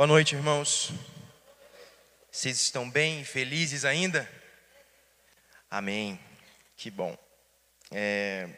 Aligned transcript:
Boa 0.00 0.08
noite, 0.08 0.34
irmãos. 0.34 0.92
Vocês 2.32 2.58
estão 2.58 2.88
bem, 2.88 3.22
felizes 3.22 3.84
ainda? 3.84 4.26
Amém. 5.70 6.18
Que 6.74 6.90
bom. 6.90 7.14
É, 7.90 8.48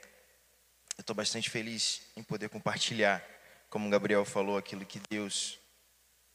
eu 0.96 1.00
estou 1.00 1.16
bastante 1.16 1.50
feliz 1.50 2.00
em 2.16 2.22
poder 2.22 2.48
compartilhar, 2.48 3.20
como 3.68 3.88
o 3.88 3.90
Gabriel 3.90 4.24
falou, 4.24 4.56
aquilo 4.56 4.86
que 4.86 5.00
Deus 5.10 5.58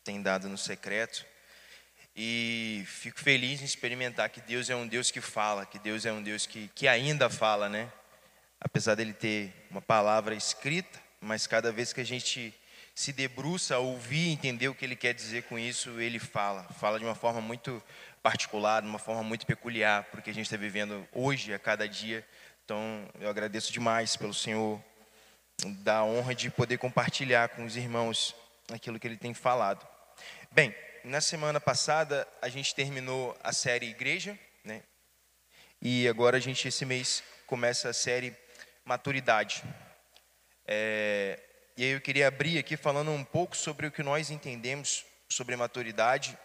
tem 0.04 0.22
dado 0.22 0.50
no 0.50 0.58
secreto. 0.58 1.26
E 2.14 2.84
fico 2.86 3.22
feliz 3.22 3.62
em 3.62 3.64
experimentar 3.64 4.30
que 4.30 4.42
Deus 4.42 4.70
é 4.70 4.76
um 4.76 4.86
Deus 4.86 5.10
que 5.10 5.22
fala, 5.22 5.66
que 5.66 5.80
Deus 5.80 6.06
é 6.06 6.12
um 6.12 6.22
Deus 6.22 6.46
que, 6.46 6.70
que 6.76 6.86
ainda 6.86 7.30
fala, 7.30 7.70
né? 7.70 7.90
Apesar 8.60 8.96
dele 8.96 9.14
ter 9.14 9.54
uma 9.72 9.82
palavra 9.82 10.36
escrita, 10.36 11.02
mas 11.22 11.48
cada 11.48 11.72
vez 11.72 11.94
que 11.94 12.02
a 12.02 12.06
gente 12.06 12.54
se 12.98 13.14
debruça 13.14 13.76
a 13.76 13.78
ouvir, 13.78 14.32
entender 14.32 14.70
o 14.70 14.74
que 14.74 14.84
ele 14.84 14.96
quer 14.96 15.14
dizer 15.14 15.44
com 15.44 15.60
isso, 15.60 16.02
ele 16.02 16.18
fala. 16.18 16.64
Fala 16.80 16.98
de 16.98 17.06
uma 17.06 17.14
forma 17.14 17.40
muito 17.40 17.82
particular, 18.24 18.82
de 18.82 18.88
uma 18.88 18.98
forma 18.98 19.22
muito 19.22 19.46
peculiar, 19.46 20.06
porque 20.06 20.32
a 20.32 20.34
gente 20.34 20.48
está 20.48 20.58
vivendo 20.58 21.08
hoje, 21.12 21.54
a 21.54 21.60
cada 21.60 21.88
dia. 21.88 22.28
Então, 22.66 23.08
eu 23.20 23.30
agradeço 23.30 23.72
demais 23.72 24.18
pelo 24.18 24.34
Senhor, 24.34 24.84
da 25.84 26.04
honra 26.04 26.34
de 26.34 26.50
poder 26.50 26.80
compartilhar 26.80 27.50
com 27.50 27.66
os 27.66 27.78
irmãos 27.78 28.36
aquilo 28.74 29.00
que 29.00 29.06
ele 29.06 29.16
tem 29.16 29.32
falado. 29.32 29.88
Bem, 30.52 30.76
na 31.04 31.22
semana 31.22 31.60
passada 31.60 32.28
a 32.42 32.50
gente 32.50 32.74
terminou 32.74 33.38
a 33.44 33.54
série 33.54 33.86
Igreja, 33.86 34.38
né? 34.64 34.82
E 35.80 36.08
agora 36.08 36.38
a 36.38 36.40
gente 36.40 36.68
esse 36.68 36.84
mês 36.84 37.24
começa 37.46 37.90
a 37.90 37.94
série 37.94 38.36
Maturidade. 38.84 39.64
É, 40.66 41.40
e 41.78 41.84
aí 41.84 41.92
eu 41.92 42.02
queria 42.02 42.28
abrir 42.28 42.58
aqui 42.58 42.76
falando 42.76 43.12
um 43.12 43.24
pouco 43.24 43.56
sobre 43.56 43.86
o 43.86 43.92
que 43.92 44.02
nós 44.02 44.32
entendemos 44.32 45.06
sobre 45.30 45.56
maturidade 45.56 46.36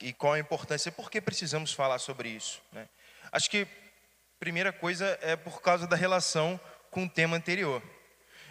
e 0.00 0.12
qual 0.12 0.34
a 0.34 0.38
importância, 0.38 0.92
por 0.92 1.10
que 1.10 1.20
precisamos 1.20 1.72
falar 1.72 1.98
sobre 1.98 2.28
isso. 2.28 2.62
Né? 2.70 2.88
Acho 3.32 3.50
que 3.50 3.62
a 3.62 3.66
primeira 4.38 4.72
coisa 4.72 5.18
é 5.20 5.34
por 5.34 5.60
causa 5.60 5.88
da 5.88 5.96
relação 5.96 6.60
com 6.88 7.04
o 7.04 7.08
tema 7.08 7.36
anterior. 7.36 7.82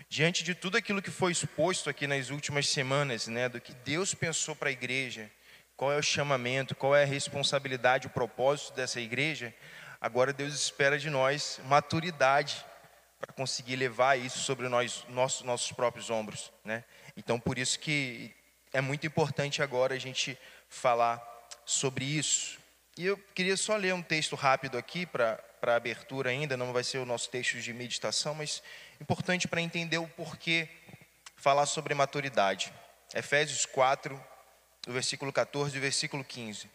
Diante 0.09 0.43
de 0.43 0.53
tudo 0.53 0.75
aquilo 0.75 1.01
que 1.01 1.09
foi 1.09 1.31
exposto 1.31 1.89
aqui 1.89 2.05
nas 2.05 2.29
últimas 2.29 2.67
semanas, 2.67 3.27
né, 3.27 3.47
do 3.47 3.61
que 3.61 3.73
Deus 3.73 4.13
pensou 4.13 4.57
para 4.57 4.67
a 4.67 4.73
igreja, 4.73 5.31
qual 5.77 5.93
é 5.93 5.97
o 5.97 6.03
chamamento, 6.03 6.75
qual 6.75 6.93
é 6.93 7.03
a 7.03 7.07
responsabilidade, 7.07 8.07
o 8.07 8.09
propósito 8.09 8.73
dessa 8.73 8.99
igreja, 8.99 9.55
agora 10.01 10.33
Deus 10.33 10.53
espera 10.53 10.99
de 10.99 11.09
nós 11.09 11.61
maturidade 11.63 12.63
para 13.25 13.33
conseguir 13.33 13.75
levar 13.75 14.17
isso 14.17 14.37
sobre 14.39 14.69
nós, 14.69 15.03
nossos, 15.09 15.41
nossos 15.41 15.71
próprios 15.71 16.11
ombros, 16.11 16.51
né? 16.63 16.83
Então, 17.17 17.39
por 17.39 17.57
isso 17.57 17.79
que 17.79 18.31
é 18.71 18.79
muito 18.81 19.07
importante 19.07 19.63
agora 19.63 19.95
a 19.95 19.99
gente 19.99 20.37
falar 20.69 21.21
sobre 21.65 22.05
isso. 22.05 22.59
E 22.95 23.05
eu 23.05 23.17
queria 23.33 23.57
só 23.57 23.75
ler 23.75 23.95
um 23.95 24.01
texto 24.01 24.35
rápido 24.35 24.77
aqui 24.77 25.05
para 25.07 25.41
a 25.63 25.75
abertura 25.75 26.29
ainda, 26.29 26.55
não 26.55 26.71
vai 26.71 26.83
ser 26.83 26.99
o 26.99 27.05
nosso 27.05 27.29
texto 27.29 27.59
de 27.59 27.73
meditação, 27.73 28.35
mas 28.35 28.61
importante 29.01 29.47
para 29.47 29.59
entender 29.59 29.97
o 29.97 30.07
porquê 30.07 30.69
falar 31.35 31.65
sobre 31.65 31.95
maturidade. 31.95 32.71
Efésios 33.13 33.65
4, 33.65 34.23
do 34.83 34.93
versículo 34.93 35.33
14 35.33 35.75
e 35.75 35.79
versículo 35.79 36.23
15. 36.23 36.69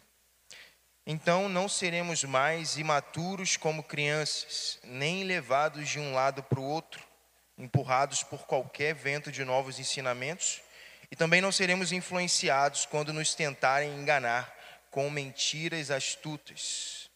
Então 1.07 1.49
não 1.49 1.69
seremos 1.69 2.25
mais 2.25 2.77
imaturos 2.77 3.57
como 3.57 3.83
crianças, 3.83 4.79
nem 4.85 5.25
levados 5.25 5.89
de 5.89 5.99
um 5.99 6.15
lado 6.15 6.43
para 6.43 6.61
o 6.61 6.65
outro, 6.65 7.03
empurrados 7.57 8.23
por 8.23 8.47
qualquer 8.47 8.95
vento 8.95 9.33
de 9.33 9.45
novos 9.45 9.79
ensinamentos, 9.79 10.63
e 11.11 11.17
também 11.17 11.41
não 11.41 11.51
seremos 11.51 11.91
influenciados 11.91 12.87
quando 12.87 13.13
nos 13.13 13.35
tentarem 13.35 13.95
enganar 13.95 14.55
com 14.91 15.11
mentiras 15.11 15.91
astutas. 15.91 17.11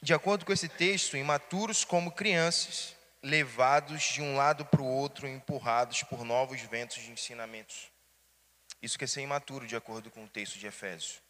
De 0.00 0.14
acordo 0.14 0.44
com 0.44 0.52
esse 0.52 0.68
texto, 0.68 1.16
imaturos 1.16 1.84
como 1.84 2.12
crianças, 2.12 2.94
levados 3.22 4.02
de 4.02 4.22
um 4.22 4.36
lado 4.36 4.64
para 4.64 4.80
o 4.80 4.86
outro, 4.86 5.26
empurrados 5.26 6.02
por 6.04 6.24
novos 6.24 6.60
ventos 6.62 7.02
de 7.02 7.10
ensinamentos. 7.10 7.90
Isso 8.80 8.98
quer 8.98 9.08
ser 9.08 9.22
imaturo, 9.22 9.66
de 9.66 9.74
acordo 9.74 10.10
com 10.10 10.24
o 10.24 10.28
texto 10.28 10.58
de 10.58 10.66
Efésios. 10.66 11.25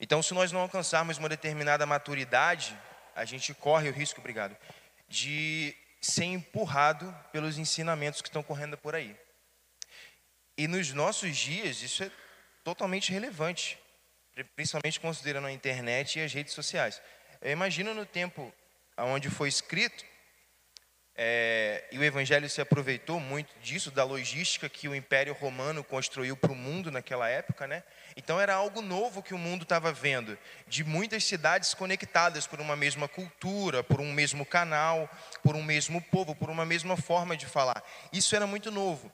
Então, 0.00 0.22
se 0.22 0.32
nós 0.32 0.50
não 0.50 0.60
alcançarmos 0.60 1.18
uma 1.18 1.28
determinada 1.28 1.84
maturidade, 1.84 2.76
a 3.14 3.26
gente 3.26 3.52
corre 3.52 3.90
o 3.90 3.92
risco, 3.92 4.18
obrigado, 4.18 4.56
de 5.06 5.76
ser 6.00 6.24
empurrado 6.24 7.14
pelos 7.30 7.58
ensinamentos 7.58 8.22
que 8.22 8.28
estão 8.28 8.42
correndo 8.42 8.78
por 8.78 8.94
aí. 8.94 9.14
E 10.56 10.66
nos 10.66 10.92
nossos 10.94 11.36
dias, 11.36 11.82
isso 11.82 12.02
é 12.02 12.10
totalmente 12.64 13.12
relevante, 13.12 13.78
principalmente 14.56 14.98
considerando 14.98 15.46
a 15.46 15.52
internet 15.52 16.18
e 16.18 16.22
as 16.22 16.32
redes 16.32 16.54
sociais. 16.54 17.00
Eu 17.42 17.52
imagino 17.52 17.92
no 17.92 18.06
tempo 18.06 18.52
onde 18.96 19.28
foi 19.28 19.48
escrito, 19.48 20.04
é, 21.22 21.84
e 21.92 21.98
o 21.98 22.02
Evangelho 22.02 22.48
se 22.48 22.62
aproveitou 22.62 23.20
muito 23.20 23.52
disso, 23.60 23.90
da 23.90 24.02
logística 24.02 24.70
que 24.70 24.88
o 24.88 24.94
Império 24.94 25.34
Romano 25.34 25.84
construiu 25.84 26.34
para 26.34 26.50
o 26.50 26.56
mundo 26.56 26.90
naquela 26.90 27.28
época, 27.28 27.66
né? 27.66 27.82
Então 28.16 28.40
era 28.40 28.54
algo 28.54 28.80
novo 28.80 29.22
que 29.22 29.34
o 29.34 29.38
mundo 29.38 29.64
estava 29.64 29.92
vendo, 29.92 30.38
de 30.66 30.82
muitas 30.82 31.22
cidades 31.22 31.74
conectadas 31.74 32.46
por 32.46 32.58
uma 32.58 32.74
mesma 32.74 33.06
cultura, 33.06 33.84
por 33.84 34.00
um 34.00 34.10
mesmo 34.14 34.46
canal, 34.46 35.10
por 35.42 35.54
um 35.54 35.62
mesmo 35.62 36.00
povo, 36.00 36.34
por 36.34 36.48
uma 36.48 36.64
mesma 36.64 36.96
forma 36.96 37.36
de 37.36 37.44
falar. 37.44 37.84
Isso 38.10 38.34
era 38.34 38.46
muito 38.46 38.70
novo. 38.70 39.12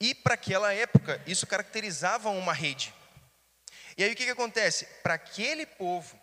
E 0.00 0.12
para 0.12 0.34
aquela 0.34 0.74
época, 0.74 1.22
isso 1.24 1.46
caracterizava 1.46 2.30
uma 2.30 2.52
rede. 2.52 2.92
E 3.96 4.02
aí 4.02 4.12
o 4.12 4.16
que, 4.16 4.24
que 4.24 4.30
acontece? 4.30 4.86
Para 5.04 5.14
aquele 5.14 5.66
povo, 5.66 6.18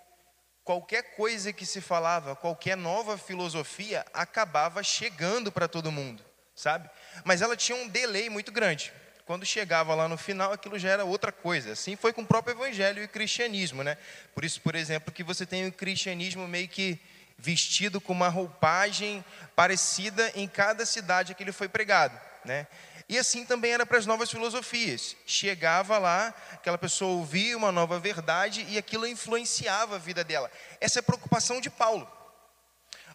qualquer 0.64 1.16
coisa 1.16 1.52
que 1.52 1.66
se 1.66 1.82
falava, 1.82 2.36
qualquer 2.36 2.78
nova 2.78 3.18
filosofia 3.18 4.06
acabava 4.14 4.84
chegando 4.84 5.52
para 5.52 5.68
todo 5.68 5.92
mundo, 5.92 6.24
sabe? 6.56 6.90
Mas 7.24 7.42
ela 7.42 7.58
tinha 7.58 7.78
um 7.78 7.88
delay 7.88 8.30
muito 8.30 8.52
grande. 8.52 8.94
Quando 9.26 9.46
chegava 9.46 9.96
lá 9.96 10.08
no 10.08 10.18
final, 10.18 10.52
aquilo 10.52 10.78
já 10.78 10.90
era 10.90 11.06
outra 11.06 11.32
coisa. 11.32 11.72
Assim 11.72 11.96
foi 11.96 12.12
com 12.12 12.22
o 12.22 12.26
próprio 12.26 12.54
evangelho 12.54 13.02
e 13.02 13.06
o 13.06 13.10
cristianismo, 13.10 13.84
né? 13.84 13.98
Por 14.34 14.44
isso, 14.44 14.60
por 14.62 14.76
exemplo, 14.76 15.14
que 15.14 15.24
você 15.24 15.46
tem 15.46 15.68
o 15.68 15.72
cristianismo 15.72 16.48
meio 16.48 16.68
que 16.68 17.00
vestido 17.38 18.02
com 18.02 18.14
uma 18.14 18.28
roupagem 18.28 19.24
parecida 19.56 20.32
em 20.36 20.48
cada 20.48 20.86
cidade 20.86 21.34
que 21.34 21.44
ele 21.44 21.52
foi 21.52 21.68
pregado, 21.68 22.20
né? 22.46 22.68
E 23.12 23.20
assim 23.20 23.44
também 23.44 23.74
era 23.74 23.86
para 23.86 23.98
as 23.98 24.06
novas 24.06 24.32
filosofias. 24.32 25.18
Chegava 25.26 25.98
lá, 25.98 26.34
aquela 26.54 26.78
pessoa 26.78 27.12
ouvia 27.12 27.58
uma 27.58 27.70
nova 27.70 28.00
verdade 28.00 28.66
e 28.70 28.78
aquilo 28.78 29.06
influenciava 29.06 29.98
a 29.98 30.00
vida 30.00 30.24
dela. 30.24 30.50
Essa 30.80 31.00
é 31.00 31.02
a 31.02 31.04
preocupação 31.04 31.60
de 31.60 31.70
Paulo. 31.70 32.10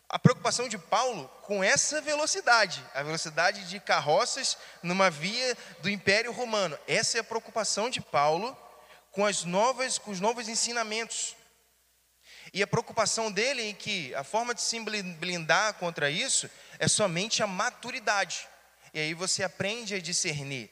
A 0.06 0.18
preocupação 0.18 0.68
de 0.68 0.76
Paulo 0.76 1.26
com 1.40 1.64
essa 1.64 2.02
velocidade, 2.02 2.84
a 2.92 3.02
velocidade 3.02 3.66
de 3.70 3.80
carroças 3.80 4.58
numa 4.82 5.08
via 5.08 5.56
do 5.80 5.88
Império 5.88 6.30
Romano. 6.30 6.78
Essa 6.86 7.16
é 7.16 7.20
a 7.22 7.24
preocupação 7.24 7.88
de 7.88 8.02
Paulo 8.02 8.54
com 9.10 9.24
as 9.24 9.44
novas, 9.44 9.96
com 9.96 10.10
os 10.10 10.20
novos 10.20 10.46
ensinamentos. 10.46 11.34
E 12.52 12.62
a 12.62 12.66
preocupação 12.66 13.32
dele 13.32 13.62
em 13.62 13.74
que 13.74 14.14
a 14.14 14.22
forma 14.22 14.54
de 14.54 14.60
se 14.60 14.78
blindar 14.78 15.72
contra 15.74 16.10
isso 16.10 16.50
é 16.78 16.86
somente 16.86 17.42
a 17.42 17.46
maturidade. 17.46 18.46
E 18.96 18.98
aí 18.98 19.12
você 19.12 19.44
aprende 19.44 19.94
a 19.94 20.00
discernir. 20.00 20.70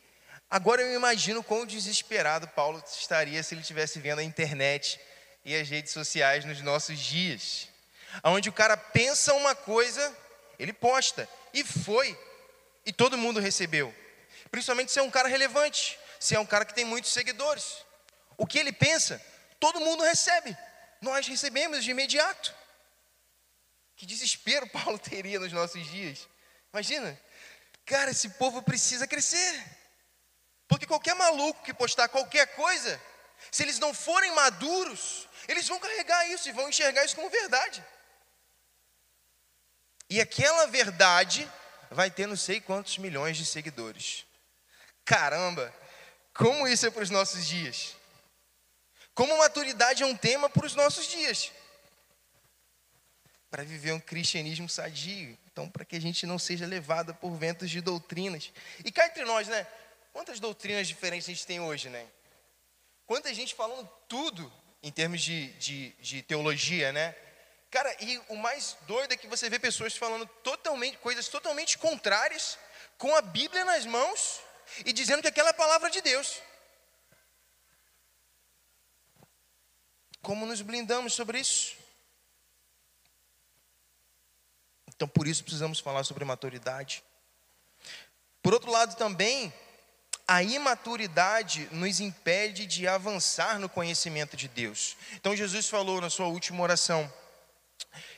Agora 0.49 0.81
eu 0.81 0.95
imagino 0.95 1.45
quão 1.45 1.67
desesperado 1.67 2.49
Paulo 2.49 2.83
estaria 2.89 3.43
se 3.43 3.53
ele 3.53 3.61
estivesse 3.61 4.01
vendo 4.01 4.21
a 4.21 4.25
internet 4.25 4.99
e 5.45 5.55
as 5.55 5.69
redes 5.69 5.93
sociais 5.93 6.43
nos 6.43 6.63
nossos 6.63 6.99
dias. 6.99 7.69
Onde 8.23 8.49
o 8.49 8.53
cara 8.53 8.79
pensa 8.79 9.35
uma 9.35 9.55
coisa, 9.55 10.17
ele 10.59 10.73
posta. 10.73 11.29
E 11.53 11.63
foi. 11.63 12.19
E 12.87 12.95
todo 12.95 13.19
mundo 13.19 13.41
recebeu. 13.41 13.95
Principalmente 14.51 14.91
se 14.91 14.99
é 14.99 15.03
um 15.03 15.11
cara 15.11 15.29
relevante, 15.29 15.99
se 16.19 16.35
é 16.35 16.41
um 16.41 16.47
cara 16.47 16.65
que 16.65 16.73
tem 16.73 16.87
muitos 16.87 17.13
seguidores. 17.13 17.85
O 18.39 18.47
que 18.47 18.59
ele 18.59 18.73
pensa, 18.73 19.21
todo 19.61 19.81
mundo 19.81 20.03
recebe. 20.03 20.57
Nós 21.03 21.29
recebemos 21.29 21.85
de 21.85 21.91
imediato. 21.91 22.55
Que 23.95 24.07
desespero 24.07 24.67
Paulo 24.73 24.99
teria 24.99 25.39
nos 25.39 25.53
nossos 25.53 25.87
dias. 25.91 26.27
Imagina, 26.73 27.21
Cara, 27.85 28.11
esse 28.11 28.31
povo 28.31 28.63
precisa 28.63 29.07
crescer. 29.07 29.65
Porque 30.67 30.87
qualquer 30.87 31.15
maluco 31.15 31.63
que 31.63 31.75
postar 31.75 32.09
qualquer 32.09 32.47
coisa, 32.55 33.01
se 33.51 33.63
eles 33.63 33.79
não 33.79 33.93
forem 33.93 34.35
maduros, 34.35 35.29
eles 35.47 35.69
vão 35.69 35.79
carregar 35.79 36.29
isso 36.31 36.49
e 36.49 36.53
vão 36.53 36.69
enxergar 36.69 37.05
isso 37.05 37.17
como 37.17 37.29
verdade. 37.29 37.85
E 40.09 40.21
aquela 40.21 40.67
verdade 40.67 41.51
vai 41.91 42.11
ter 42.11 42.27
não 42.27 42.37
sei 42.37 42.61
quantos 42.61 42.99
milhões 42.99 43.37
de 43.37 43.45
seguidores. 43.45 44.25
Caramba, 45.05 45.73
como 46.33 46.67
isso 46.67 46.87
é 46.87 46.91
para 46.91 47.03
os 47.03 47.11
nossos 47.11 47.47
dias? 47.47 47.95
Como 49.15 49.39
maturidade 49.39 50.03
é 50.03 50.07
um 50.07 50.17
tema 50.17 50.51
para 50.51 50.67
os 50.67 50.75
nossos 50.75 51.07
dias? 51.07 51.53
Para 53.51 53.63
viver 53.63 53.93
um 53.93 54.01
cristianismo 54.01 54.69
sadio, 54.69 55.39
então, 55.55 55.71
para 55.71 55.85
que 55.85 55.95
a 55.95 56.01
gente 56.01 56.27
não 56.27 56.37
seja 56.37 56.67
levado 56.67 57.15
por 57.15 57.31
ventos 57.37 57.71
de 57.71 57.81
doutrinas. 57.81 58.53
E 58.85 58.91
cá 58.91 59.07
entre 59.07 59.25
nós, 59.25 59.47
né? 59.47 59.65
quantas 60.13 60.41
doutrinas 60.41 60.89
diferentes 60.89 61.29
a 61.29 61.33
gente 61.33 61.47
tem 61.47 61.61
hoje, 61.61 61.89
né? 61.89 62.05
Quanta 63.07 63.33
gente 63.33 63.55
falando 63.55 63.89
tudo 64.09 64.53
em 64.83 64.91
termos 64.91 65.23
de, 65.23 65.53
de, 65.53 65.91
de 66.01 66.23
teologia, 66.23 66.93
né? 66.93 67.15
Cara, 67.71 67.97
e 68.01 68.21
o 68.29 68.35
mais 68.35 68.77
doido 68.89 69.13
é 69.13 69.17
que 69.17 69.29
você 69.29 69.49
vê 69.49 69.61
pessoas 69.61 69.97
falando 69.97 70.27
totalmente, 70.43 70.99
coisas 70.99 71.29
totalmente 71.29 71.79
contrárias, 71.79 72.59
com 72.99 73.15
a 73.15 73.23
Bíblia 73.23 73.65
nas 73.65 73.87
mãos 73.87 74.41
e 74.85 74.93
dizendo 74.93 75.23
que 75.23 75.29
aquela 75.29 75.51
é 75.51 75.53
a 75.53 75.55
palavra 75.55 75.89
de 75.89 76.01
Deus. 76.01 76.43
Como 80.21 80.47
nos 80.47 80.63
blindamos 80.63 81.15
sobre 81.15 81.39
isso? 81.39 81.84
Então, 85.05 85.13
por 85.13 85.29
isso 85.29 85.45
precisamos 85.45 85.81
falar 85.81 86.03
sobre 86.03 86.25
maturidade. 86.25 87.05
Por 88.43 88.55
outro 88.55 88.71
lado, 88.71 88.97
também, 88.97 89.53
a 90.27 90.43
imaturidade 90.43 91.69
nos 91.71 92.01
impede 92.01 92.65
de 92.65 92.89
avançar 92.89 93.59
no 93.59 93.69
conhecimento 93.69 94.35
de 94.35 94.49
Deus. 94.49 94.97
Então, 95.13 95.37
Jesus 95.37 95.69
falou 95.69 96.01
na 96.01 96.09
sua 96.09 96.27
última 96.27 96.63
oração 96.63 97.13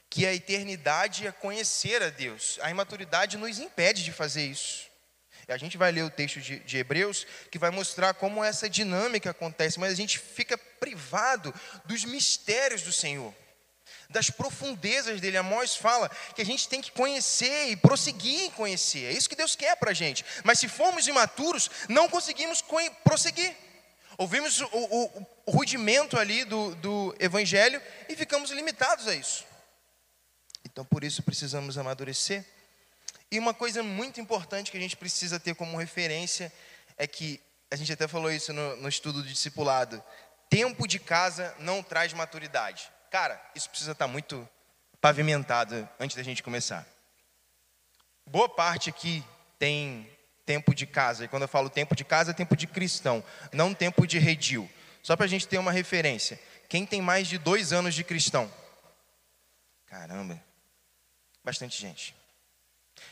que 0.08 0.24
a 0.24 0.32
eternidade 0.32 1.26
é 1.26 1.32
conhecer 1.32 2.00
a 2.04 2.08
Deus. 2.08 2.56
A 2.62 2.70
imaturidade 2.70 3.36
nos 3.36 3.58
impede 3.58 4.04
de 4.04 4.12
fazer 4.12 4.46
isso. 4.46 4.86
A 5.48 5.56
gente 5.56 5.76
vai 5.76 5.90
ler 5.90 6.04
o 6.04 6.10
texto 6.10 6.40
de, 6.40 6.60
de, 6.60 6.78
Hebreus 6.78 7.26
que 7.50 7.58
vai 7.58 7.70
mostrar 7.70 8.14
como 8.14 8.44
essa 8.44 8.70
dinâmica 8.70 9.30
acontece, 9.30 9.80
mas 9.80 9.90
a 9.90 9.96
gente 9.96 10.20
fica 10.20 10.56
privado 10.56 11.52
dos 11.84 12.04
mistérios 12.04 12.82
do 12.82 12.92
Senhor 12.92 13.34
das 14.08 14.30
profundezas 14.30 15.20
dele. 15.20 15.36
Amós 15.36 15.76
fala 15.76 16.10
que 16.34 16.42
a 16.42 16.46
gente 16.46 16.68
tem 16.68 16.80
que 16.80 16.90
conhecer 16.90 17.70
e 17.70 17.76
prosseguir 17.76 18.42
em 18.42 18.50
conhecer. 18.50 19.06
É 19.06 19.12
isso 19.12 19.28
que 19.28 19.36
Deus 19.36 19.56
quer 19.56 19.76
para 19.76 19.90
a 19.90 19.94
gente. 19.94 20.24
Mas 20.44 20.58
se 20.58 20.68
formos 20.68 21.06
imaturos, 21.06 21.70
não 21.88 22.08
conseguimos 22.08 22.62
prosseguir. 23.04 23.54
Ouvimos 24.18 24.60
o, 24.60 24.68
o, 24.72 25.26
o 25.46 25.50
rudimento 25.50 26.18
ali 26.18 26.44
do, 26.44 26.74
do 26.76 27.14
evangelho 27.18 27.80
e 28.08 28.16
ficamos 28.16 28.50
limitados 28.50 29.06
a 29.06 29.14
isso. 29.14 29.44
Então, 30.64 30.84
por 30.84 31.04
isso, 31.04 31.22
precisamos 31.22 31.76
amadurecer. 31.76 32.44
E 33.30 33.38
uma 33.38 33.52
coisa 33.52 33.82
muito 33.82 34.20
importante 34.20 34.70
que 34.70 34.76
a 34.76 34.80
gente 34.80 34.96
precisa 34.96 35.38
ter 35.38 35.54
como 35.54 35.76
referência 35.76 36.52
é 36.96 37.06
que, 37.06 37.40
a 37.70 37.76
gente 37.76 37.92
até 37.92 38.06
falou 38.06 38.30
isso 38.30 38.52
no, 38.52 38.76
no 38.76 38.88
estudo 38.88 39.22
de 39.22 39.32
discipulado: 39.32 40.02
tempo 40.48 40.86
de 40.86 40.98
casa 40.98 41.54
não 41.58 41.82
traz 41.82 42.12
maturidade. 42.12 42.90
Cara, 43.10 43.40
isso 43.54 43.68
precisa 43.70 43.92
estar 43.92 44.06
muito 44.06 44.48
pavimentado 45.00 45.88
antes 45.98 46.16
da 46.16 46.22
gente 46.22 46.42
começar. 46.42 46.86
Boa 48.26 48.48
parte 48.48 48.90
aqui 48.90 49.24
tem 49.58 50.10
tempo 50.44 50.74
de 50.74 50.86
casa, 50.86 51.24
e 51.24 51.28
quando 51.28 51.42
eu 51.42 51.48
falo 51.48 51.68
tempo 51.70 51.94
de 51.94 52.04
casa, 52.04 52.30
é 52.30 52.34
tempo 52.34 52.56
de 52.56 52.66
cristão, 52.66 53.22
não 53.52 53.74
tempo 53.74 54.06
de 54.06 54.18
redil. 54.18 54.70
Só 55.02 55.16
para 55.16 55.24
a 55.26 55.28
gente 55.28 55.46
ter 55.46 55.58
uma 55.58 55.72
referência. 55.72 56.40
Quem 56.68 56.84
tem 56.84 57.00
mais 57.00 57.28
de 57.28 57.38
dois 57.38 57.72
anos 57.72 57.94
de 57.94 58.02
cristão? 58.02 58.52
Caramba, 59.86 60.42
bastante 61.44 61.80
gente. 61.80 62.14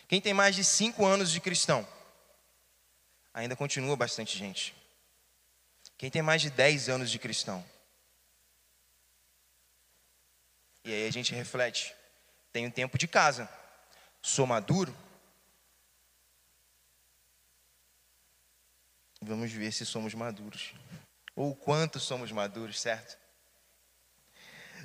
Quem 0.09 0.21
tem 0.21 0.35
mais 0.35 0.57
de 0.57 0.65
cinco 0.65 1.05
anos 1.07 1.31
de 1.31 1.41
cristão? 1.41 1.87
Ainda 3.33 3.55
continua 3.55 3.97
bastante 3.97 4.37
gente. 4.37 4.75
Quem 5.97 6.11
tem 6.11 6.23
mais 6.23 6.43
de 6.43 6.51
dez 6.51 6.89
anos 6.89 7.11
de 7.11 7.19
cristão? 7.19 7.65
E 10.85 10.93
aí 10.93 11.09
a 11.09 11.11
gente 11.11 11.35
reflete. 11.35 11.95
Tenho 12.53 12.71
tempo 12.71 12.99
de 12.99 13.09
casa. 13.09 13.49
Sou 14.21 14.47
maduro. 14.47 14.95
Vamos 19.21 19.51
ver 19.51 19.73
se 19.73 19.87
somos 19.87 20.13
maduros. 20.13 20.75
Ou 21.35 21.57
quanto 21.57 21.99
somos 21.99 22.31
maduros, 22.31 22.79
certo? 22.79 23.19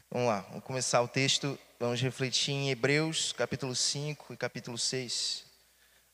Vamos 0.10 0.28
lá, 0.28 0.40
vamos 0.42 0.63
começar 0.63 1.01
o 1.01 1.07
texto. 1.07 1.60
Vamos 1.80 2.01
refletir 2.01 2.54
em 2.54 2.72
Hebreus, 2.72 3.34
capítulo 3.34 3.75
5 3.75 4.34
e 4.34 4.38
capítulo 4.38 4.78
6. 4.78 5.46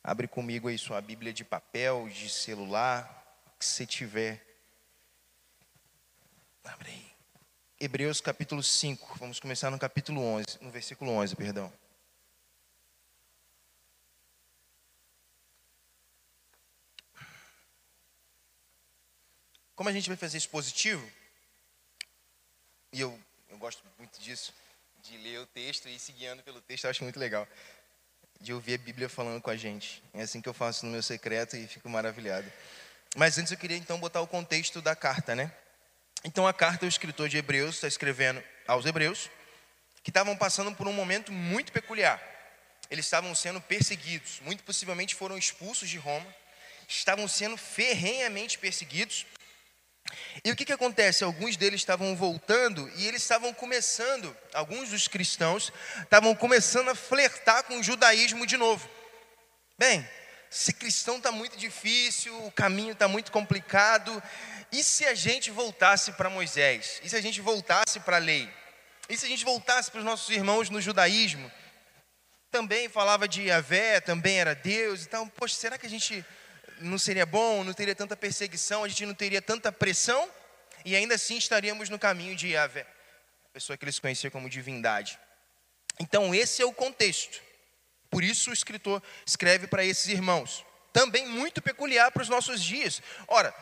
Abre 0.04 0.28
comigo 0.28 0.68
aí 0.68 0.78
sua 0.78 1.00
Bíblia 1.00 1.32
de 1.32 1.44
papel, 1.44 2.10
de 2.10 2.28
celular, 2.30 3.42
o 3.48 3.52
que 3.58 3.66
você 3.66 3.86
tiver. 3.86 4.46
Abre 6.64 6.90
aí. 6.90 7.15
Hebreus 7.78 8.22
capítulo 8.22 8.64
5, 8.64 9.18
vamos 9.20 9.38
começar 9.38 9.70
no 9.70 9.78
capítulo 9.78 10.22
11, 10.22 10.46
no 10.62 10.72
versículo 10.72 11.12
11, 11.12 11.36
perdão. 11.36 11.72
Como 19.76 19.90
a 19.90 19.92
gente 19.92 20.08
vai 20.08 20.16
fazer 20.16 20.38
expositivo, 20.38 21.06
e 22.94 23.02
eu, 23.02 23.20
eu 23.50 23.58
gosto 23.58 23.84
muito 24.00 24.22
disso, 24.22 24.54
de 25.04 25.18
ler 25.18 25.42
o 25.42 25.46
texto 25.46 25.90
e 25.90 25.96
ir 25.96 26.00
seguindo 26.00 26.42
pelo 26.44 26.62
texto, 26.62 26.86
eu 26.86 26.92
acho 26.92 27.04
muito 27.04 27.20
legal. 27.20 27.46
De 28.40 28.54
ouvir 28.54 28.76
a 28.76 28.78
Bíblia 28.78 29.10
falando 29.10 29.42
com 29.42 29.50
a 29.50 29.58
gente. 29.58 30.02
É 30.14 30.22
assim 30.22 30.40
que 30.40 30.48
eu 30.48 30.54
faço 30.54 30.86
no 30.86 30.94
meu 30.94 31.04
secreto 31.04 31.58
e 31.58 31.68
fico 31.68 31.90
maravilhado. 31.90 32.50
Mas 33.18 33.38
antes 33.38 33.52
eu 33.52 33.58
queria 33.58 33.76
então 33.76 34.00
botar 34.00 34.22
o 34.22 34.28
contexto 34.28 34.82
da 34.82 34.96
carta, 34.96 35.36
né? 35.36 35.54
Então 36.26 36.48
a 36.48 36.54
carta, 36.54 36.88
o 36.88 36.90
escritor 36.90 37.30
de 37.30 37.38
Hebreus 37.38 37.76
está 37.76 37.88
escrevendo 37.88 38.44
aos 38.68 38.84
Hebreus, 38.84 39.30
que 40.02 40.10
estavam 40.10 40.36
passando 40.36 40.74
por 40.74 40.88
um 40.88 40.92
momento 40.92 41.32
muito 41.32 41.72
peculiar. 41.72 42.20
Eles 42.90 43.06
estavam 43.06 43.36
sendo 43.36 43.62
perseguidos, 43.62 44.40
muito 44.42 44.64
possivelmente 44.64 45.14
foram 45.14 45.38
expulsos 45.38 45.88
de 45.88 46.00
Roma, 46.00 46.26
estavam 46.88 47.28
sendo 47.28 47.56
ferrenhamente 47.58 48.58
perseguidos. 48.58 49.24
E 50.44 50.52
o 50.52 50.56
que, 50.56 50.66
que 50.66 50.74
acontece? 50.74 51.24
Alguns 51.24 51.58
deles 51.58 51.82
estavam 51.82 52.16
voltando 52.16 52.92
e 52.96 53.08
eles 53.08 53.22
estavam 53.22 53.54
começando, 53.54 54.36
alguns 54.52 54.90
dos 54.90 55.08
cristãos, 55.08 55.72
estavam 56.02 56.34
começando 56.34 56.90
a 56.90 56.96
flertar 56.96 57.66
com 57.66 57.78
o 57.78 57.84
judaísmo 57.84 58.48
de 58.48 58.58
novo. 58.58 58.90
Bem, 59.78 60.08
ser 60.56 60.72
cristão 60.72 61.18
está 61.18 61.34
muito 61.34 61.58
difícil, 61.58 62.34
o 62.46 62.50
caminho 62.50 62.94
está 62.94 63.10
muito 63.10 63.30
complicado, 63.30 64.24
e 64.72 64.82
se 64.86 65.06
a 65.06 65.14
gente 65.14 65.52
voltasse 65.52 66.14
para 66.14 66.30
Moisés? 66.30 67.02
E 67.04 67.10
se 67.10 67.16
a 67.18 67.22
gente 67.22 67.42
voltasse 67.42 68.00
para 68.00 68.16
a 68.16 68.20
lei? 68.20 68.50
E 69.10 69.18
se 69.18 69.26
a 69.26 69.28
gente 69.28 69.44
voltasse 69.44 69.92
para 69.92 70.00
os 70.00 70.06
nossos 70.06 70.30
irmãos 70.30 70.70
no 70.70 70.80
judaísmo? 70.80 71.52
Também 72.50 72.88
falava 72.88 73.28
de 73.28 73.44
Yahvé, 73.44 74.00
também 74.00 74.40
era 74.40 74.56
Deus. 74.56 75.06
Então, 75.06 75.28
poxa, 75.28 75.56
será 75.56 75.78
que 75.78 75.88
a 75.88 75.90
gente 75.90 76.26
não 76.80 76.98
seria 76.98 77.26
bom? 77.26 77.62
Não 77.66 77.74
teria 77.74 77.94
tanta 77.94 78.16
perseguição? 78.16 78.86
A 78.86 78.88
gente 78.88 79.06
não 79.06 79.14
teria 79.14 79.42
tanta 79.42 79.74
pressão? 79.74 80.32
E 80.86 80.96
ainda 80.96 81.16
assim 81.16 81.36
estaríamos 81.36 81.90
no 81.90 82.00
caminho 82.00 82.34
de 82.34 82.48
Yahvé, 82.52 82.88
a 83.44 83.50
pessoa 83.50 83.76
que 83.76 83.84
eles 83.84 84.00
conheciam 84.00 84.32
como 84.32 84.50
divindade. 84.50 85.20
Então, 86.00 86.34
esse 86.34 86.62
é 86.62 86.66
o 86.66 86.72
contexto. 86.72 87.45
Por 88.10 88.24
isso 88.24 88.50
o 88.50 88.54
escritor 88.54 89.02
escreve 89.26 89.68
para 89.68 89.84
esses 89.84 90.08
irmãos. 90.08 90.66
Também 90.94 91.28
muito 91.28 91.62
peculiar 91.62 92.12
para 92.12 92.24
os 92.24 92.30
nossos 92.30 92.64
dias. 92.64 93.02
Ora, 93.28 93.54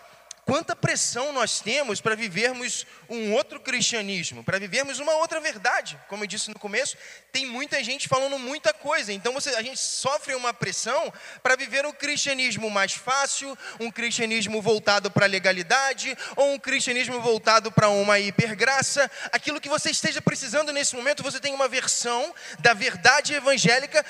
Quanta 0.46 0.76
pressão 0.76 1.32
nós 1.32 1.62
temos 1.62 2.02
para 2.02 2.16
vivermos 2.16 2.86
um 3.10 3.32
outro 3.32 3.62
cristianismo, 3.62 4.44
para 4.44 4.60
vivermos 4.60 5.00
uma 5.00 5.14
outra 5.14 5.40
verdade. 5.40 5.98
Como 6.10 6.24
eu 6.24 6.28
disse 6.28 6.50
no 6.50 6.60
começo, 6.60 6.98
tem 7.32 7.46
muita 7.46 7.82
gente 7.82 8.10
falando 8.10 8.38
muita 8.38 8.74
coisa. 8.74 9.14
Então 9.14 9.32
você, 9.32 9.52
a 9.52 9.62
gente 9.62 9.80
sofre 9.80 10.36
uma 10.36 10.54
pressão 10.54 11.14
para 11.42 11.56
viver 11.56 11.86
um 11.86 11.94
cristianismo 11.94 12.70
mais 12.70 12.92
fácil, 12.92 13.58
um 13.80 13.90
cristianismo 13.90 14.62
voltado 14.62 15.10
para 15.10 15.26
a 15.26 15.30
legalidade, 15.30 16.18
ou 16.36 16.52
um 16.54 16.60
cristianismo 16.60 17.22
voltado 17.22 17.72
para 17.72 17.88
uma 17.88 18.20
hipergraça. 18.20 19.10
Aquilo 19.32 19.62
que 19.62 19.70
você 19.70 19.92
esteja 19.92 20.22
precisando 20.22 20.74
nesse 20.74 20.94
momento, 20.94 21.24
você 21.24 21.40
tem 21.40 21.54
uma 21.54 21.70
versão 21.70 22.36
da 22.60 22.74
verdade 22.74 23.34
evangélica 23.34 24.06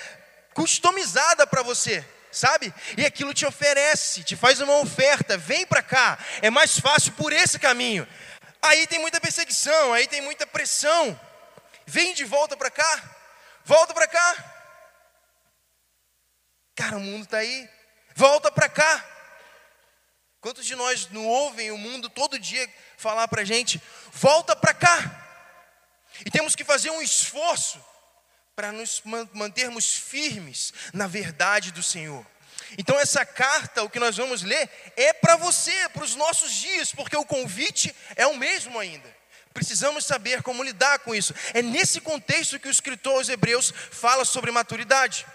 customizada 0.54 1.46
para 1.48 1.64
você 1.64 2.06
sabe? 2.34 2.74
E 2.98 3.06
aquilo 3.06 3.34
te 3.34 3.46
oferece, 3.46 4.24
te 4.24 4.36
faz 4.36 4.60
uma 4.60 4.80
oferta, 4.80 5.38
vem 5.38 5.66
para 5.66 5.84
cá, 5.84 6.18
é 6.42 6.50
mais 6.50 6.80
fácil 6.80 7.14
por 7.14 7.32
esse 7.32 7.60
caminho. 7.60 8.08
Aí 8.62 8.88
tem 8.88 9.00
muita 9.00 9.22
perseguição, 9.22 9.94
aí 9.94 10.08
tem 10.08 10.22
muita 10.22 10.48
pressão. 10.48 11.20
Vem 11.86 12.14
de 12.14 12.24
volta 12.26 12.58
para 12.58 12.72
cá, 12.72 13.16
volta 13.64 13.94
para 13.94 14.08
cá. 14.08 14.54
Cara, 16.76 16.98
o 16.98 17.02
mundo 17.02 17.26
está 17.26 17.38
aí, 17.38 17.70
volta 18.16 18.52
para 18.52 18.68
cá. 18.68 19.06
Quantos 20.42 20.66
de 20.66 20.76
nós 20.76 21.10
não 21.10 21.26
ouvem 21.26 21.72
o 21.72 21.78
mundo 21.78 22.10
todo 22.10 22.40
dia 22.40 22.70
falar 22.98 23.28
para 23.28 23.42
a 23.42 23.46
gente, 23.46 23.82
volta 24.12 24.56
para 24.56 24.74
cá? 24.74 25.20
E 26.26 26.32
temos 26.32 26.56
que 26.56 26.64
fazer 26.64 26.90
um 26.90 27.02
esforço 27.02 27.84
para 28.56 28.72
nos 28.72 29.02
mantermos 29.34 29.96
firmes 29.96 30.74
na 30.94 31.08
verdade 31.08 31.72
do 31.72 31.82
Senhor. 31.82 32.26
Então, 32.78 33.00
essa 33.00 33.26
carta, 33.26 33.84
o 33.84 33.90
que 33.90 34.00
nós 34.00 34.18
vamos 34.18 34.42
ler, 34.42 34.70
é 34.96 35.14
para 35.14 35.36
você, 35.36 35.90
para 35.90 36.04
os 36.04 36.16
nossos 36.16 36.52
dias, 36.54 36.92
porque 36.92 37.16
o 37.16 37.26
convite 37.26 37.94
é 38.16 38.26
o 38.26 38.38
mesmo 38.38 38.80
ainda. 38.80 39.14
Precisamos 39.54 40.06
saber 40.06 40.42
como 40.42 40.64
lidar 40.64 41.00
com 41.00 41.14
isso. 41.14 41.34
É 41.54 41.62
nesse 41.62 42.02
contexto 42.02 42.60
que 42.60 42.68
o 42.68 42.72
escritor 42.72 43.14
aos 43.14 43.30
Hebreus 43.30 43.72
fala 43.92 44.26
sobre 44.26 44.50
maturidade. 44.52 45.26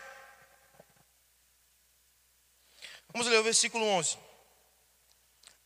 Vamos 3.13 3.29
ler 3.29 3.39
o 3.39 3.45
versículo 3.45 3.85
11. 3.85 4.19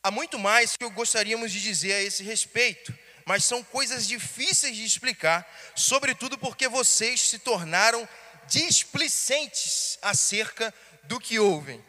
Há 0.02 0.10
muito 0.10 0.38
mais 0.38 0.76
que 0.76 0.84
eu 0.84 0.90
gostaríamos 0.90 1.50
de 1.52 1.62
dizer 1.62 1.94
a 1.94 2.02
esse 2.02 2.22
respeito, 2.22 2.92
mas 3.26 3.44
são 3.44 3.62
coisas 3.62 4.06
difíceis 4.06 4.76
de 4.76 4.84
explicar, 4.84 5.46
sobretudo 5.74 6.38
porque 6.38 6.68
vocês 6.68 7.20
se 7.20 7.38
tornaram 7.38 8.08
displicentes 8.46 9.98
acerca 10.02 10.72
do 11.04 11.20
que 11.20 11.38
ouvem. 11.38 11.84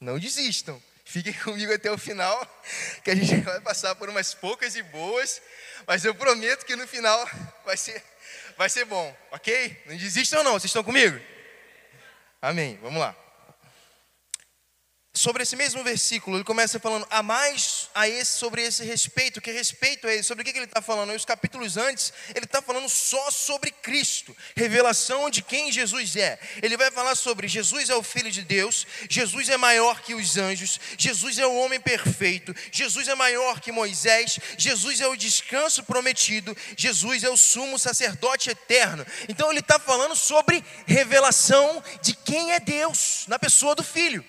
Não 0.00 0.18
desistam, 0.18 0.82
fiquem 1.04 1.32
comigo 1.42 1.72
até 1.72 1.90
o 1.90 1.98
final, 1.98 2.64
que 3.02 3.10
a 3.10 3.14
gente 3.14 3.36
vai 3.42 3.60
passar 3.60 3.94
por 3.94 4.08
umas 4.08 4.34
poucas 4.34 4.76
e 4.76 4.82
boas, 4.82 5.40
mas 5.86 6.04
eu 6.04 6.14
prometo 6.14 6.64
que 6.64 6.76
no 6.76 6.86
final 6.86 7.28
vai 7.64 7.76
ser, 7.76 8.02
vai 8.56 8.68
ser 8.68 8.84
bom, 8.84 9.16
ok? 9.30 9.82
Não 9.86 9.96
desistam, 9.96 10.42
não, 10.42 10.52
vocês 10.52 10.64
estão 10.64 10.84
comigo? 10.84 11.20
Amém, 12.40 12.78
vamos 12.82 13.00
lá 13.00 13.25
sobre 15.16 15.42
esse 15.42 15.56
mesmo 15.56 15.82
versículo, 15.82 16.36
ele 16.36 16.44
começa 16.44 16.78
falando 16.78 17.06
a 17.08 17.22
mais 17.22 17.88
a 17.94 18.06
esse, 18.06 18.32
sobre 18.32 18.62
esse 18.62 18.84
respeito, 18.84 19.40
que 19.40 19.50
respeito 19.50 20.06
é 20.06 20.14
esse, 20.14 20.24
sobre 20.24 20.42
o 20.42 20.44
que, 20.44 20.56
ele 20.56 20.66
está 20.66 20.82
falando? 20.82 21.12
E 21.12 21.16
os 21.16 21.24
capítulos 21.24 21.78
antes, 21.78 22.12
ele 22.34 22.44
está 22.44 22.60
falando 22.60 22.88
só 22.88 23.30
sobre 23.30 23.70
Cristo, 23.70 24.36
revelação 24.54 25.30
de 25.30 25.42
quem 25.42 25.72
Jesus 25.72 26.16
é. 26.16 26.38
Ele 26.62 26.76
vai 26.76 26.90
falar 26.90 27.14
sobre 27.14 27.48
Jesus 27.48 27.88
é 27.88 27.94
o 27.94 28.02
Filho 28.02 28.30
de 28.30 28.42
Deus, 28.42 28.86
Jesus 29.08 29.48
é 29.48 29.56
maior 29.56 30.02
que 30.02 30.14
os 30.14 30.36
anjos, 30.36 30.78
Jesus 30.98 31.38
é 31.38 31.46
o 31.46 31.56
homem 31.56 31.80
perfeito, 31.80 32.54
Jesus 32.70 33.08
é 33.08 33.14
maior 33.14 33.60
que 33.60 33.72
Moisés, 33.72 34.38
Jesus 34.58 35.00
é 35.00 35.06
o 35.06 35.16
descanso 35.16 35.82
prometido, 35.82 36.54
Jesus 36.76 37.24
é 37.24 37.30
o 37.30 37.36
sumo 37.38 37.78
sacerdote 37.78 38.50
eterno. 38.50 39.06
Então 39.28 39.50
ele 39.50 39.60
está 39.60 39.78
falando 39.78 40.14
sobre 40.14 40.62
revelação 40.86 41.82
de 42.02 42.14
quem 42.14 42.52
é 42.52 42.60
Deus, 42.60 43.24
na 43.28 43.38
pessoa 43.38 43.74
do 43.74 43.82
Filho. 43.82 44.22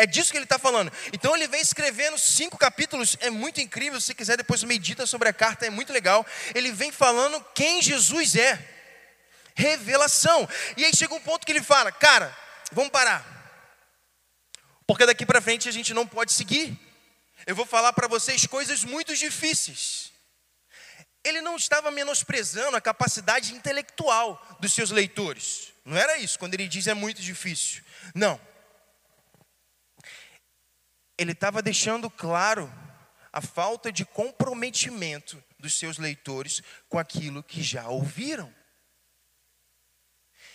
É 0.00 0.06
disso 0.06 0.30
que 0.30 0.38
ele 0.38 0.44
está 0.44 0.60
falando. 0.60 0.92
Então 1.12 1.34
ele 1.34 1.48
vem 1.48 1.60
escrevendo 1.60 2.16
cinco 2.16 2.56
capítulos, 2.56 3.16
é 3.18 3.30
muito 3.30 3.60
incrível. 3.60 4.00
Se 4.00 4.14
quiser, 4.14 4.36
depois 4.36 4.62
medita 4.62 5.04
sobre 5.06 5.28
a 5.28 5.32
carta, 5.32 5.66
é 5.66 5.70
muito 5.70 5.92
legal. 5.92 6.24
Ele 6.54 6.70
vem 6.70 6.92
falando 6.92 7.44
quem 7.52 7.82
Jesus 7.82 8.36
é. 8.36 8.76
Revelação. 9.56 10.48
E 10.76 10.84
aí 10.84 10.94
chega 10.94 11.12
um 11.12 11.20
ponto 11.20 11.44
que 11.44 11.50
ele 11.50 11.60
fala: 11.60 11.90
Cara, 11.90 12.34
vamos 12.70 12.92
parar. 12.92 13.26
Porque 14.86 15.04
daqui 15.04 15.26
para 15.26 15.40
frente 15.40 15.68
a 15.68 15.72
gente 15.72 15.92
não 15.92 16.06
pode 16.06 16.32
seguir. 16.32 16.78
Eu 17.44 17.56
vou 17.56 17.66
falar 17.66 17.92
para 17.92 18.06
vocês 18.06 18.46
coisas 18.46 18.84
muito 18.84 19.16
difíceis. 19.16 20.12
Ele 21.24 21.40
não 21.40 21.56
estava 21.56 21.90
menosprezando 21.90 22.76
a 22.76 22.80
capacidade 22.80 23.52
intelectual 23.52 24.40
dos 24.60 24.72
seus 24.72 24.92
leitores. 24.92 25.72
Não 25.84 25.96
era 25.96 26.18
isso, 26.18 26.38
quando 26.38 26.54
ele 26.54 26.68
diz 26.68 26.86
é 26.86 26.94
muito 26.94 27.20
difícil. 27.20 27.82
Não 28.14 28.40
ele 31.18 31.32
estava 31.32 31.60
deixando 31.60 32.08
claro 32.08 32.72
a 33.32 33.42
falta 33.42 33.92
de 33.92 34.04
comprometimento 34.04 35.42
dos 35.58 35.74
seus 35.74 35.98
leitores 35.98 36.62
com 36.88 36.98
aquilo 36.98 37.42
que 37.42 37.62
já 37.62 37.88
ouviram. 37.88 38.54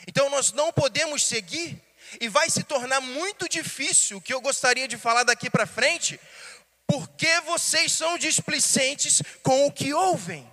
Então 0.08 0.30
nós 0.30 0.52
não 0.54 0.72
podemos 0.72 1.24
seguir 1.26 1.82
e 2.20 2.28
vai 2.28 2.50
se 2.50 2.64
tornar 2.64 3.02
muito 3.02 3.48
difícil 3.48 4.18
o 4.18 4.22
que 4.22 4.34
eu 4.34 4.42
gostaria 4.42 4.88
de 4.88 4.98
falar 4.98 5.24
daqui 5.24 5.50
para 5.50 5.68
frente, 5.68 6.20
porque 6.88 7.40
vocês 7.42 7.92
são 7.92 8.18
displicentes 8.18 9.22
com 9.42 9.66
o 9.66 9.72
que 9.72 9.94
ouvem. 9.94 10.50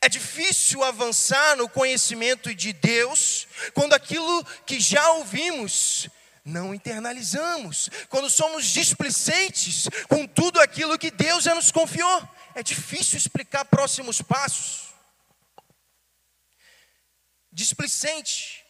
É 0.00 0.08
difícil 0.08 0.84
avançar 0.84 1.56
no 1.56 1.68
conhecimento 1.68 2.54
de 2.54 2.72
Deus 2.72 3.46
quando 3.74 3.94
aquilo 3.94 4.44
que 4.66 4.78
já 4.78 5.10
ouvimos 5.12 6.08
não 6.44 6.74
internalizamos, 6.74 7.88
quando 8.08 8.28
somos 8.28 8.66
displicentes 8.66 9.88
com 10.08 10.26
tudo 10.26 10.60
aquilo 10.60 10.98
que 10.98 11.10
Deus 11.10 11.44
já 11.44 11.54
nos 11.54 11.70
confiou, 11.70 12.28
é 12.54 12.62
difícil 12.62 13.16
explicar 13.16 13.64
próximos 13.64 14.20
passos. 14.20 14.92
Displicente, 17.50 18.64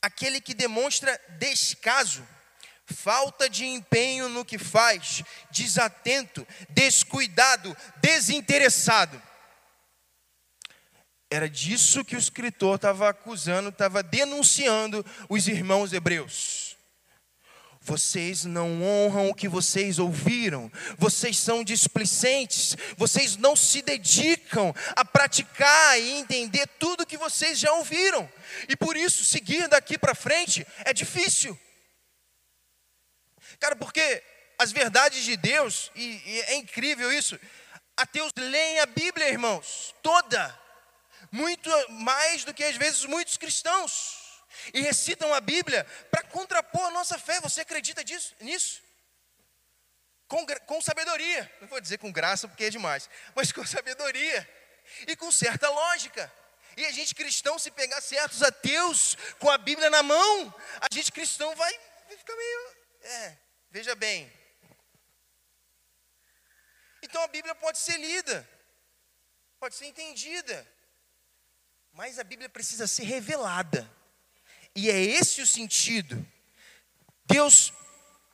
aquele 0.00 0.40
que 0.40 0.54
demonstra 0.54 1.18
descaso, 1.38 2.26
falta 2.86 3.48
de 3.48 3.64
empenho 3.64 4.28
no 4.28 4.44
que 4.44 4.58
faz, 4.58 5.22
desatento, 5.50 6.46
descuidado, 6.68 7.76
desinteressado. 7.96 9.20
Era 11.32 11.48
disso 11.48 12.04
que 12.04 12.14
o 12.14 12.18
escritor 12.18 12.76
estava 12.76 13.08
acusando, 13.08 13.70
estava 13.70 14.02
denunciando 14.02 15.02
os 15.30 15.48
irmãos 15.48 15.94
hebreus. 15.94 16.76
Vocês 17.80 18.44
não 18.44 18.82
honram 18.82 19.30
o 19.30 19.34
que 19.34 19.48
vocês 19.48 19.98
ouviram, 19.98 20.70
vocês 20.98 21.38
são 21.38 21.64
displicentes, 21.64 22.76
vocês 22.98 23.38
não 23.38 23.56
se 23.56 23.80
dedicam 23.80 24.74
a 24.94 25.06
praticar 25.06 25.98
e 25.98 26.10
entender 26.10 26.66
tudo 26.78 27.06
que 27.06 27.16
vocês 27.16 27.58
já 27.58 27.72
ouviram, 27.72 28.30
e 28.68 28.76
por 28.76 28.94
isso 28.94 29.24
seguir 29.24 29.68
daqui 29.68 29.96
para 29.96 30.14
frente 30.14 30.66
é 30.84 30.92
difícil. 30.92 31.58
Cara, 33.58 33.74
porque 33.74 34.22
as 34.58 34.70
verdades 34.70 35.24
de 35.24 35.38
Deus, 35.38 35.90
e, 35.96 36.20
e 36.26 36.40
é 36.42 36.56
incrível 36.56 37.10
isso, 37.10 37.40
ateus 37.96 38.32
leem 38.36 38.80
a 38.80 38.86
Bíblia, 38.86 39.30
irmãos, 39.30 39.94
toda, 40.02 40.61
muito 41.32 41.70
mais 41.90 42.44
do 42.44 42.52
que 42.52 42.62
às 42.62 42.76
vezes 42.76 43.04
muitos 43.06 43.38
cristãos, 43.38 44.22
e 44.72 44.82
recitam 44.82 45.32
a 45.32 45.40
Bíblia 45.40 45.84
para 46.10 46.22
contrapor 46.24 46.84
a 46.84 46.90
nossa 46.90 47.18
fé. 47.18 47.40
Você 47.40 47.62
acredita 47.62 48.04
disso, 48.04 48.36
nisso? 48.40 48.82
Com, 50.28 50.46
com 50.66 50.80
sabedoria, 50.80 51.50
não 51.60 51.68
vou 51.68 51.80
dizer 51.80 51.98
com 51.98 52.12
graça 52.12 52.46
porque 52.46 52.64
é 52.64 52.70
demais, 52.70 53.08
mas 53.34 53.50
com 53.50 53.64
sabedoria 53.66 54.48
e 55.06 55.16
com 55.16 55.32
certa 55.32 55.68
lógica. 55.68 56.32
E 56.76 56.86
a 56.86 56.90
gente 56.90 57.14
cristão, 57.14 57.58
se 57.58 57.70
pegar 57.70 58.00
certos 58.00 58.42
ateus 58.42 59.16
com 59.38 59.50
a 59.50 59.58
Bíblia 59.58 59.90
na 59.90 60.02
mão, 60.02 60.54
a 60.80 60.94
gente 60.94 61.12
cristão 61.12 61.54
vai, 61.54 61.78
vai 62.08 62.16
ficar 62.16 62.34
meio. 62.36 62.76
É, 63.02 63.38
veja 63.70 63.94
bem. 63.94 64.32
Então 67.02 67.22
a 67.22 67.28
Bíblia 67.28 67.54
pode 67.54 67.78
ser 67.78 67.98
lida, 67.98 68.48
pode 69.58 69.74
ser 69.74 69.86
entendida, 69.86 70.66
mas 71.92 72.18
a 72.18 72.24
Bíblia 72.24 72.48
precisa 72.48 72.86
ser 72.86 73.04
revelada. 73.04 73.88
E 74.74 74.90
é 74.90 74.98
esse 74.98 75.42
o 75.42 75.46
sentido. 75.46 76.26
Deus, 77.26 77.72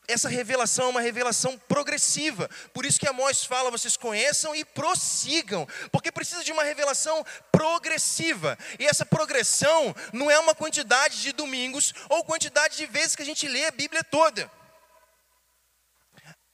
essa 0.07 0.29
revelação 0.29 0.85
é 0.85 0.89
uma 0.89 1.01
revelação 1.01 1.57
progressiva. 1.57 2.49
Por 2.73 2.85
isso 2.85 2.99
que 2.99 3.07
Amós 3.07 3.43
fala, 3.43 3.69
vocês 3.69 3.97
conheçam 3.97 4.55
e 4.55 4.63
prossigam, 4.63 5.67
porque 5.91 6.11
precisa 6.11 6.43
de 6.43 6.53
uma 6.53 6.63
revelação 6.63 7.25
progressiva. 7.51 8.57
E 8.79 8.85
essa 8.85 9.05
progressão 9.05 9.93
não 10.13 10.31
é 10.31 10.39
uma 10.39 10.55
quantidade 10.55 11.21
de 11.21 11.33
domingos 11.33 11.93
ou 12.07 12.23
quantidade 12.23 12.77
de 12.77 12.85
vezes 12.85 13.15
que 13.15 13.23
a 13.23 13.25
gente 13.25 13.47
lê 13.47 13.65
a 13.65 13.71
Bíblia 13.71 14.03
toda. 14.03 14.49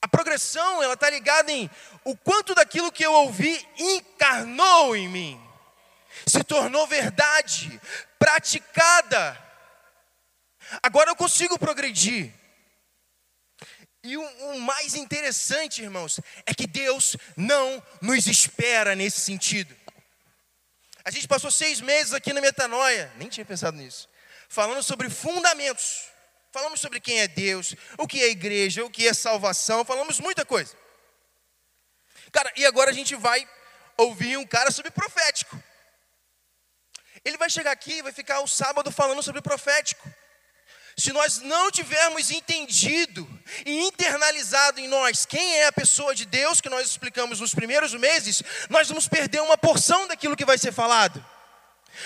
A 0.01 0.07
progressão, 0.07 0.81
ela 0.81 0.93
está 0.95 1.09
ligada 1.09 1.51
em 1.51 1.69
o 2.03 2.15
quanto 2.15 2.55
daquilo 2.55 2.91
que 2.91 3.05
eu 3.05 3.13
ouvi 3.13 3.67
encarnou 3.77 4.95
em 4.95 5.07
mim 5.07 5.44
se 6.25 6.43
tornou 6.43 6.87
verdade, 6.87 7.79
praticada. 8.17 9.41
Agora 10.81 11.11
eu 11.11 11.15
consigo 11.15 11.59
progredir. 11.59 12.33
E 14.03 14.17
o, 14.17 14.21
o, 14.21 14.59
mais 14.59 14.93
interessante, 14.93 15.81
irmãos, 15.81 16.19
é 16.45 16.53
que 16.53 16.67
Deus 16.67 17.17
não 17.35 17.83
nos 18.01 18.27
espera 18.27 18.95
nesse 18.95 19.19
sentido. 19.19 19.75
A 21.03 21.11
gente 21.11 21.27
passou 21.27 21.49
seis 21.49 21.81
meses 21.81 22.13
aqui 22.13 22.31
na 22.33 22.41
Metanoia, 22.41 23.11
nem 23.17 23.29
tinha 23.29 23.45
pensado 23.45 23.77
nisso, 23.77 24.07
falando 24.47 24.83
sobre 24.83 25.09
fundamentos. 25.09 26.05
Falamos 26.51 26.79
sobre 26.79 27.01
quem 27.01 27.19
é 27.19 27.27
Deus, 27.27 27.75
o 27.97 28.07
que 28.07 28.21
é 28.21 28.29
igreja, 28.29 28.85
o 28.85 28.89
que 28.89 29.05
é 29.05 29.13
salvação, 29.13 29.83
falamos 29.83 30.21
muita 30.21 30.45
coisa. 30.45 30.73
Cara, 32.31 32.49
e 32.55 32.65
agora 32.65 32.91
a 32.91 32.93
gente 32.93 33.13
vai 33.13 33.45
ouvir 33.97 34.37
um 34.37 34.47
cara 34.47 34.71
sobre 34.71 34.89
profético. 34.89 35.61
Ele 37.25 37.37
vai 37.37 37.49
chegar 37.49 37.71
aqui 37.71 37.93
e 37.93 38.01
vai 38.03 38.11
ficar 38.13 38.39
o 38.41 38.47
sábado 38.47 38.91
falando 38.91 39.23
sobre 39.23 39.39
o 39.39 39.43
profético. 39.43 40.07
Se 40.97 41.11
nós 41.11 41.39
não 41.39 41.69
tivermos 41.69 42.31
entendido 42.31 43.27
e 43.65 43.85
internalizado 43.87 44.79
em 44.79 44.87
nós 44.87 45.25
quem 45.25 45.57
é 45.57 45.67
a 45.67 45.71
pessoa 45.71 46.15
de 46.15 46.25
Deus 46.25 46.61
que 46.61 46.69
nós 46.69 46.87
explicamos 46.87 47.41
nos 47.41 47.53
primeiros 47.53 47.93
meses, 47.93 48.41
nós 48.69 48.87
vamos 48.87 49.07
perder 49.07 49.41
uma 49.41 49.57
porção 49.57 50.07
daquilo 50.07 50.37
que 50.37 50.45
vai 50.45 50.57
ser 50.57 50.71
falado. 50.71 51.23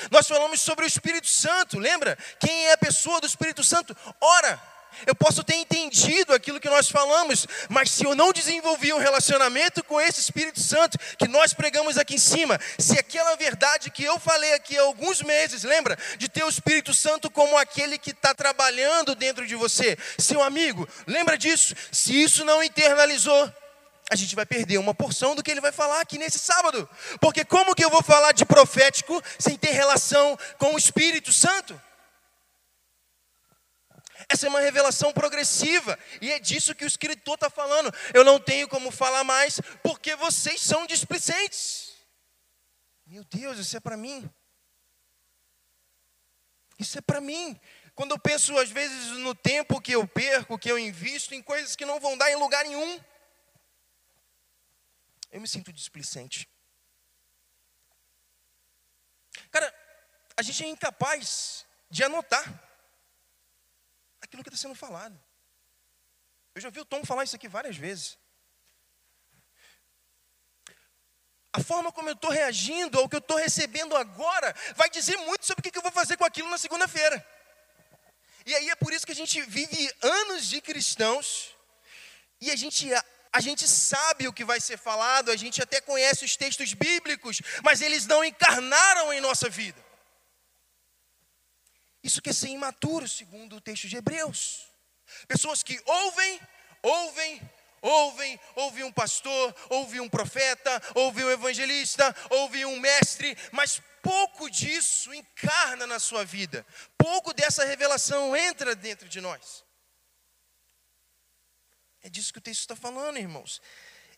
Nós 0.09 0.27
falamos 0.27 0.61
sobre 0.61 0.85
o 0.85 0.88
Espírito 0.88 1.27
Santo, 1.27 1.77
lembra? 1.77 2.17
Quem 2.39 2.67
é 2.67 2.73
a 2.73 2.77
pessoa 2.77 3.19
do 3.19 3.27
Espírito 3.27 3.63
Santo? 3.63 3.95
Ora, 4.19 4.59
eu 5.06 5.15
posso 5.15 5.44
ter 5.44 5.56
entendido 5.56 6.34
aquilo 6.34 6.60
que 6.60 6.70
nós 6.70 6.89
falamos, 6.89 7.48
mas 7.70 7.91
se 7.91 8.03
eu 8.03 8.15
não 8.15 8.32
desenvolvi 8.32 8.94
um 8.94 8.98
relacionamento 8.98 9.84
com 9.84 10.00
esse 10.00 10.20
Espírito 10.20 10.60
Santo 10.60 10.98
que 11.18 11.27
nós 11.27 11.53
pregamos 11.53 11.98
aqui 11.98 12.15
em 12.15 12.20
cima, 12.20 12.60
se 12.77 12.98
aquela 12.98 13.36
verdade 13.36 13.89
que 13.89 14.03
eu 14.03 14.20
falei 14.20 14.53
aqui 14.53 14.77
há 14.77 14.82
alguns 14.82 15.22
meses, 15.22 15.63
lembra? 15.63 15.98
De 16.18 16.27
ter 16.27 16.44
o 16.44 16.50
Espírito 16.50 16.94
Santo 16.94 17.29
como 17.29 17.58
aquele 17.58 17.98
que 17.98 18.12
está 18.12 18.34
trabalhando 18.34 19.15
dentro 19.15 19.46
de 19.46 19.56
você, 19.56 19.98
seu 20.18 20.41
amigo, 20.44 20.88
lembra 21.08 21.38
disso? 21.38 21.75
Se 21.91 22.22
isso 22.22 22.46
não 22.46 22.63
internalizou, 22.63 23.51
a 24.10 24.15
gente 24.15 24.36
vai 24.36 24.46
perder 24.46 24.79
uma 24.79 24.94
porção 24.94 25.36
do 25.36 25.44
que 25.44 25.51
ele 25.51 25.62
vai 25.62 25.72
falar 25.72 26.01
aqui 26.01 26.18
nesse 26.18 26.39
sábado. 26.39 26.89
Porque 27.22 27.46
como 27.46 27.75
que 27.75 27.86
eu 27.86 27.91
vou 27.91 28.01
falar 28.01 28.32
de 28.32 28.44
profético 28.44 29.22
sem 29.38 29.56
ter 29.56 29.72
relação 29.72 30.38
com 30.58 30.74
o 30.74 30.77
Espírito 30.77 31.32
Santo? 31.32 31.79
Essa 34.31 34.45
é 34.45 34.50
uma 34.50 34.59
revelação 34.59 35.12
progressiva, 35.12 35.98
e 36.21 36.31
é 36.31 36.38
disso 36.38 36.75
que 36.75 36.83
o 36.83 36.88
escritor 36.88 37.33
está 37.33 37.50
falando. 37.50 37.91
Eu 38.13 38.24
não 38.24 38.39
tenho 38.39 38.67
como 38.67 38.91
falar 38.91 39.24
mais, 39.24 39.59
porque 39.81 40.15
vocês 40.15 40.62
são 40.62 40.86
displicentes. 40.86 41.95
Meu 43.07 43.24
Deus, 43.24 43.57
isso 43.57 43.75
é 43.75 43.79
para 43.79 43.98
mim. 43.98 44.29
Isso 46.77 47.00
é 47.00 47.01
para 47.01 47.19
mim. 47.19 47.59
Quando 47.95 48.12
eu 48.12 48.19
penso, 48.19 48.55
às 48.59 48.69
vezes, 48.69 49.17
no 49.17 49.33
tempo 49.33 49.81
que 49.81 49.93
eu 49.93 50.07
perco, 50.07 50.59
que 50.59 50.71
eu 50.71 50.77
invisto 50.77 51.33
em 51.33 51.41
coisas 51.41 51.75
que 51.75 51.83
não 51.83 52.00
vão 52.00 52.15
dar 52.15 52.29
em 52.29 52.36
lugar 52.36 52.63
nenhum, 52.63 53.03
eu 55.31 55.41
me 55.41 55.48
sinto 55.48 55.74
displicente. 55.74 56.48
Cara, 59.50 59.74
a 60.38 60.43
gente 60.43 60.63
é 60.63 60.67
incapaz 60.67 61.65
de 61.89 62.03
anotar 62.03 62.68
aquilo 64.29 64.43
que 64.43 64.50
está 64.50 64.62
sendo 64.62 64.75
falado. 64.75 65.19
Eu 66.53 66.62
já 66.62 66.69
vi 66.69 66.79
o 66.79 66.86
Tom 66.86 67.03
falar 67.03 67.24
isso 67.24 67.36
aqui 67.36 67.48
várias 67.48 67.75
vezes. 67.75 68.17
A 71.51 71.63
forma 71.63 71.91
como 71.91 72.09
eu 72.09 72.13
estou 72.13 72.29
reagindo 72.29 73.00
ao 73.00 73.09
que 73.09 73.15
eu 73.15 73.19
estou 73.19 73.38
recebendo 73.38 73.95
agora 73.98 74.55
vai 74.75 74.88
dizer 74.88 75.17
muito 75.17 75.45
sobre 75.48 75.67
o 75.67 75.71
que 75.71 75.75
eu 75.75 75.81
vou 75.81 75.91
fazer 75.91 76.15
com 76.15 76.24
aquilo 76.24 76.48
na 76.48 76.59
segunda-feira. 76.59 77.25
E 78.45 78.53
aí 78.53 78.69
é 78.69 78.75
por 78.75 78.93
isso 78.93 79.05
que 79.05 79.12
a 79.12 79.15
gente 79.15 79.41
vive 79.41 79.91
anos 80.01 80.45
de 80.48 80.62
cristãos 80.62 81.55
e 82.39 82.51
a 82.51 82.55
gente 82.55 82.88
a 83.31 83.41
gente 83.41 83.67
sabe 83.67 84.27
o 84.27 84.33
que 84.33 84.43
vai 84.43 84.59
ser 84.59 84.77
falado, 84.77 85.31
a 85.31 85.36
gente 85.36 85.62
até 85.62 85.79
conhece 85.81 86.25
os 86.25 86.36
textos 86.36 86.74
bíblicos, 86.74 87.41
mas 87.63 87.79
eles 87.79 88.07
não 88.07 88.24
encarnaram 88.24 89.13
em 89.13 89.21
nossa 89.21 89.50
vida. 89.50 89.88
Isso 92.03 92.22
que 92.22 92.29
é 92.29 92.34
ser 92.34 92.50
imaturo, 92.50 93.08
segundo 93.08 93.58
o 93.58 93.62
texto 93.62 93.88
de 93.88 93.98
Hebreus. 93.98 94.68
Pessoas 95.27 95.63
que 95.63 95.82
ouvem, 95.86 96.39
ouvem, 96.82 97.41
ouvem, 97.82 98.39
ouvem 98.56 98.84
um 98.84 98.91
pastor, 98.91 99.56
ouvem 99.70 100.00
um 100.00 100.10
profeta, 100.10 100.82
ouvem 100.96 101.25
um 101.25 101.32
evangelista, 101.32 102.15
ouvem 102.29 102.65
um 102.65 102.79
mestre, 102.79 103.36
mas 103.51 103.82
pouco 104.01 104.50
disso 104.50 105.13
encarna 105.13 105.86
na 105.86 106.00
sua 106.00 106.24
vida, 106.24 106.65
pouco 106.98 107.34
dessa 107.34 107.65
revelação 107.65 108.36
entra 108.36 108.75
dentro 108.75 109.10
de 109.10 109.20
nós. 109.20 109.63
É 112.01 112.10
disso 112.10 112.32
que 112.32 112.39
o 112.39 112.41
texto 112.41 112.62
está 112.62 112.75
falando, 112.75 113.18
irmãos. 113.18 113.62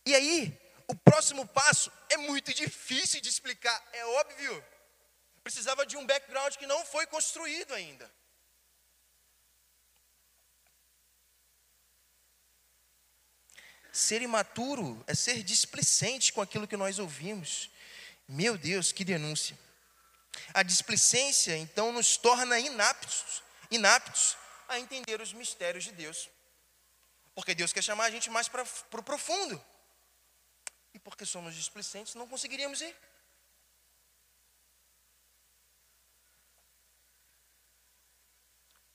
E 0.06 0.14
aí, 0.14 0.58
o 0.88 0.96
próximo 0.96 1.48
passo 1.48 1.92
é 2.10 2.18
muito 2.18 2.54
difícil 2.54 3.22
de 3.22 3.30
explicar, 3.30 3.84
é 3.94 4.06
óbvio. 4.06 4.64
Precisava 5.44 5.86
de 5.86 5.98
um 5.98 6.06
background 6.06 6.56
que 6.56 6.68
não 6.68 6.86
foi 6.86 7.06
construído 7.08 7.74
ainda. 7.74 8.12
Ser 13.92 14.22
imaturo 14.22 15.04
é 15.06 15.14
ser 15.14 15.44
displicente 15.44 16.32
com 16.32 16.42
aquilo 16.42 16.68
que 16.68 16.78
nós 16.78 16.98
ouvimos. 16.98 17.70
Meu 18.28 18.58
Deus, 18.58 18.92
que 18.92 19.04
denúncia. 19.04 19.58
A 20.54 20.64
displicência, 20.64 21.58
então, 21.58 21.92
nos 21.92 22.16
torna 22.16 22.58
inaptos, 22.58 23.44
inaptos 23.70 24.38
a 24.70 24.80
entender 24.80 25.20
os 25.20 25.34
mistérios 25.34 25.84
de 25.84 25.92
Deus. 25.92 26.30
Porque 27.36 27.54
Deus 27.54 27.74
quer 27.74 27.82
chamar 27.82 28.06
a 28.06 28.12
gente 28.12 28.30
mais 28.30 28.48
para 28.48 28.64
o 28.64 28.66
pro 28.90 29.04
profundo. 29.04 29.62
E 30.94 31.00
porque 31.00 31.26
somos 31.26 31.56
displicentes, 31.56 32.16
não 32.16 32.28
conseguiríamos 32.28 32.82
ir. 32.82 32.96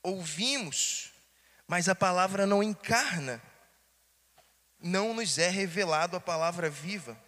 Ouvimos, 0.07 1.11
mas 1.67 1.89
a 1.89 1.95
palavra 1.95 2.47
não 2.47 2.63
encarna. 2.63 3.43
Não 4.79 5.13
nos 5.13 5.37
é 5.37 5.49
revelado 5.49 6.17
a 6.17 6.21
palavra 6.21 6.71
viva. 6.71 7.21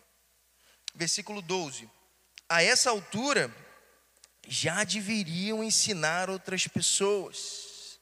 Versículo 0.94 1.42
12. 1.42 1.90
A 2.48 2.62
essa 2.62 2.88
altura, 2.88 3.52
já 4.46 4.84
deveriam 4.84 5.64
ensinar 5.64 6.30
outras 6.30 6.68
pessoas 6.68 7.98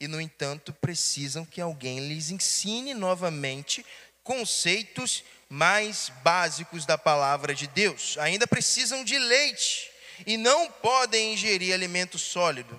e, 0.00 0.08
no 0.08 0.20
entanto, 0.20 0.72
precisam 0.72 1.44
que 1.44 1.60
alguém 1.60 2.08
lhes 2.08 2.32
ensine 2.32 2.94
novamente 2.94 3.86
conceitos 4.24 5.22
mais 5.48 6.10
básicos 6.24 6.84
da 6.84 6.98
palavra 6.98 7.54
de 7.54 7.68
Deus. 7.68 8.18
Ainda 8.18 8.44
precisam 8.44 9.04
de 9.04 9.20
leite 9.20 9.88
e 10.26 10.36
não 10.36 10.68
podem 10.68 11.34
ingerir 11.34 11.72
alimento 11.72 12.18
sólido. 12.18 12.76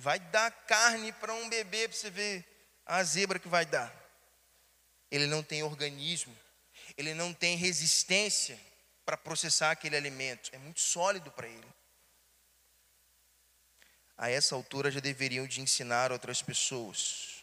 Vai 0.00 0.18
dar 0.18 0.50
carne 0.50 1.12
para 1.12 1.32
um 1.34 1.48
bebê 1.48 1.86
para 1.86 1.96
você 1.96 2.10
ver 2.10 2.44
a 2.86 3.02
zebra 3.04 3.38
que 3.38 3.48
vai 3.48 3.66
dar. 3.66 3.94
Ele 5.10 5.26
não 5.26 5.42
tem 5.42 5.62
organismo, 5.62 6.36
ele 6.96 7.14
não 7.14 7.32
tem 7.32 7.56
resistência 7.56 8.58
para 9.04 9.16
processar 9.16 9.70
aquele 9.70 9.96
alimento, 9.96 10.50
é 10.52 10.58
muito 10.58 10.80
sólido 10.80 11.30
para 11.30 11.48
ele 11.48 11.80
a 14.20 14.28
essa 14.28 14.54
altura 14.54 14.90
já 14.90 15.00
deveriam 15.00 15.46
de 15.46 15.62
ensinar 15.62 16.12
outras 16.12 16.42
pessoas. 16.42 17.42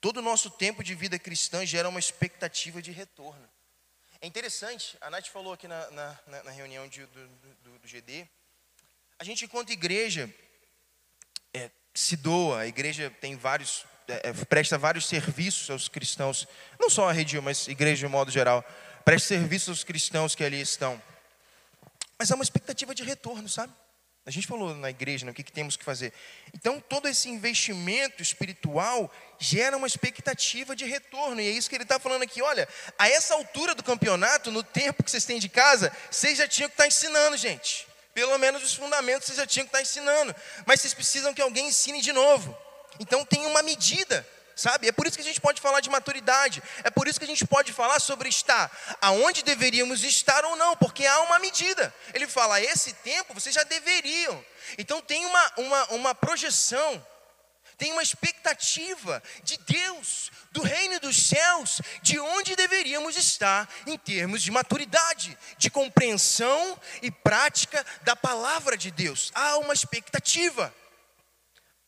Todo 0.00 0.16
o 0.16 0.22
nosso 0.22 0.50
tempo 0.50 0.82
de 0.82 0.96
vida 0.96 1.16
cristã 1.16 1.64
gera 1.64 1.88
uma 1.88 2.00
expectativa 2.00 2.82
de 2.82 2.90
retorno. 2.90 3.48
É 4.20 4.26
interessante, 4.26 4.98
a 5.00 5.08
Nath 5.08 5.28
falou 5.28 5.52
aqui 5.52 5.68
na, 5.68 5.88
na, 5.92 6.18
na 6.42 6.50
reunião 6.50 6.88
de, 6.88 7.06
do, 7.06 7.28
do, 7.62 7.78
do, 7.78 7.86
GD, 7.86 8.26
a 9.16 9.22
gente 9.22 9.44
enquanto 9.44 9.70
igreja 9.70 10.28
é, 11.54 11.70
se 11.94 12.16
doa, 12.16 12.60
a 12.60 12.66
igreja 12.66 13.12
tem 13.20 13.36
vários, 13.36 13.84
é, 14.08 14.28
é, 14.28 14.32
presta 14.32 14.78
vários 14.78 15.06
serviços 15.06 15.70
aos 15.70 15.88
cristãos, 15.88 16.46
não 16.78 16.90
só 16.90 17.08
a 17.08 17.12
Redio, 17.12 17.42
mas 17.42 17.68
a 17.68 17.72
igreja 17.72 18.06
de 18.06 18.12
modo 18.12 18.30
geral, 18.30 18.64
presta 19.04 19.28
serviços 19.28 19.68
aos 19.68 19.84
cristãos 19.84 20.34
que 20.34 20.44
ali 20.44 20.60
estão. 20.60 21.00
Mas 22.18 22.30
há 22.30 22.34
uma 22.34 22.44
expectativa 22.44 22.94
de 22.94 23.02
retorno, 23.02 23.48
sabe? 23.48 23.72
A 24.26 24.30
gente 24.30 24.46
falou 24.46 24.74
na 24.74 24.90
igreja, 24.90 25.24
né, 25.24 25.32
o 25.32 25.34
que, 25.34 25.42
que 25.42 25.50
temos 25.50 25.76
que 25.76 25.84
fazer. 25.84 26.12
Então, 26.54 26.78
todo 26.78 27.08
esse 27.08 27.28
investimento 27.28 28.22
espiritual 28.22 29.10
gera 29.38 29.76
uma 29.76 29.86
expectativa 29.86 30.76
de 30.76 30.84
retorno. 30.84 31.40
E 31.40 31.48
é 31.48 31.50
isso 31.50 31.68
que 31.70 31.74
ele 31.74 31.84
está 31.84 31.98
falando 31.98 32.22
aqui. 32.22 32.42
Olha, 32.42 32.68
a 32.98 33.08
essa 33.08 33.34
altura 33.34 33.74
do 33.74 33.82
campeonato, 33.82 34.50
no 34.50 34.62
tempo 34.62 35.02
que 35.02 35.10
vocês 35.10 35.24
têm 35.24 35.40
de 35.40 35.48
casa, 35.48 35.90
vocês 36.10 36.36
já 36.36 36.46
tinham 36.46 36.68
que 36.68 36.74
estar 36.74 36.84
tá 36.84 36.88
ensinando, 36.88 37.36
gente. 37.36 37.88
Pelo 38.20 38.36
menos 38.36 38.62
os 38.62 38.74
fundamentos 38.74 39.24
vocês 39.24 39.38
já 39.38 39.46
tinham 39.46 39.64
que 39.64 39.70
estar 39.70 39.78
tá 39.78 39.82
ensinando. 39.82 40.36
Mas 40.66 40.82
vocês 40.82 40.92
precisam 40.92 41.32
que 41.32 41.40
alguém 41.40 41.68
ensine 41.68 42.02
de 42.02 42.12
novo. 42.12 42.54
Então, 42.98 43.24
tem 43.24 43.46
uma 43.46 43.62
medida 43.62 44.26
sabe? 44.54 44.88
É 44.88 44.92
por 44.92 45.06
isso 45.06 45.16
que 45.16 45.22
a 45.22 45.24
gente 45.24 45.40
pode 45.40 45.58
falar 45.58 45.80
de 45.80 45.88
maturidade, 45.88 46.62
é 46.84 46.90
por 46.90 47.08
isso 47.08 47.18
que 47.18 47.24
a 47.24 47.28
gente 47.28 47.46
pode 47.46 47.72
falar 47.72 47.98
sobre 47.98 48.28
estar 48.28 48.70
aonde 49.00 49.42
deveríamos 49.42 50.04
estar 50.04 50.44
ou 50.44 50.54
não, 50.54 50.76
porque 50.76 51.06
há 51.06 51.20
uma 51.20 51.38
medida. 51.38 51.94
Ele 52.12 52.28
fala, 52.28 52.60
esse 52.60 52.92
tempo 52.92 53.32
vocês 53.32 53.54
já 53.54 53.62
deveriam. 53.62 54.44
Então 54.76 55.00
tem 55.00 55.24
uma, 55.24 55.52
uma, 55.56 55.84
uma 55.92 56.14
projeção, 56.14 57.02
tem 57.80 57.92
uma 57.92 58.02
expectativa 58.02 59.22
de 59.42 59.56
Deus, 59.56 60.30
do 60.52 60.60
reino 60.60 61.00
dos 61.00 61.16
céus, 61.16 61.80
de 62.02 62.20
onde 62.20 62.54
deveríamos 62.54 63.16
estar 63.16 63.66
em 63.86 63.96
termos 63.96 64.42
de 64.42 64.50
maturidade, 64.50 65.36
de 65.56 65.70
compreensão 65.70 66.78
e 67.00 67.10
prática 67.10 67.84
da 68.02 68.14
palavra 68.14 68.76
de 68.76 68.90
Deus. 68.90 69.32
Há 69.34 69.56
uma 69.56 69.72
expectativa 69.72 70.74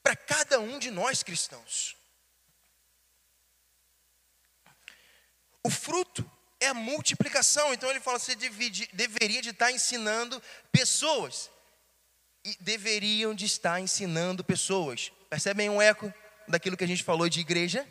para 0.02 0.16
cada 0.16 0.59
um 0.59 0.78
de 0.78 0.90
nós 0.90 1.22
cristãos. 1.22 1.94
O 5.62 5.68
fruto 5.68 6.28
é 6.59 6.68
a 6.68 6.74
multiplicação. 6.74 7.74
Então 7.74 7.90
ele 7.90 8.00
fala: 8.00 8.18
você 8.18 8.35
divide, 8.35 8.88
deveria 8.94 9.42
de 9.42 9.50
estar 9.50 9.70
ensinando 9.70 10.42
pessoas. 10.72 11.50
E 12.44 12.57
deveriam 12.61 13.35
de 13.35 13.44
estar 13.44 13.78
ensinando 13.78 14.42
pessoas. 14.42 15.12
Percebem 15.33 15.71
um 15.71 15.81
eco 15.81 16.12
daquilo 16.47 16.77
que 16.77 16.85
a 16.85 16.87
gente 16.87 17.03
falou 17.03 17.27
de 17.27 17.40
igreja? 17.40 17.88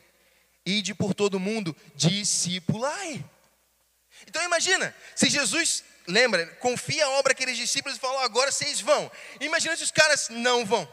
Ide 0.64 0.94
por 0.94 1.16
todo 1.16 1.40
mundo, 1.40 1.76
discipulai. 1.96 3.26
Então 4.28 4.44
imagina, 4.44 4.96
se 5.16 5.28
Jesus, 5.28 5.84
lembra, 6.08 6.46
confia 6.60 7.04
a 7.04 7.10
obra 7.14 7.32
àqueles 7.32 7.58
discípulos 7.58 7.98
e 7.98 8.00
fala, 8.00 8.24
agora 8.24 8.52
vocês 8.52 8.80
vão. 8.80 9.12
Imagina 9.40 9.76
se 9.76 9.82
os 9.82 9.90
caras 9.90 10.30
não 10.30 10.64
vão. 10.64 10.88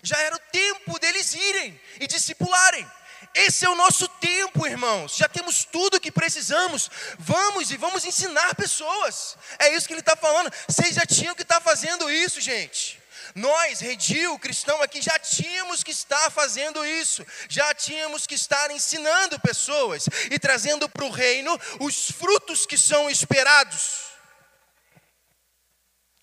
Já 0.00 0.16
era 0.20 0.36
o 0.36 0.38
tempo 0.52 0.96
deles 1.00 1.34
irem 1.34 1.80
e 1.98 2.06
discipularem. 2.06 2.88
Esse 3.34 3.64
é 3.64 3.68
o 3.68 3.74
nosso 3.74 4.06
tempo, 4.06 4.68
irmãos. 4.68 5.16
Já 5.16 5.28
temos 5.28 5.64
tudo 5.64 5.96
o 5.96 6.00
que 6.00 6.12
precisamos. 6.12 6.88
Vamos 7.18 7.72
e 7.72 7.76
vamos 7.76 8.04
ensinar 8.04 8.54
pessoas. 8.54 9.36
É 9.58 9.74
isso 9.74 9.88
que 9.88 9.92
ele 9.92 9.98
está 9.98 10.14
falando. 10.14 10.52
Vocês 10.68 10.94
já 10.94 11.04
tinham 11.04 11.34
que 11.34 11.42
estar 11.42 11.56
tá 11.56 11.60
fazendo 11.60 12.08
isso, 12.08 12.40
gente. 12.40 13.02
Nós, 13.34 13.80
redil, 13.80 14.38
cristão 14.38 14.82
aqui, 14.82 15.00
já 15.00 15.18
tínhamos 15.18 15.82
que 15.82 15.90
estar 15.90 16.30
fazendo 16.30 16.84
isso, 16.84 17.24
já 17.48 17.72
tínhamos 17.74 18.26
que 18.26 18.34
estar 18.34 18.70
ensinando 18.70 19.40
pessoas 19.40 20.06
e 20.30 20.38
trazendo 20.38 20.88
para 20.88 21.04
o 21.04 21.10
reino 21.10 21.58
os 21.80 22.10
frutos 22.10 22.66
que 22.66 22.76
são 22.76 23.08
esperados. 23.08 24.04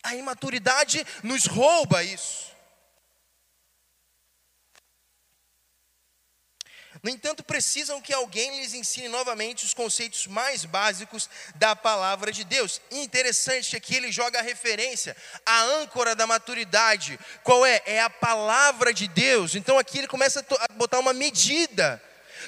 A 0.04 0.16
imaturidade 0.16 1.06
nos 1.24 1.46
rouba 1.46 2.04
isso. 2.04 2.51
No 7.04 7.10
entanto, 7.10 7.44
precisam 7.44 8.00
que 8.00 8.14
alguém 8.14 8.60
lhes 8.60 8.76
ensine 8.76 9.08
novamente 9.08 9.66
os 9.66 9.74
conceitos 9.74 10.28
mais 10.28 10.66
básicos 10.66 11.28
da 11.56 11.76
palavra 11.76 12.32
de 12.32 12.44
Deus. 12.44 12.80
interessante 12.92 13.80
que 13.80 13.96
ele 13.96 14.12
joga 14.12 14.40
a 14.40 14.44
referência, 14.44 15.18
a 15.44 15.62
âncora 15.64 16.16
da 16.16 16.28
maturidade. 16.28 17.20
Qual 17.44 17.66
é? 17.66 17.82
É 17.86 18.02
a 18.02 18.10
palavra 18.10 18.94
de 18.94 19.08
Deus. 19.08 19.56
Então 19.56 19.80
aqui 19.80 19.98
ele 19.98 20.08
começa 20.08 20.46
a 20.60 20.74
botar 20.74 21.00
uma 21.00 21.14
medida. 21.14 22.02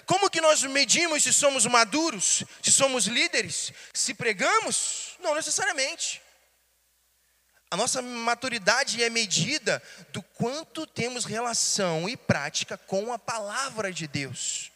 Como 0.06 0.30
que 0.30 0.42
nós 0.42 0.62
medimos 0.64 1.24
se 1.24 1.34
somos 1.34 1.66
maduros, 1.66 2.44
se 2.62 2.72
somos 2.72 3.06
líderes, 3.06 3.72
se 3.94 4.14
pregamos? 4.14 5.18
Não 5.20 5.34
necessariamente. 5.34 6.22
A 7.74 7.76
nossa 7.76 8.04
maturidade 8.04 9.04
é 9.04 9.10
medida 9.10 9.82
do 10.10 10.22
quanto 10.22 10.86
temos 10.86 11.26
relação 11.26 12.08
e 12.08 12.16
prática 12.16 12.78
com 12.78 13.12
a 13.12 13.18
palavra 13.18 13.92
de 13.92 14.06
Deus. 14.06 14.72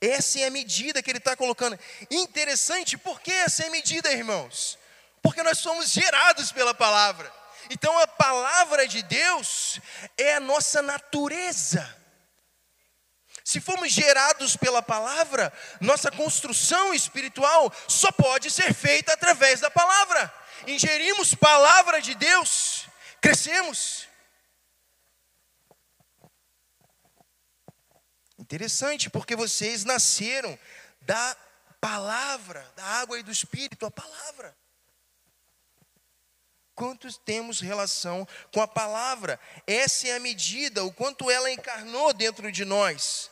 Essa 0.00 0.40
é 0.40 0.46
a 0.46 0.50
medida 0.50 1.00
que 1.00 1.12
ele 1.12 1.18
está 1.18 1.36
colocando. 1.36 1.78
Interessante, 2.10 2.98
por 2.98 3.20
que 3.20 3.30
essa 3.30 3.62
é 3.62 3.68
a 3.68 3.70
medida, 3.70 4.10
irmãos? 4.10 4.76
Porque 5.22 5.44
nós 5.44 5.58
somos 5.58 5.92
gerados 5.92 6.50
pela 6.50 6.74
palavra. 6.74 7.32
Então 7.70 7.96
a 8.00 8.06
palavra 8.08 8.88
de 8.88 9.00
Deus 9.04 9.78
é 10.18 10.34
a 10.34 10.40
nossa 10.40 10.82
natureza. 10.82 11.88
Se 13.44 13.60
formos 13.60 13.92
gerados 13.92 14.56
pela 14.56 14.82
palavra, 14.82 15.52
nossa 15.80 16.10
construção 16.10 16.92
espiritual 16.92 17.72
só 17.86 18.10
pode 18.10 18.50
ser 18.50 18.74
feita 18.74 19.12
através 19.12 19.60
da 19.60 19.70
palavra 19.70 20.43
ingerimos 20.66 21.34
palavra 21.34 22.00
de 22.00 22.14
Deus, 22.14 22.86
crescemos. 23.20 24.08
Interessante, 28.38 29.08
porque 29.08 29.34
vocês 29.34 29.84
nasceram 29.84 30.58
da 31.00 31.36
palavra, 31.80 32.70
da 32.76 32.84
água 32.84 33.18
e 33.18 33.22
do 33.22 33.30
espírito, 33.30 33.86
a 33.86 33.90
palavra. 33.90 34.56
Quantos 36.74 37.16
temos 37.16 37.60
relação 37.60 38.26
com 38.52 38.60
a 38.60 38.66
palavra? 38.66 39.38
Essa 39.66 40.08
é 40.08 40.16
a 40.16 40.20
medida, 40.20 40.84
o 40.84 40.92
quanto 40.92 41.30
ela 41.30 41.50
encarnou 41.50 42.12
dentro 42.12 42.50
de 42.50 42.64
nós. 42.64 43.30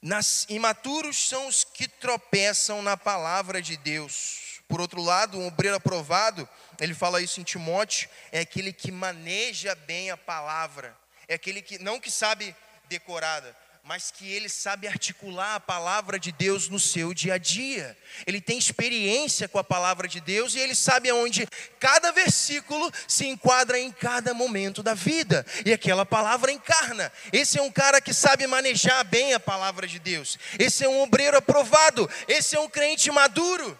Nas 0.00 0.46
imaturos 0.48 1.28
são 1.28 1.46
os 1.46 1.64
que 1.64 1.88
tropeçam 1.88 2.80
na 2.82 2.96
palavra 2.96 3.60
de 3.60 3.76
Deus. 3.76 4.41
Por 4.72 4.80
outro 4.80 5.02
lado, 5.02 5.38
um 5.38 5.48
obreiro 5.48 5.76
aprovado, 5.76 6.48
ele 6.80 6.94
fala 6.94 7.20
isso 7.20 7.38
em 7.38 7.44
Timóteo, 7.44 8.08
é 8.32 8.40
aquele 8.40 8.72
que 8.72 8.90
maneja 8.90 9.74
bem 9.74 10.10
a 10.10 10.16
palavra, 10.16 10.96
é 11.28 11.34
aquele 11.34 11.60
que 11.60 11.78
não 11.78 12.00
que 12.00 12.10
sabe 12.10 12.56
decorada, 12.88 13.54
mas 13.84 14.10
que 14.10 14.32
ele 14.32 14.48
sabe 14.48 14.88
articular 14.88 15.56
a 15.56 15.60
palavra 15.60 16.18
de 16.18 16.32
Deus 16.32 16.70
no 16.70 16.80
seu 16.80 17.12
dia 17.12 17.34
a 17.34 17.38
dia. 17.38 17.94
Ele 18.26 18.40
tem 18.40 18.56
experiência 18.56 19.46
com 19.46 19.58
a 19.58 19.64
palavra 19.64 20.08
de 20.08 20.22
Deus 20.22 20.54
e 20.54 20.60
ele 20.60 20.74
sabe 20.74 21.10
aonde 21.10 21.46
cada 21.78 22.10
versículo 22.10 22.90
se 23.06 23.26
enquadra 23.26 23.78
em 23.78 23.92
cada 23.92 24.32
momento 24.32 24.82
da 24.82 24.94
vida. 24.94 25.44
E 25.66 25.72
aquela 25.74 26.06
palavra 26.06 26.50
encarna. 26.50 27.12
Esse 27.30 27.58
é 27.58 27.62
um 27.62 27.70
cara 27.70 28.00
que 28.00 28.14
sabe 28.14 28.46
manejar 28.46 29.04
bem 29.04 29.34
a 29.34 29.40
palavra 29.40 29.86
de 29.86 29.98
Deus. 29.98 30.38
Esse 30.58 30.82
é 30.82 30.88
um 30.88 31.02
obreiro 31.02 31.36
aprovado. 31.36 32.08
Esse 32.26 32.56
é 32.56 32.60
um 32.60 32.70
crente 32.70 33.10
maduro. 33.10 33.78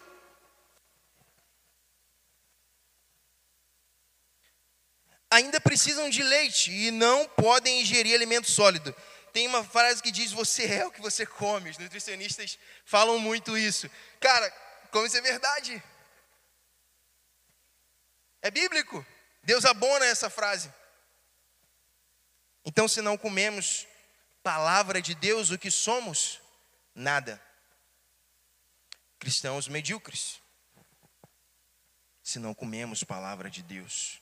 Ainda 5.32 5.58
precisam 5.58 6.10
de 6.10 6.22
leite 6.22 6.70
e 6.70 6.90
não 6.90 7.26
podem 7.26 7.80
ingerir 7.80 8.14
alimento 8.14 8.50
sólido. 8.50 8.94
Tem 9.32 9.48
uma 9.48 9.64
frase 9.64 10.02
que 10.02 10.12
diz: 10.12 10.30
Você 10.30 10.66
é 10.66 10.86
o 10.86 10.92
que 10.92 11.00
você 11.00 11.24
come. 11.24 11.70
Os 11.70 11.78
nutricionistas 11.78 12.58
falam 12.84 13.18
muito 13.18 13.56
isso. 13.56 13.90
Cara, 14.20 14.50
como 14.90 15.06
isso 15.06 15.16
é 15.16 15.22
verdade? 15.22 15.82
É 18.42 18.50
bíblico. 18.50 19.04
Deus 19.42 19.64
abona 19.64 20.04
essa 20.04 20.28
frase. 20.28 20.72
Então, 22.64 22.86
se 22.86 23.00
não 23.00 23.16
comemos 23.16 23.88
palavra 24.42 25.00
de 25.00 25.14
Deus, 25.14 25.50
o 25.50 25.58
que 25.58 25.70
somos? 25.70 26.40
Nada. 26.94 27.42
Cristãos 29.18 29.66
medíocres. 29.66 30.40
Se 32.22 32.38
não 32.38 32.54
comemos 32.54 33.02
palavra 33.02 33.50
de 33.50 33.62
Deus. 33.62 34.21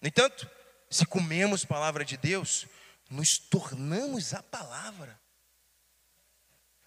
No 0.00 0.08
entanto, 0.08 0.50
se 0.90 1.04
comemos 1.06 1.64
palavra 1.64 2.04
de 2.04 2.16
Deus, 2.16 2.66
nos 3.10 3.38
tornamos 3.38 4.34
a 4.34 4.42
palavra. 4.42 5.18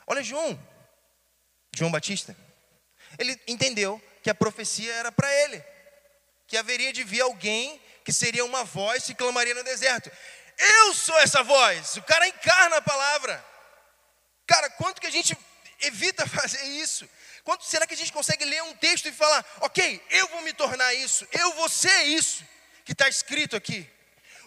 Olha 0.06 0.24
João, 0.24 0.58
João 1.76 1.92
Batista. 1.92 2.36
Ele 3.18 3.40
entendeu 3.48 4.02
que 4.24 4.30
a 4.30 4.36
profecia 4.36 4.94
era 4.94 5.12
para 5.12 5.32
ele, 5.44 5.64
que 6.48 6.58
haveria 6.58 6.92
de 6.94 7.04
vir 7.04 7.22
alguém 7.22 7.82
que 8.04 8.14
seria 8.14 8.46
uma 8.46 8.64
voz 8.64 9.04
que 9.04 9.14
clamaria 9.14 9.54
no 9.54 9.64
deserto. 9.64 10.12
Eu 10.58 10.94
sou 10.94 11.18
essa 11.20 11.44
voz. 11.44 11.98
O 11.98 12.04
cara 12.04 12.28
encarna 12.28 12.78
a 12.78 12.82
palavra. 12.82 13.46
Cara, 14.46 14.70
quanto 14.72 15.02
que 15.02 15.08
a 15.08 15.12
gente 15.12 15.38
evita 15.82 16.26
fazer 16.28 16.64
isso? 16.64 17.08
Quanto 17.44 17.66
será 17.66 17.86
que 17.86 17.94
a 17.94 17.98
gente 17.98 18.12
consegue 18.12 18.46
ler 18.46 18.64
um 18.64 18.76
texto 18.76 19.08
e 19.08 19.12
falar, 19.12 19.46
ok, 19.62 20.02
eu 20.10 20.28
vou 20.30 20.42
me 20.42 20.54
tornar 20.54 20.94
isso, 20.94 21.28
eu 21.32 21.54
vou 21.54 21.70
ser 21.70 22.04
isso? 22.04 22.46
Que 22.88 22.94
está 22.94 23.10
escrito 23.10 23.54
aqui. 23.54 23.86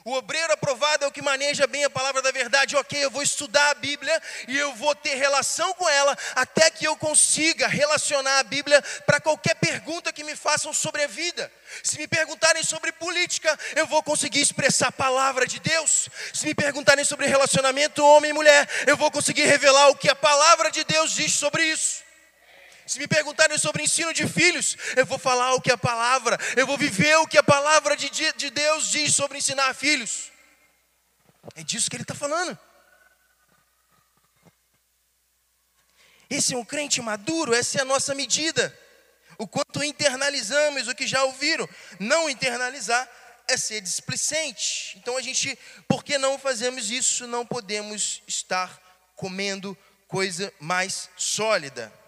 O 0.02 0.14
obreiro 0.14 0.50
aprovado 0.54 1.04
é 1.04 1.08
o 1.08 1.12
que 1.12 1.20
maneja 1.20 1.66
bem 1.66 1.84
a 1.84 1.90
palavra 1.90 2.22
da 2.22 2.30
verdade. 2.30 2.74
Ok, 2.74 3.04
eu 3.04 3.10
vou 3.10 3.22
estudar 3.22 3.68
a 3.68 3.74
Bíblia 3.74 4.22
e 4.48 4.56
eu 4.56 4.72
vou 4.76 4.94
ter 4.94 5.14
relação 5.16 5.74
com 5.74 5.86
ela 5.86 6.16
até 6.34 6.70
que 6.70 6.86
eu 6.86 6.96
consiga 6.96 7.68
relacionar 7.68 8.38
a 8.38 8.42
Bíblia 8.42 8.80
para 9.04 9.20
qualquer 9.20 9.56
pergunta 9.56 10.10
que 10.10 10.24
me 10.24 10.34
façam 10.34 10.72
sobre 10.72 11.02
a 11.02 11.06
vida. 11.06 11.52
Se 11.82 11.98
me 11.98 12.08
perguntarem 12.08 12.64
sobre 12.64 12.92
política, 12.92 13.58
eu 13.76 13.86
vou 13.86 14.02
conseguir 14.02 14.40
expressar 14.40 14.88
a 14.88 14.92
palavra 14.92 15.46
de 15.46 15.60
Deus. 15.60 16.08
Se 16.32 16.46
me 16.46 16.54
perguntarem 16.54 17.04
sobre 17.04 17.26
relacionamento 17.26 18.02
homem 18.02 18.30
e 18.30 18.34
mulher, 18.34 18.66
eu 18.86 18.96
vou 18.96 19.10
conseguir 19.10 19.44
revelar 19.44 19.90
o 19.90 19.96
que 19.96 20.08
a 20.08 20.16
palavra 20.16 20.70
de 20.70 20.82
Deus 20.82 21.12
diz 21.12 21.34
sobre 21.34 21.62
isso. 21.62 22.09
Se 22.90 22.98
me 22.98 23.06
perguntarem 23.06 23.56
sobre 23.56 23.84
ensino 23.84 24.12
de 24.12 24.26
filhos, 24.26 24.76
eu 24.96 25.06
vou 25.06 25.16
falar 25.16 25.54
o 25.54 25.60
que 25.60 25.70
a 25.70 25.78
palavra, 25.78 26.36
eu 26.56 26.66
vou 26.66 26.76
viver 26.76 27.14
o 27.18 27.26
que 27.28 27.38
a 27.38 27.42
palavra 27.42 27.96
de, 27.96 28.10
de 28.10 28.50
Deus 28.50 28.88
diz 28.88 29.14
sobre 29.14 29.38
ensinar 29.38 29.72
filhos. 29.74 30.32
É 31.54 31.62
disso 31.62 31.88
que 31.88 31.94
ele 31.94 32.02
está 32.02 32.16
falando. 32.16 32.58
Esse 36.28 36.54
é 36.54 36.56
um 36.56 36.64
crente 36.64 37.00
maduro, 37.00 37.54
essa 37.54 37.78
é 37.78 37.82
a 37.82 37.84
nossa 37.84 38.12
medida. 38.12 38.76
O 39.38 39.46
quanto 39.46 39.84
internalizamos 39.84 40.88
o 40.88 40.94
que 40.96 41.06
já 41.06 41.22
ouviram. 41.22 41.68
Não 42.00 42.28
internalizar 42.28 43.08
é 43.46 43.56
ser 43.56 43.80
displicente. 43.82 44.98
Então 44.98 45.16
a 45.16 45.22
gente, 45.22 45.56
por 45.86 46.02
que 46.02 46.18
não 46.18 46.40
fazemos 46.40 46.90
isso? 46.90 47.28
Não 47.28 47.46
podemos 47.46 48.20
estar 48.26 48.82
comendo 49.14 49.78
coisa 50.08 50.52
mais 50.58 51.08
sólida. 51.16 51.99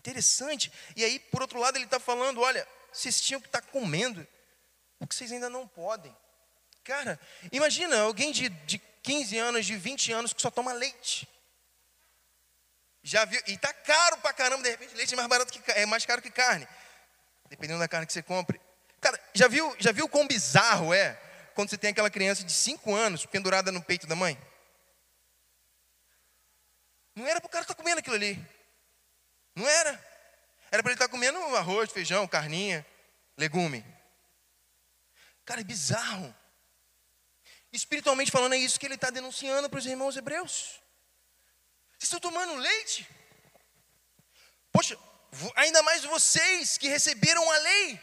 Interessante. 0.00 0.72
E 0.96 1.04
aí, 1.04 1.18
por 1.18 1.42
outro 1.42 1.60
lado, 1.60 1.76
ele 1.76 1.84
está 1.84 2.00
falando: 2.00 2.40
olha, 2.40 2.66
vocês 2.90 3.20
tinham 3.20 3.40
que 3.40 3.48
estar 3.48 3.60
tá 3.60 3.68
comendo 3.68 4.26
o 4.98 5.06
que 5.06 5.14
vocês 5.14 5.30
ainda 5.30 5.50
não 5.50 5.68
podem. 5.68 6.16
Cara, 6.82 7.20
imagina 7.52 8.00
alguém 8.00 8.32
de, 8.32 8.48
de 8.48 8.78
15 9.02 9.36
anos, 9.36 9.66
de 9.66 9.76
20 9.76 10.12
anos 10.12 10.32
que 10.32 10.40
só 10.40 10.50
toma 10.50 10.72
leite. 10.72 11.28
Já 13.02 13.26
viu? 13.26 13.40
E 13.46 13.58
tá 13.58 13.72
caro 13.72 14.16
pra 14.18 14.32
caramba, 14.32 14.62
de 14.62 14.70
repente 14.70 14.94
leite 14.94 15.12
é 15.12 15.16
mais 15.16 15.28
barato 15.28 15.52
que 15.52 15.72
é 15.72 15.84
mais 15.84 16.06
caro 16.06 16.22
que 16.22 16.30
carne. 16.30 16.66
Dependendo 17.48 17.78
da 17.78 17.88
carne 17.88 18.06
que 18.06 18.12
você 18.12 18.22
compre. 18.22 18.58
Cara, 19.00 19.20
já 19.34 19.48
viu, 19.48 19.74
já 19.78 19.92
viu 19.92 20.08
quão 20.08 20.26
bizarro 20.26 20.94
é 20.94 21.14
quando 21.54 21.68
você 21.68 21.78
tem 21.78 21.90
aquela 21.90 22.10
criança 22.10 22.42
de 22.42 22.52
5 22.52 22.94
anos 22.94 23.26
pendurada 23.26 23.70
no 23.70 23.82
peito 23.82 24.06
da 24.06 24.16
mãe? 24.16 24.38
Não 27.14 27.26
era 27.26 27.40
para 27.40 27.48
o 27.48 27.50
cara 27.50 27.64
estar 27.64 27.74
tá 27.74 27.82
comendo 27.82 27.98
aquilo 27.98 28.16
ali. 28.16 28.59
Não 29.54 29.66
era. 29.66 29.90
Era 30.70 30.82
para 30.82 30.92
ele 30.92 30.96
estar 30.96 31.08
comendo 31.08 31.38
arroz, 31.56 31.90
feijão, 31.90 32.26
carninha, 32.28 32.86
legume. 33.36 33.84
Cara, 35.44 35.60
é 35.60 35.64
bizarro. 35.64 36.34
Espiritualmente 37.72 38.30
falando, 38.30 38.54
é 38.54 38.58
isso 38.58 38.78
que 38.78 38.86
ele 38.86 38.94
está 38.94 39.10
denunciando 39.10 39.68
para 39.68 39.78
os 39.78 39.86
irmãos 39.86 40.16
hebreus. 40.16 40.80
Vocês 41.98 42.04
estão 42.04 42.20
tomando 42.20 42.54
leite? 42.56 43.08
Poxa, 44.72 44.96
ainda 45.56 45.82
mais 45.82 46.04
vocês 46.04 46.78
que 46.78 46.88
receberam 46.88 47.48
a 47.50 47.58
lei. 47.58 48.00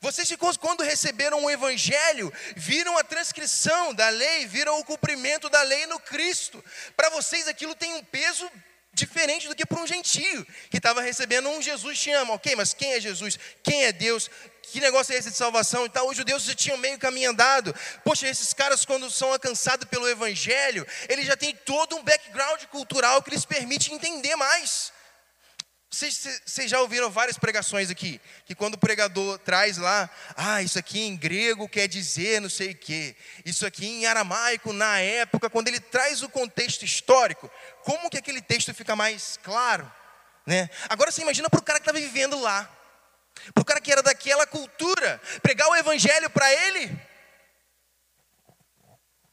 Vocês, 0.00 0.28
quando 0.58 0.82
receberam 0.82 1.44
o 1.44 1.50
Evangelho, 1.50 2.32
viram 2.56 2.96
a 2.98 3.04
transcrição 3.04 3.94
da 3.94 4.08
lei, 4.08 4.46
viram 4.46 4.78
o 4.78 4.84
cumprimento 4.84 5.48
da 5.48 5.62
lei 5.62 5.86
no 5.86 6.00
Cristo. 6.00 6.64
Para 6.96 7.10
vocês 7.10 7.46
aquilo 7.46 7.74
tem 7.74 7.94
um 7.94 8.04
peso 8.04 8.50
diferente 8.94 9.48
do 9.48 9.54
que 9.54 9.64
para 9.64 9.80
um 9.80 9.86
gentio 9.86 10.46
que 10.70 10.76
estava 10.76 11.00
recebendo 11.00 11.48
um 11.48 11.62
Jesus 11.62 11.98
te 11.98 12.10
ama, 12.10 12.34
ok? 12.34 12.54
Mas 12.54 12.74
quem 12.74 12.92
é 12.92 13.00
Jesus? 13.00 13.38
Quem 13.62 13.84
é 13.84 13.92
Deus? 13.92 14.30
Que 14.62 14.80
negócio 14.80 15.14
é 15.14 15.18
esse 15.18 15.30
de 15.30 15.36
salvação 15.36 15.86
e 15.86 15.88
tal? 15.88 16.08
Os 16.08 16.16
judeus 16.16 16.44
já 16.44 16.54
tinham 16.54 16.76
meio 16.76 16.98
caminho 16.98 17.30
andado. 17.30 17.74
Poxa, 18.04 18.28
esses 18.28 18.52
caras, 18.52 18.84
quando 18.84 19.10
são 19.10 19.32
alcançados 19.32 19.86
pelo 19.88 20.08
Evangelho, 20.08 20.86
eles 21.08 21.26
já 21.26 21.36
têm 21.36 21.54
todo 21.54 21.96
um 21.96 22.02
background 22.02 22.64
cultural 22.64 23.22
que 23.22 23.30
lhes 23.30 23.44
permite 23.44 23.92
entender 23.92 24.36
mais. 24.36 24.92
Vocês, 25.92 26.70
já 26.70 26.80
ouviram 26.80 27.10
várias 27.10 27.36
pregações 27.36 27.90
aqui, 27.90 28.18
que 28.46 28.54
quando 28.54 28.74
o 28.74 28.78
pregador 28.78 29.38
traz 29.38 29.76
lá, 29.76 30.08
ah, 30.34 30.62
isso 30.62 30.78
aqui 30.78 31.02
em 31.02 31.14
grego 31.14 31.68
quer 31.68 31.86
dizer 31.86 32.40
não 32.40 32.48
sei 32.48 32.70
o 32.70 32.74
quê, 32.74 33.14
isso 33.44 33.66
aqui 33.66 33.86
em 33.86 34.06
aramaico, 34.06 34.72
na 34.72 35.00
época, 35.00 35.50
quando 35.50 35.68
ele 35.68 35.78
traz 35.78 36.22
o 36.22 36.30
contexto 36.30 36.82
histórico, 36.82 37.50
como 37.84 38.08
que 38.08 38.16
aquele 38.16 38.40
texto 38.40 38.72
fica 38.72 38.96
mais 38.96 39.38
claro? 39.42 39.92
Né? 40.46 40.70
Agora 40.88 41.12
você 41.12 41.20
imagina 41.20 41.50
para 41.50 41.60
o 41.60 41.62
cara 41.62 41.78
que 41.78 41.82
estava 41.82 42.00
vivendo 42.00 42.40
lá, 42.40 42.66
para 43.52 43.60
o 43.60 43.64
cara 43.64 43.78
que 43.78 43.92
era 43.92 44.02
daquela 44.02 44.46
cultura, 44.46 45.20
pregar 45.42 45.68
o 45.68 45.76
evangelho 45.76 46.30
para 46.30 46.50
ele, 46.50 46.98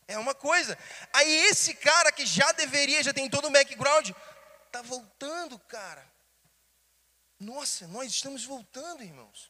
é 0.09 0.17
uma 0.17 0.35
coisa. 0.35 0.77
Aí 1.13 1.33
esse 1.45 1.73
cara 1.73 2.11
que 2.11 2.25
já 2.25 2.51
deveria, 2.51 3.01
já 3.01 3.13
tem 3.13 3.29
todo 3.29 3.47
o 3.47 3.49
background, 3.49 4.09
está 4.67 4.81
voltando, 4.81 5.57
cara 5.57 6.08
nossa, 7.39 7.87
nós 7.87 8.11
estamos 8.11 8.43
voltando, 8.43 9.01
irmãos. 9.01 9.49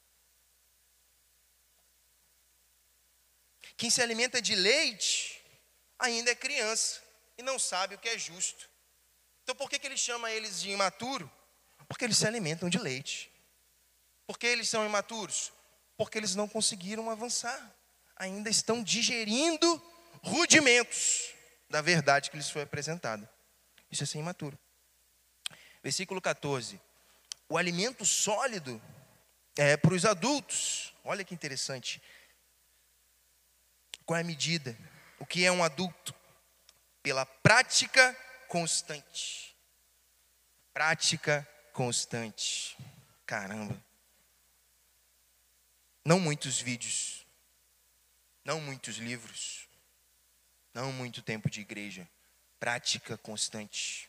Quem 3.75 3.89
se 3.89 4.02
alimenta 4.02 4.41
de 4.41 4.54
leite 4.54 5.41
ainda 5.97 6.30
é 6.30 6.36
criança 6.36 7.02
e 7.38 7.41
não 7.41 7.58
sabe 7.58 7.95
o 7.95 7.97
que 7.97 8.10
é 8.10 8.17
justo. 8.17 8.69
Então 9.43 9.56
por 9.56 9.69
que, 9.69 9.80
que 9.80 9.88
ele 9.88 9.97
chama 9.97 10.30
eles 10.32 10.62
de 10.62 10.69
imaturo? 10.69 11.32
Porque 11.88 12.06
eles 12.06 12.17
se 12.17 12.28
alimentam 12.28 12.69
de 12.69 12.78
leite. 12.78 13.32
Por 14.28 14.38
que 14.38 14.45
eles 14.45 14.69
são 14.69 14.86
imaturos? 14.86 15.52
Porque 15.97 16.17
eles 16.17 16.36
não 16.36 16.47
conseguiram 16.47 17.10
avançar. 17.10 17.75
Ainda 18.15 18.49
estão 18.49 18.84
digerindo 18.84 19.82
rudimentos 20.21 21.34
da 21.69 21.82
verdade 21.82 22.30
que 22.30 22.38
lhes 22.38 22.49
foi 22.49 22.62
apresentada. 22.62 23.28
Isso 23.91 24.04
é 24.04 24.06
ser 24.06 24.19
imaturo. 24.19 24.60
Versículo 25.82 26.21
14 26.21 26.80
o 27.49 27.57
alimento 27.57 28.05
sólido 28.05 28.79
é 29.57 29.75
para 29.75 29.93
os 29.93 30.05
adultos. 30.05 30.93
Olha 31.03 31.25
que 31.25 31.33
interessante. 31.33 32.01
Qual 34.05 34.17
é 34.17 34.21
a 34.21 34.23
medida? 34.23 34.77
O 35.19 35.25
que 35.25 35.43
é 35.43 35.51
um 35.51 35.63
adulto? 35.63 36.13
Pela 37.01 37.25
prática 37.25 38.15
constante. 38.47 39.55
Prática 40.73 41.47
constante. 41.73 42.77
Caramba. 43.25 43.83
Não 46.05 46.19
muitos 46.19 46.62
vídeos. 46.62 47.25
Não 48.45 48.62
muitos 48.62 48.97
livros. 48.97 49.67
Não 50.73 50.91
muito 50.91 51.21
tempo 51.21 51.49
de 51.49 51.62
igreja. 51.62 52.07
Prática 52.59 53.17
constante. 53.17 54.09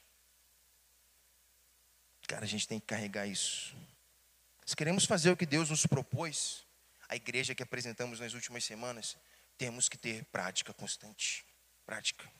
Cara, 2.31 2.45
a 2.45 2.49
gente 2.49 2.69
tem 2.69 2.79
que 2.79 2.87
carregar 2.87 3.27
isso. 3.27 3.75
Se 4.65 4.77
queremos 4.77 5.05
fazer 5.05 5.33
o 5.33 5.37
que 5.37 5.45
Deus 5.45 5.69
nos 5.69 5.85
propôs, 5.85 6.65
a 7.09 7.17
igreja 7.17 7.57
que 7.57 7.63
apresentamos 7.65 8.21
nas 8.21 8.35
últimas 8.35 8.65
semanas, 8.65 9.17
temos 9.59 9.89
que 9.89 9.99
ter 9.99 10.25
prática 10.27 10.73
constante. 10.73 11.45
Prática. 11.85 12.31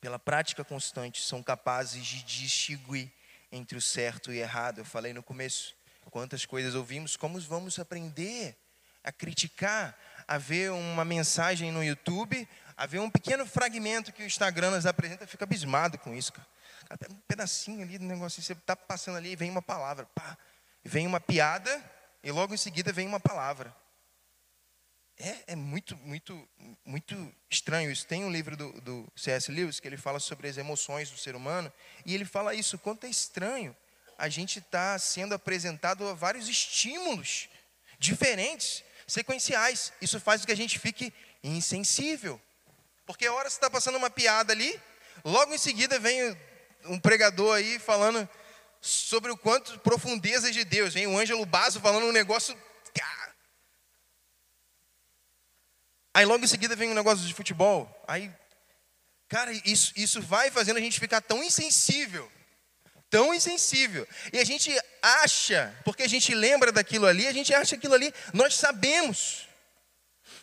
Pela 0.00 0.18
prática 0.18 0.64
constante, 0.64 1.20
são 1.20 1.42
capazes 1.42 2.02
de 2.06 2.22
distinguir 2.22 3.12
entre 3.52 3.76
o 3.76 3.82
certo 3.82 4.32
e 4.32 4.38
o 4.38 4.40
errado. 4.40 4.78
Eu 4.78 4.86
falei 4.86 5.12
no 5.12 5.22
começo, 5.22 5.76
quantas 6.10 6.46
coisas 6.46 6.74
ouvimos, 6.74 7.18
como 7.18 7.38
vamos 7.40 7.78
aprender 7.78 8.56
a 9.02 9.12
criticar, 9.12 9.98
a 10.26 10.38
ver 10.38 10.72
uma 10.72 11.04
mensagem 11.04 11.70
no 11.70 11.84
YouTube, 11.84 12.48
a 12.74 12.86
ver 12.86 13.00
um 13.00 13.10
pequeno 13.10 13.44
fragmento 13.44 14.14
que 14.14 14.22
o 14.22 14.26
Instagram 14.26 14.70
nos 14.70 14.86
apresenta, 14.86 15.26
fica 15.26 15.44
abismado 15.44 15.98
com 15.98 16.14
isso, 16.14 16.32
cara 16.32 16.54
um 17.10 17.20
pedacinho 17.26 17.82
ali 17.82 17.98
do 17.98 18.04
negócio, 18.04 18.42
você 18.42 18.52
está 18.52 18.74
passando 18.76 19.16
ali 19.16 19.32
e 19.32 19.36
vem 19.36 19.50
uma 19.50 19.62
palavra, 19.62 20.06
pá, 20.14 20.36
vem 20.82 21.06
uma 21.06 21.20
piada 21.20 21.82
e 22.22 22.30
logo 22.30 22.54
em 22.54 22.58
seguida 22.58 22.92
vem 22.92 23.06
uma 23.06 23.20
palavra. 23.20 23.74
É, 25.16 25.52
é 25.52 25.56
muito, 25.56 25.96
muito, 25.98 26.48
muito 26.84 27.34
estranho 27.48 27.90
isso. 27.90 28.06
Tem 28.06 28.24
um 28.24 28.32
livro 28.32 28.56
do, 28.56 28.72
do 28.80 29.12
C.S. 29.14 29.50
Lewis 29.50 29.78
que 29.78 29.86
ele 29.86 29.96
fala 29.96 30.18
sobre 30.18 30.48
as 30.48 30.56
emoções 30.56 31.10
do 31.10 31.16
ser 31.16 31.36
humano 31.36 31.72
e 32.04 32.14
ele 32.14 32.24
fala 32.24 32.54
isso, 32.54 32.78
quanto 32.78 33.06
é 33.06 33.08
estranho 33.08 33.76
a 34.18 34.28
gente 34.28 34.58
está 34.58 34.98
sendo 34.98 35.34
apresentado 35.34 36.06
a 36.08 36.14
vários 36.14 36.48
estímulos 36.48 37.48
diferentes, 37.98 38.84
sequenciais. 39.06 39.92
Isso 40.00 40.20
faz 40.20 40.40
com 40.40 40.46
que 40.46 40.52
a 40.52 40.56
gente 40.56 40.78
fique 40.78 41.12
insensível. 41.42 42.40
Porque 43.06 43.26
a 43.26 43.32
hora 43.32 43.50
você 43.50 43.56
está 43.56 43.68
passando 43.68 43.96
uma 43.96 44.10
piada 44.10 44.52
ali, 44.52 44.80
logo 45.24 45.52
em 45.54 45.58
seguida 45.58 45.98
vem 45.98 46.36
um 46.86 46.98
pregador 46.98 47.56
aí 47.56 47.78
falando 47.78 48.28
sobre 48.80 49.30
o 49.30 49.36
quanto 49.36 49.78
profundezas 49.80 50.52
de 50.52 50.64
Deus. 50.64 50.94
Vem 50.94 51.06
o 51.06 51.18
Ângelo 51.18 51.44
Basso 51.46 51.80
falando 51.80 52.06
um 52.06 52.12
negócio. 52.12 52.56
Aí 56.12 56.24
logo 56.24 56.44
em 56.44 56.48
seguida 56.48 56.76
vem 56.76 56.90
um 56.90 56.94
negócio 56.94 57.26
de 57.26 57.34
futebol. 57.34 57.90
Aí, 58.06 58.30
cara, 59.28 59.50
isso, 59.64 59.92
isso 59.96 60.22
vai 60.22 60.50
fazendo 60.50 60.76
a 60.76 60.80
gente 60.80 61.00
ficar 61.00 61.20
tão 61.20 61.42
insensível. 61.42 62.30
Tão 63.10 63.34
insensível. 63.34 64.06
E 64.32 64.38
a 64.38 64.44
gente 64.44 64.76
acha, 65.02 65.74
porque 65.84 66.02
a 66.02 66.08
gente 66.08 66.34
lembra 66.34 66.70
daquilo 66.70 67.06
ali, 67.06 67.26
a 67.26 67.32
gente 67.32 67.52
acha 67.52 67.74
aquilo 67.74 67.94
ali, 67.94 68.12
nós 68.32 68.54
sabemos. 68.54 69.48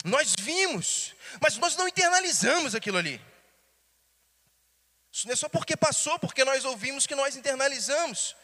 Nós 0.03 0.33
vimos, 0.39 1.15
mas 1.39 1.57
nós 1.57 1.75
não 1.75 1.87
internalizamos 1.87 2.75
aquilo 2.75 2.97
ali. 2.97 3.21
Isso 5.11 5.27
não 5.27 5.33
é 5.33 5.35
só 5.35 5.49
porque 5.49 5.75
passou, 5.75 6.17
porque 6.19 6.45
nós 6.45 6.63
ouvimos 6.63 7.05
que 7.05 7.15
nós 7.15 7.35
internalizamos. 7.35 8.35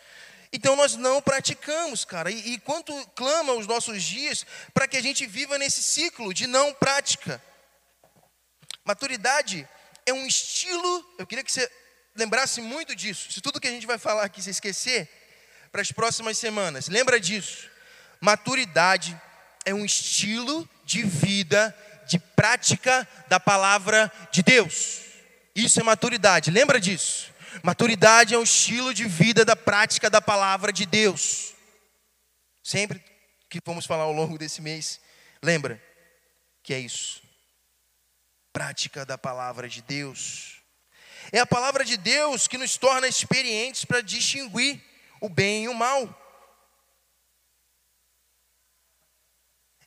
Então 0.51 0.75
nós 0.75 0.95
não 0.95 1.21
praticamos, 1.21 2.03
cara. 2.03 2.31
E, 2.31 2.53
e 2.53 2.59
quanto 2.59 2.93
clama 3.15 3.53
os 3.53 3.67
nossos 3.67 4.03
dias 4.03 4.45
para 4.73 4.87
que 4.87 4.97
a 4.97 5.01
gente 5.01 5.25
viva 5.25 5.57
nesse 5.57 5.81
ciclo 5.81 6.33
de 6.33 6.47
não 6.47 6.73
prática. 6.73 7.41
Maturidade 8.83 9.67
é 10.05 10.13
um 10.13 10.25
estilo, 10.25 11.15
eu 11.17 11.27
queria 11.27 11.43
que 11.43 11.51
você 11.51 11.69
lembrasse 12.15 12.61
muito 12.61 12.95
disso. 12.95 13.31
Se 13.31 13.41
tudo 13.41 13.59
que 13.59 13.67
a 13.67 13.71
gente 13.71 13.85
vai 13.85 13.97
falar 13.97 14.23
aqui 14.23 14.41
você 14.41 14.51
esquecer, 14.51 15.09
para 15.71 15.81
as 15.81 15.91
próximas 15.91 16.37
semanas, 16.37 16.87
lembra 16.87 17.19
disso. 17.19 17.69
Maturidade 18.19 19.19
é 19.65 19.73
um 19.73 19.85
estilo 19.85 20.67
de 20.85 21.03
vida, 21.03 21.75
de 22.07 22.17
prática 22.17 23.07
da 23.27 23.39
palavra 23.39 24.11
de 24.31 24.41
Deus. 24.41 25.06
Isso 25.57 25.79
é 25.79 25.83
maturidade, 25.83 26.51
lembra 26.51 26.79
disso? 26.79 27.33
Maturidade 27.63 28.35
é 28.35 28.37
um 28.37 28.43
estilo 28.43 28.93
de 28.93 29.05
vida 29.05 29.43
da 29.43 29.55
prática 29.55 30.07
da 30.07 30.21
palavra 30.21 30.71
de 30.71 30.85
Deus. 30.85 31.55
Sempre 32.63 33.03
que 33.49 33.59
vamos 33.65 33.87
falar 33.87 34.03
ao 34.03 34.11
longo 34.11 34.37
desse 34.37 34.61
mês, 34.61 35.01
lembra 35.41 35.81
que 36.61 36.75
é 36.75 36.79
isso. 36.79 37.23
Prática 38.53 39.03
da 39.03 39.17
palavra 39.17 39.67
de 39.67 39.81
Deus. 39.81 40.61
É 41.31 41.39
a 41.39 41.45
palavra 41.47 41.83
de 41.83 41.97
Deus 41.97 42.47
que 42.47 42.59
nos 42.59 42.77
torna 42.77 43.07
experientes 43.07 43.83
para 43.83 44.01
distinguir 44.01 44.79
o 45.19 45.27
bem 45.27 45.63
e 45.63 45.69
o 45.69 45.73
mal. 45.73 46.07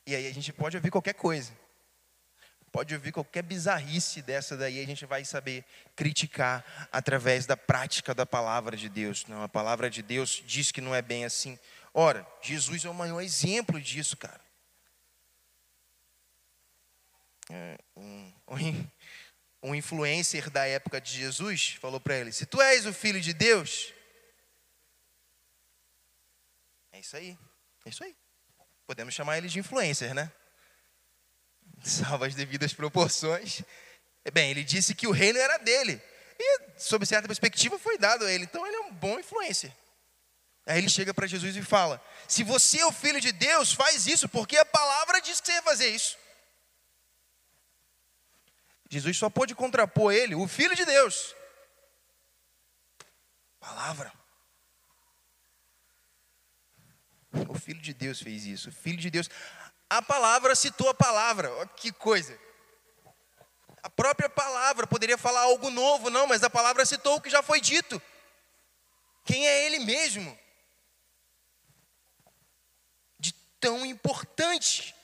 E 0.05 0.13
aí 0.17 0.27
a 0.27 0.33
gente 0.33 0.51
pode 0.51 0.75
ouvir 0.75 0.91
qualquer 0.91 1.13
coisa. 1.13 1.60
Pode 2.71 2.95
ouvir 2.95 3.11
qualquer 3.11 3.43
bizarrice 3.43 4.21
dessa 4.21 4.55
daí, 4.55 4.81
a 4.81 4.85
gente 4.85 5.05
vai 5.05 5.25
saber 5.25 5.65
criticar 5.93 6.63
através 6.89 7.45
da 7.45 7.57
prática 7.57 8.15
da 8.15 8.25
palavra 8.25 8.77
de 8.77 8.87
Deus. 8.87 9.25
Não, 9.27 9.43
a 9.43 9.49
palavra 9.49 9.89
de 9.89 10.01
Deus 10.01 10.41
diz 10.45 10.71
que 10.71 10.79
não 10.79 10.95
é 10.95 11.01
bem 11.01 11.25
assim. 11.25 11.59
Ora, 11.93 12.25
Jesus 12.41 12.85
é 12.85 12.89
o 12.89 12.93
maior 12.93 13.19
exemplo 13.19 13.79
disso, 13.81 14.15
cara. 14.15 14.39
É, 17.49 17.77
um, 17.97 18.33
um 19.61 19.75
influencer 19.75 20.49
da 20.49 20.65
época 20.65 21.01
de 21.01 21.11
Jesus 21.11 21.77
falou 21.81 21.99
para 21.99 22.15
ele: 22.15 22.31
Se 22.31 22.45
tu 22.45 22.61
és 22.61 22.85
o 22.85 22.93
filho 22.93 23.19
de 23.19 23.33
Deus, 23.33 23.93
é 26.93 27.01
isso 27.01 27.17
aí, 27.17 27.37
é 27.85 27.89
isso 27.89 28.01
aí. 28.01 28.15
Podemos 28.87 29.13
chamar 29.13 29.37
ele 29.37 29.49
de 29.49 29.59
influencer, 29.59 30.13
né? 30.13 30.31
Salvo 31.83 32.25
as 32.25 32.35
devidas 32.35 32.73
proporções. 32.73 33.61
Bem, 34.33 34.51
ele 34.51 34.63
disse 34.63 34.93
que 34.93 35.07
o 35.07 35.11
reino 35.11 35.39
era 35.39 35.57
dele. 35.57 36.01
E, 36.39 36.59
sob 36.77 37.05
certa 37.05 37.27
perspectiva, 37.27 37.77
foi 37.77 37.97
dado 37.97 38.25
a 38.25 38.31
ele. 38.31 38.43
Então, 38.43 38.65
ele 38.65 38.75
é 38.75 38.81
um 38.81 38.93
bom 38.93 39.19
influência. 39.19 39.75
Aí 40.65 40.77
ele 40.77 40.89
chega 40.89 41.13
para 41.13 41.27
Jesus 41.27 41.55
e 41.55 41.61
fala: 41.61 42.03
Se 42.27 42.43
você 42.43 42.79
é 42.79 42.85
o 42.85 42.91
filho 42.91 43.19
de 43.19 43.31
Deus, 43.31 43.73
faz 43.73 44.05
isso, 44.05 44.29
porque 44.29 44.57
a 44.57 44.65
palavra 44.65 45.19
diz 45.19 45.41
que 45.41 45.47
você 45.47 45.53
ia 45.53 45.63
fazer 45.63 45.87
isso. 45.89 46.17
Jesus 48.89 49.17
só 49.17 49.29
pôde 49.29 49.55
contrapor 49.55 50.13
ele, 50.13 50.35
o 50.35 50.47
filho 50.47 50.75
de 50.75 50.85
Deus. 50.85 51.35
Palavra. 53.59 54.11
O 57.47 57.57
filho 57.57 57.81
de 57.81 57.93
Deus 57.93 58.21
fez 58.21 58.45
isso. 58.45 58.69
O 58.69 58.71
filho 58.71 58.97
de 58.97 59.09
Deus. 59.09 59.29
A 59.91 60.01
palavra 60.01 60.55
citou 60.55 60.87
a 60.87 60.93
palavra. 60.93 61.51
Olha 61.51 61.67
que 61.67 61.91
coisa. 61.91 62.39
A 63.83 63.89
própria 63.89 64.29
palavra 64.29 64.87
poderia 64.87 65.17
falar 65.17 65.41
algo 65.41 65.69
novo, 65.69 66.09
não, 66.09 66.25
mas 66.25 66.45
a 66.45 66.49
palavra 66.49 66.85
citou 66.85 67.17
o 67.17 67.21
que 67.21 67.29
já 67.29 67.43
foi 67.43 67.59
dito. 67.59 68.01
Quem 69.25 69.45
é 69.45 69.65
ele 69.65 69.79
mesmo? 69.79 70.39
De 73.19 73.33
tão 73.59 73.85
importante. 73.85 74.95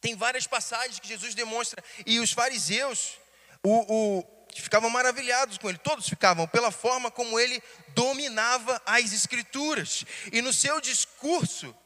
Tem 0.00 0.14
várias 0.14 0.46
passagens 0.46 1.00
que 1.00 1.08
Jesus 1.08 1.34
demonstra, 1.34 1.82
e 2.06 2.20
os 2.20 2.30
fariseus 2.30 3.18
o, 3.60 4.20
o, 4.20 4.46
ficavam 4.54 4.88
maravilhados 4.88 5.58
com 5.58 5.68
ele, 5.68 5.78
todos 5.78 6.08
ficavam, 6.08 6.46
pela 6.46 6.70
forma 6.70 7.10
como 7.10 7.40
ele 7.40 7.60
dominava 7.88 8.80
as 8.86 9.12
escrituras. 9.12 10.04
E 10.30 10.40
no 10.40 10.52
seu 10.52 10.80
discurso, 10.80 11.76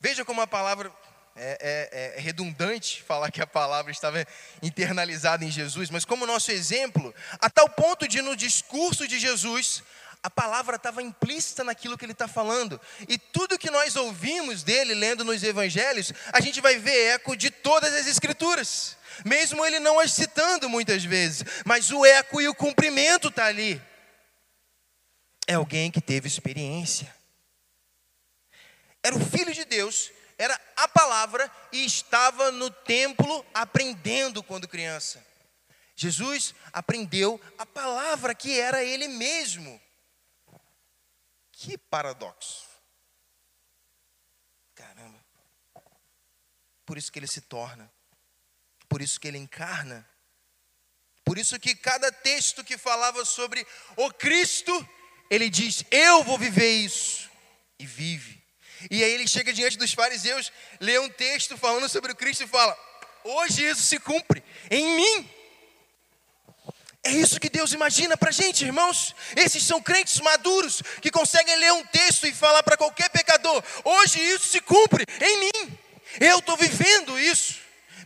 veja 0.00 0.24
como 0.24 0.40
a 0.40 0.46
palavra 0.46 0.92
é, 1.40 1.58
é, 1.60 2.16
é, 2.16 2.20
redundante 2.20 3.02
falar 3.02 3.30
que 3.30 3.40
a 3.40 3.46
palavra 3.46 3.92
estava 3.92 4.26
internalizada 4.60 5.44
em 5.44 5.50
Jesus, 5.50 5.88
mas 5.88 6.04
como 6.04 6.26
nosso 6.26 6.50
exemplo, 6.50 7.14
a 7.40 7.48
tal 7.48 7.68
ponto 7.68 8.08
de 8.08 8.20
no 8.20 8.34
discurso 8.34 9.06
de 9.06 9.20
Jesus, 9.20 9.82
a 10.22 10.28
palavra 10.28 10.76
estava 10.76 11.00
implícita 11.00 11.62
naquilo 11.62 11.96
que 11.96 12.04
ele 12.04 12.12
está 12.12 12.26
falando. 12.26 12.80
E 13.08 13.16
tudo 13.16 13.58
que 13.58 13.70
nós 13.70 13.94
ouvimos 13.94 14.64
dele, 14.64 14.94
lendo 14.94 15.24
nos 15.24 15.42
evangelhos, 15.44 16.12
a 16.32 16.40
gente 16.40 16.60
vai 16.60 16.76
ver 16.76 17.14
eco 17.14 17.36
de 17.36 17.50
todas 17.50 17.94
as 17.94 18.06
escrituras. 18.06 18.96
Mesmo 19.24 19.64
ele 19.64 19.78
não 19.78 19.98
as 19.98 20.12
citando 20.12 20.68
muitas 20.68 21.04
vezes, 21.04 21.44
mas 21.64 21.90
o 21.90 22.04
eco 22.04 22.40
e 22.40 22.48
o 22.48 22.54
cumprimento 22.54 23.28
está 23.28 23.46
ali. 23.46 23.80
É 25.46 25.54
alguém 25.54 25.90
que 25.90 26.00
teve 26.00 26.26
experiência. 26.26 27.17
Era 29.02 29.16
o 29.16 29.20
Filho 29.20 29.54
de 29.54 29.64
Deus 29.64 30.10
era 30.38 30.58
a 30.76 30.86
palavra 30.86 31.50
e 31.72 31.84
estava 31.84 32.52
no 32.52 32.70
templo 32.70 33.44
aprendendo 33.52 34.40
quando 34.40 34.68
criança. 34.68 35.26
Jesus 35.96 36.54
aprendeu 36.72 37.40
a 37.58 37.66
palavra 37.66 38.32
que 38.36 38.58
era 38.58 38.84
ele 38.84 39.08
mesmo. 39.08 39.82
Que 41.50 41.76
paradoxo. 41.76 42.68
Caramba. 44.76 45.18
Por 46.86 46.96
isso 46.96 47.10
que 47.10 47.18
ele 47.18 47.26
se 47.26 47.40
torna. 47.40 47.92
Por 48.88 49.02
isso 49.02 49.18
que 49.18 49.26
ele 49.26 49.38
encarna. 49.38 50.08
Por 51.24 51.36
isso 51.36 51.58
que 51.58 51.74
cada 51.74 52.12
texto 52.12 52.62
que 52.62 52.78
falava 52.78 53.24
sobre 53.24 53.66
o 53.96 54.12
Cristo, 54.12 54.88
ele 55.28 55.50
diz: 55.50 55.84
Eu 55.90 56.22
vou 56.22 56.38
viver 56.38 56.70
isso. 56.70 57.28
E 57.76 57.84
vive. 57.84 58.37
E 58.90 59.02
aí 59.02 59.10
ele 59.12 59.26
chega 59.26 59.52
diante 59.52 59.76
dos 59.76 59.92
fariseus, 59.92 60.52
lê 60.80 60.98
um 60.98 61.08
texto 61.08 61.56
falando 61.56 61.88
sobre 61.88 62.12
o 62.12 62.16
Cristo 62.16 62.44
e 62.44 62.46
fala: 62.46 62.76
Hoje 63.24 63.64
isso 63.64 63.82
se 63.82 63.98
cumpre 63.98 64.42
em 64.70 64.96
mim. 64.96 65.30
É 67.02 67.12
isso 67.12 67.40
que 67.40 67.48
Deus 67.48 67.72
imagina 67.72 68.16
para 68.16 68.28
a 68.28 68.32
gente, 68.32 68.64
irmãos. 68.64 69.14
Esses 69.36 69.62
são 69.62 69.80
crentes 69.80 70.20
maduros 70.20 70.82
que 71.00 71.10
conseguem 71.10 71.56
ler 71.56 71.72
um 71.72 71.84
texto 71.86 72.26
e 72.26 72.32
falar 72.32 72.62
para 72.62 72.76
qualquer 72.76 73.08
pecador: 73.10 73.62
Hoje 73.84 74.20
isso 74.20 74.48
se 74.48 74.60
cumpre 74.60 75.04
em 75.20 75.40
mim. 75.40 75.78
Eu 76.20 76.38
estou 76.38 76.56
vivendo 76.56 77.18
isso. 77.18 77.57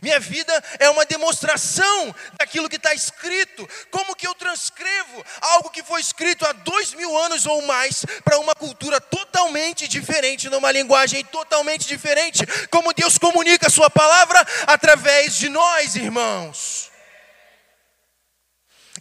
Minha 0.03 0.19
vida 0.19 0.61
é 0.79 0.89
uma 0.89 1.05
demonstração 1.05 2.13
daquilo 2.37 2.67
que 2.67 2.75
está 2.75 2.93
escrito. 2.93 3.65
Como 3.89 4.13
que 4.17 4.27
eu 4.27 4.35
transcrevo 4.35 5.23
algo 5.39 5.69
que 5.69 5.81
foi 5.81 6.01
escrito 6.01 6.45
há 6.45 6.51
dois 6.51 6.93
mil 6.93 7.17
anos 7.17 7.45
ou 7.45 7.61
mais 7.61 8.03
para 8.21 8.37
uma 8.37 8.53
cultura 8.53 8.99
totalmente 8.99 9.87
diferente, 9.87 10.49
numa 10.49 10.73
linguagem 10.73 11.23
totalmente 11.23 11.87
diferente? 11.87 12.45
Como 12.69 12.91
Deus 12.91 13.17
comunica 13.17 13.67
a 13.67 13.69
Sua 13.69 13.89
palavra 13.89 14.45
através 14.67 15.37
de 15.37 15.47
nós, 15.47 15.95
irmãos. 15.95 16.91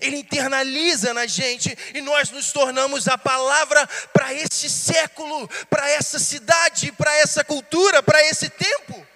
Ele 0.00 0.18
internaliza 0.18 1.12
na 1.12 1.26
gente 1.26 1.76
e 1.94 2.00
nós 2.00 2.30
nos 2.30 2.52
tornamos 2.52 3.08
a 3.08 3.18
palavra 3.18 3.88
para 4.12 4.32
esse 4.32 4.70
século, 4.70 5.48
para 5.68 5.90
essa 5.90 6.20
cidade, 6.20 6.92
para 6.92 7.12
essa 7.18 7.42
cultura, 7.42 8.04
para 8.04 8.22
esse 8.22 8.48
tempo. 8.48 9.11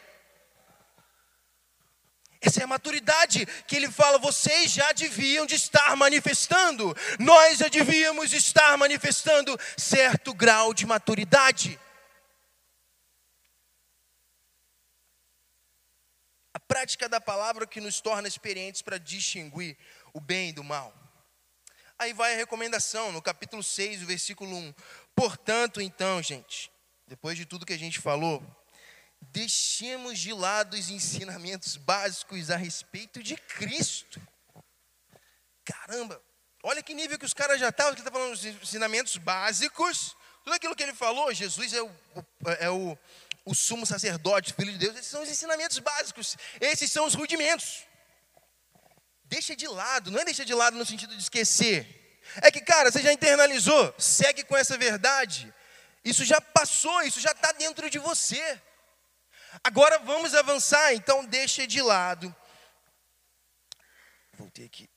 Essa 2.46 2.60
é 2.60 2.62
a 2.62 2.68
maturidade 2.68 3.44
que 3.66 3.74
ele 3.74 3.90
fala, 3.90 4.18
vocês 4.18 4.70
já 4.70 4.92
deviam 4.92 5.44
de 5.44 5.56
estar 5.56 5.96
manifestando, 5.96 6.94
nós 7.18 7.58
já 7.58 7.66
devíamos 7.66 8.32
estar 8.32 8.78
manifestando 8.78 9.58
certo 9.76 10.32
grau 10.32 10.72
de 10.72 10.86
maturidade. 10.86 11.76
A 16.54 16.60
prática 16.60 17.08
da 17.08 17.20
palavra 17.20 17.66
que 17.66 17.80
nos 17.80 18.00
torna 18.00 18.28
experientes 18.28 18.80
para 18.80 18.96
distinguir 18.96 19.76
o 20.14 20.20
bem 20.20 20.54
do 20.54 20.62
mal. 20.62 20.94
Aí 21.98 22.12
vai 22.12 22.34
a 22.34 22.36
recomendação, 22.36 23.10
no 23.10 23.20
capítulo 23.20 23.64
6, 23.64 24.02
versículo 24.02 24.56
1. 24.56 24.74
Portanto, 25.16 25.80
então, 25.80 26.22
gente, 26.22 26.70
depois 27.08 27.36
de 27.36 27.44
tudo 27.44 27.66
que 27.66 27.72
a 27.72 27.78
gente 27.78 27.98
falou, 27.98 28.40
deixemos 29.20 30.18
de 30.18 30.32
lado 30.32 30.74
os 30.74 30.90
ensinamentos 30.90 31.76
básicos 31.76 32.50
a 32.50 32.56
respeito 32.56 33.22
de 33.22 33.36
Cristo. 33.36 34.20
Caramba, 35.64 36.22
olha 36.62 36.82
que 36.82 36.94
nível 36.94 37.18
que 37.18 37.24
os 37.24 37.34
caras 37.34 37.58
já 37.58 37.68
estavam, 37.68 37.92
ele 37.92 38.00
está 38.00 38.10
falando 38.10 38.30
dos 38.30 38.44
ensinamentos 38.44 39.16
básicos, 39.16 40.16
tudo 40.44 40.54
aquilo 40.54 40.76
que 40.76 40.82
ele 40.82 40.94
falou, 40.94 41.34
Jesus 41.34 41.72
é 41.72 41.82
o, 41.82 41.90
é 42.60 42.70
o, 42.70 42.96
o 43.44 43.54
sumo 43.54 43.84
sacerdote, 43.84 44.54
filho 44.54 44.72
de 44.72 44.78
Deus, 44.78 44.96
esses 44.96 45.10
são 45.10 45.22
os 45.22 45.28
ensinamentos 45.28 45.78
básicos, 45.80 46.36
esses 46.60 46.90
são 46.90 47.04
os 47.04 47.14
rudimentos. 47.14 47.84
Deixa 49.24 49.56
de 49.56 49.66
lado, 49.66 50.10
não 50.10 50.20
é 50.20 50.24
deixa 50.24 50.44
de 50.44 50.54
lado 50.54 50.76
no 50.76 50.86
sentido 50.86 51.16
de 51.16 51.22
esquecer, 51.22 52.20
é 52.42 52.50
que, 52.50 52.60
cara, 52.60 52.90
você 52.90 53.02
já 53.02 53.12
internalizou, 53.12 53.94
segue 53.98 54.44
com 54.44 54.56
essa 54.56 54.78
verdade, 54.78 55.52
isso 56.04 56.24
já 56.24 56.40
passou, 56.40 57.02
isso 57.02 57.20
já 57.20 57.32
está 57.32 57.52
dentro 57.52 57.90
de 57.90 57.98
você. 57.98 58.62
Agora 59.62 59.98
vamos 59.98 60.34
avançar, 60.34 60.94
então 60.94 61.24
deixa 61.24 61.66
de 61.66 61.80
lado. 61.80 62.34
Voltei 64.34 64.66
aqui. 64.66 64.88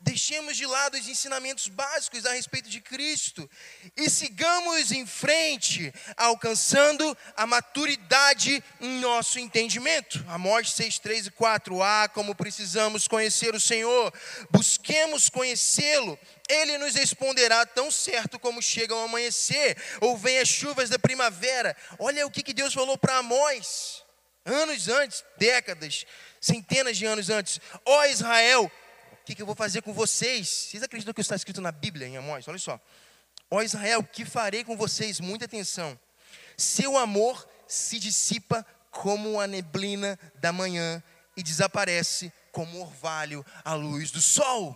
Deixemos 0.00 0.56
de 0.56 0.64
lado 0.64 0.96
os 0.96 1.08
ensinamentos 1.08 1.66
básicos 1.66 2.24
a 2.24 2.32
respeito 2.32 2.68
de 2.70 2.80
Cristo 2.80 3.50
e 3.96 4.08
sigamos 4.08 4.92
em 4.92 5.04
frente, 5.04 5.92
alcançando 6.16 7.18
a 7.36 7.44
maturidade 7.44 8.62
em 8.80 9.00
nosso 9.00 9.40
entendimento. 9.40 10.24
Amós 10.28 10.70
6, 10.70 11.00
3 11.00 11.26
e 11.26 11.30
4. 11.32 11.82
Ah, 11.82 12.08
como 12.08 12.32
precisamos 12.32 13.08
conhecer 13.08 13.56
o 13.56 13.60
Senhor, 13.60 14.14
busquemos 14.50 15.28
conhecê-lo. 15.28 16.16
Ele 16.48 16.78
nos 16.78 16.94
responderá 16.94 17.66
tão 17.66 17.90
certo 17.90 18.38
como 18.38 18.62
chega 18.62 18.94
o 18.94 19.02
amanhecer, 19.02 19.76
ou 20.00 20.16
vem 20.16 20.38
as 20.38 20.48
chuvas 20.48 20.88
da 20.88 20.98
primavera. 20.98 21.76
Olha 21.98 22.24
o 22.24 22.30
que, 22.30 22.44
que 22.44 22.54
Deus 22.54 22.72
falou 22.72 22.96
para 22.96 23.16
Amós, 23.16 24.04
anos 24.44 24.86
antes, 24.88 25.24
décadas, 25.36 26.06
centenas 26.40 26.96
de 26.96 27.04
anos 27.04 27.28
antes. 27.30 27.60
Ó 27.84 28.04
Israel, 28.04 28.70
que, 29.28 29.34
que 29.34 29.42
eu 29.42 29.46
vou 29.46 29.54
fazer 29.54 29.82
com 29.82 29.92
vocês? 29.92 30.48
Vocês 30.48 30.82
acreditam 30.82 31.12
que 31.12 31.20
está 31.20 31.36
escrito 31.36 31.60
na 31.60 31.70
Bíblia, 31.70 32.08
em 32.08 32.16
Amós? 32.16 32.48
Olha 32.48 32.58
só. 32.58 32.80
Ó 33.50 33.60
Israel, 33.60 34.02
que 34.02 34.24
farei 34.24 34.64
com 34.64 34.74
vocês? 34.74 35.20
Muita 35.20 35.44
atenção. 35.44 36.00
Seu 36.56 36.96
amor 36.96 37.46
se 37.66 37.98
dissipa 37.98 38.64
como 38.90 39.38
a 39.38 39.46
neblina 39.46 40.18
da 40.36 40.50
manhã 40.50 41.02
e 41.36 41.42
desaparece 41.42 42.32
como 42.50 42.80
orvalho 42.80 43.44
à 43.62 43.74
luz 43.74 44.10
do 44.10 44.20
sol. 44.20 44.74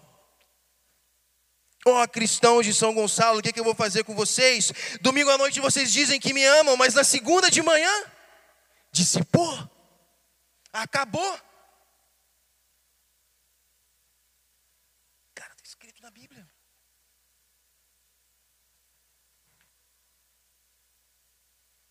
Ó 1.87 2.03
oh, 2.03 2.09
cristãos 2.09 2.67
de 2.67 2.75
São 2.75 2.93
Gonçalo, 2.93 3.39
o 3.39 3.43
que, 3.43 3.55
que 3.55 3.59
eu 3.59 3.65
vou 3.65 3.75
fazer 3.75 4.05
com 4.05 4.15
vocês? 4.15 4.71
Domingo 5.01 5.31
à 5.31 5.39
noite 5.39 5.61
vocês 5.61 5.91
dizem 5.91 6.21
que 6.21 6.35
me 6.35 6.45
amam, 6.45 6.77
mas 6.77 6.93
na 6.93 7.05
segunda 7.05 7.51
de 7.51 7.63
manhã, 7.63 7.91
dissipou, 8.93 9.71
acabou. 10.75 11.41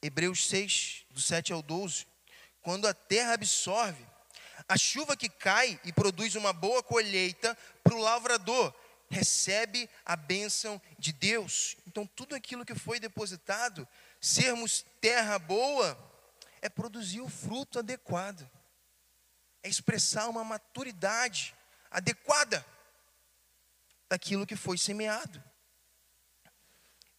Hebreus 0.02 0.48
6, 0.48 1.06
do 1.12 1.22
7 1.22 1.54
ao 1.54 1.62
12. 1.62 2.08
quando 2.62 2.88
a 2.88 2.94
terra 2.94 3.34
absorve, 3.34 4.06
a 4.68 4.78
chuva 4.78 5.18
que 5.18 5.28
cai 5.28 5.80
e 5.84 5.92
produz 5.92 6.36
uma 6.36 6.54
boa 6.54 6.84
colheita 6.84 7.58
para 7.84 7.96
o 7.96 8.00
lavrador, 8.00 8.74
recebe 9.10 9.90
a 10.06 10.16
bênção 10.16 10.82
de 10.98 11.12
Deus. 11.12 11.76
Então, 11.86 12.06
tudo 12.08 12.36
aquilo 12.36 12.66
que 12.66 12.76
foi 12.76 13.00
depositado, 13.00 13.88
sermos 14.20 14.86
terra 15.02 15.38
boa, 15.38 15.98
é 16.62 16.70
produzir 16.70 17.22
o 17.22 17.30
fruto 17.30 17.80
adequado, 17.80 18.50
é 19.64 19.70
expressar 19.70 20.30
uma 20.30 20.44
maturidade 20.44 21.56
adequada 21.90 22.66
daquilo 24.08 24.48
que 24.48 24.56
foi 24.56 24.78
semeado. 24.78 25.44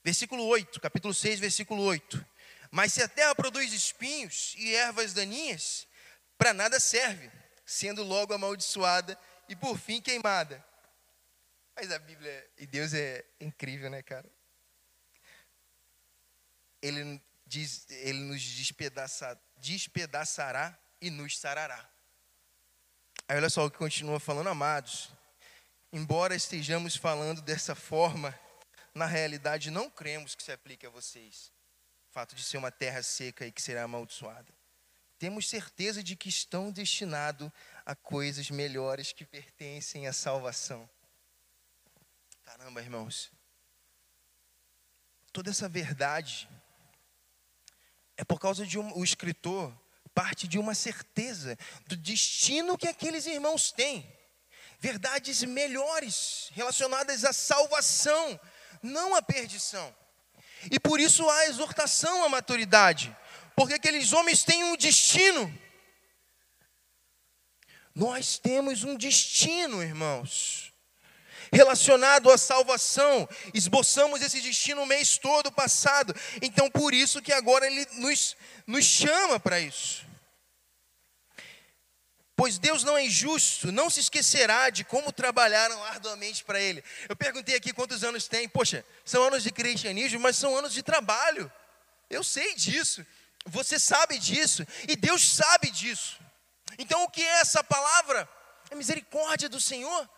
Versículo 0.04 0.44
8, 0.46 0.80
capítulo 0.80 1.12
6, 1.12 1.38
versículo 1.38 1.82
8. 1.82 2.31
Mas 2.72 2.94
se 2.94 3.02
a 3.02 3.08
terra 3.08 3.34
produz 3.34 3.70
espinhos 3.70 4.54
e 4.56 4.74
ervas 4.74 5.12
daninhas, 5.12 5.86
para 6.38 6.54
nada 6.54 6.80
serve, 6.80 7.30
sendo 7.66 8.02
logo 8.02 8.32
amaldiçoada 8.32 9.16
e 9.46 9.54
por 9.54 9.78
fim 9.78 10.00
queimada. 10.00 10.64
Mas 11.76 11.92
a 11.92 11.98
Bíblia 11.98 12.50
e 12.56 12.66
Deus 12.66 12.94
é 12.94 13.26
incrível, 13.38 13.90
né, 13.90 14.02
cara? 14.02 14.26
Ele 16.80 17.20
diz, 17.46 17.86
ele 17.90 18.20
nos 18.20 18.42
despedaça, 18.42 19.38
despedaçará 19.58 20.76
e 20.98 21.10
nos 21.10 21.38
sarará. 21.38 21.86
Aí 23.28 23.36
olha 23.36 23.50
só 23.50 23.66
o 23.66 23.70
que 23.70 23.76
continua 23.76 24.18
falando, 24.18 24.48
amados. 24.48 25.10
Embora 25.92 26.34
estejamos 26.34 26.96
falando 26.96 27.42
dessa 27.42 27.74
forma, 27.74 28.34
na 28.94 29.04
realidade 29.04 29.70
não 29.70 29.90
cremos 29.90 30.34
que 30.34 30.42
se 30.42 30.50
aplique 30.50 30.86
a 30.86 30.90
vocês. 30.90 31.52
Fato 32.12 32.34
de 32.34 32.44
ser 32.44 32.58
uma 32.58 32.70
terra 32.70 33.02
seca 33.02 33.46
e 33.46 33.50
que 33.50 33.62
será 33.62 33.84
amaldiçoada. 33.84 34.52
Temos 35.18 35.48
certeza 35.48 36.02
de 36.02 36.14
que 36.14 36.28
estão 36.28 36.70
destinados 36.70 37.50
a 37.86 37.94
coisas 37.94 38.50
melhores 38.50 39.12
que 39.12 39.24
pertencem 39.24 40.06
à 40.06 40.12
salvação. 40.12 40.88
Caramba, 42.42 42.82
irmãos. 42.82 43.32
Toda 45.32 45.48
essa 45.48 45.70
verdade 45.70 46.46
é 48.14 48.24
por 48.24 48.38
causa 48.38 48.66
de 48.66 48.78
um, 48.78 48.94
o 48.98 49.02
escritor 49.02 49.74
parte 50.14 50.46
de 50.46 50.58
uma 50.58 50.74
certeza 50.74 51.56
do 51.86 51.96
destino 51.96 52.76
que 52.76 52.88
aqueles 52.88 53.24
irmãos 53.24 53.72
têm. 53.72 54.06
Verdades 54.78 55.42
melhores 55.44 56.50
relacionadas 56.52 57.24
à 57.24 57.32
salvação, 57.32 58.38
não 58.82 59.14
à 59.14 59.22
perdição. 59.22 60.01
E 60.70 60.78
por 60.78 61.00
isso 61.00 61.28
há 61.28 61.46
exortação 61.46 62.24
à 62.24 62.28
maturidade, 62.28 63.14
porque 63.56 63.74
aqueles 63.74 64.12
homens 64.12 64.44
têm 64.44 64.64
um 64.64 64.76
destino. 64.76 65.52
Nós 67.94 68.38
temos 68.38 68.84
um 68.84 68.96
destino, 68.96 69.82
irmãos 69.82 70.72
relacionado 71.52 72.30
à 72.30 72.38
salvação. 72.38 73.28
Esboçamos 73.52 74.22
esse 74.22 74.40
destino 74.40 74.82
o 74.82 74.86
mês 74.86 75.18
todo 75.18 75.52
passado. 75.52 76.14
Então, 76.40 76.70
por 76.70 76.94
isso 76.94 77.20
que 77.20 77.32
agora 77.32 77.66
ele 77.66 77.86
nos, 77.98 78.34
nos 78.66 78.84
chama 78.84 79.38
para 79.38 79.60
isso. 79.60 80.11
Pois 82.42 82.58
Deus 82.58 82.82
não 82.82 82.98
é 82.98 83.04
injusto, 83.04 83.70
não 83.70 83.88
se 83.88 84.00
esquecerá 84.00 84.68
de 84.68 84.82
como 84.82 85.12
trabalharam 85.12 85.80
arduamente 85.84 86.42
para 86.42 86.60
Ele. 86.60 86.82
Eu 87.08 87.14
perguntei 87.14 87.54
aqui 87.54 87.72
quantos 87.72 88.02
anos 88.02 88.26
tem. 88.26 88.48
Poxa, 88.48 88.84
são 89.04 89.22
anos 89.22 89.44
de 89.44 89.52
cristianismo, 89.52 90.18
mas 90.18 90.38
são 90.38 90.56
anos 90.58 90.72
de 90.72 90.82
trabalho. 90.82 91.48
Eu 92.10 92.24
sei 92.24 92.56
disso, 92.56 93.06
você 93.46 93.78
sabe 93.78 94.18
disso, 94.18 94.66
e 94.88 94.96
Deus 94.96 95.36
sabe 95.36 95.70
disso. 95.70 96.18
Então, 96.80 97.04
o 97.04 97.08
que 97.08 97.22
é 97.22 97.40
essa 97.42 97.62
palavra? 97.62 98.28
É 98.72 98.74
misericórdia 98.74 99.48
do 99.48 99.60
Senhor 99.60 100.10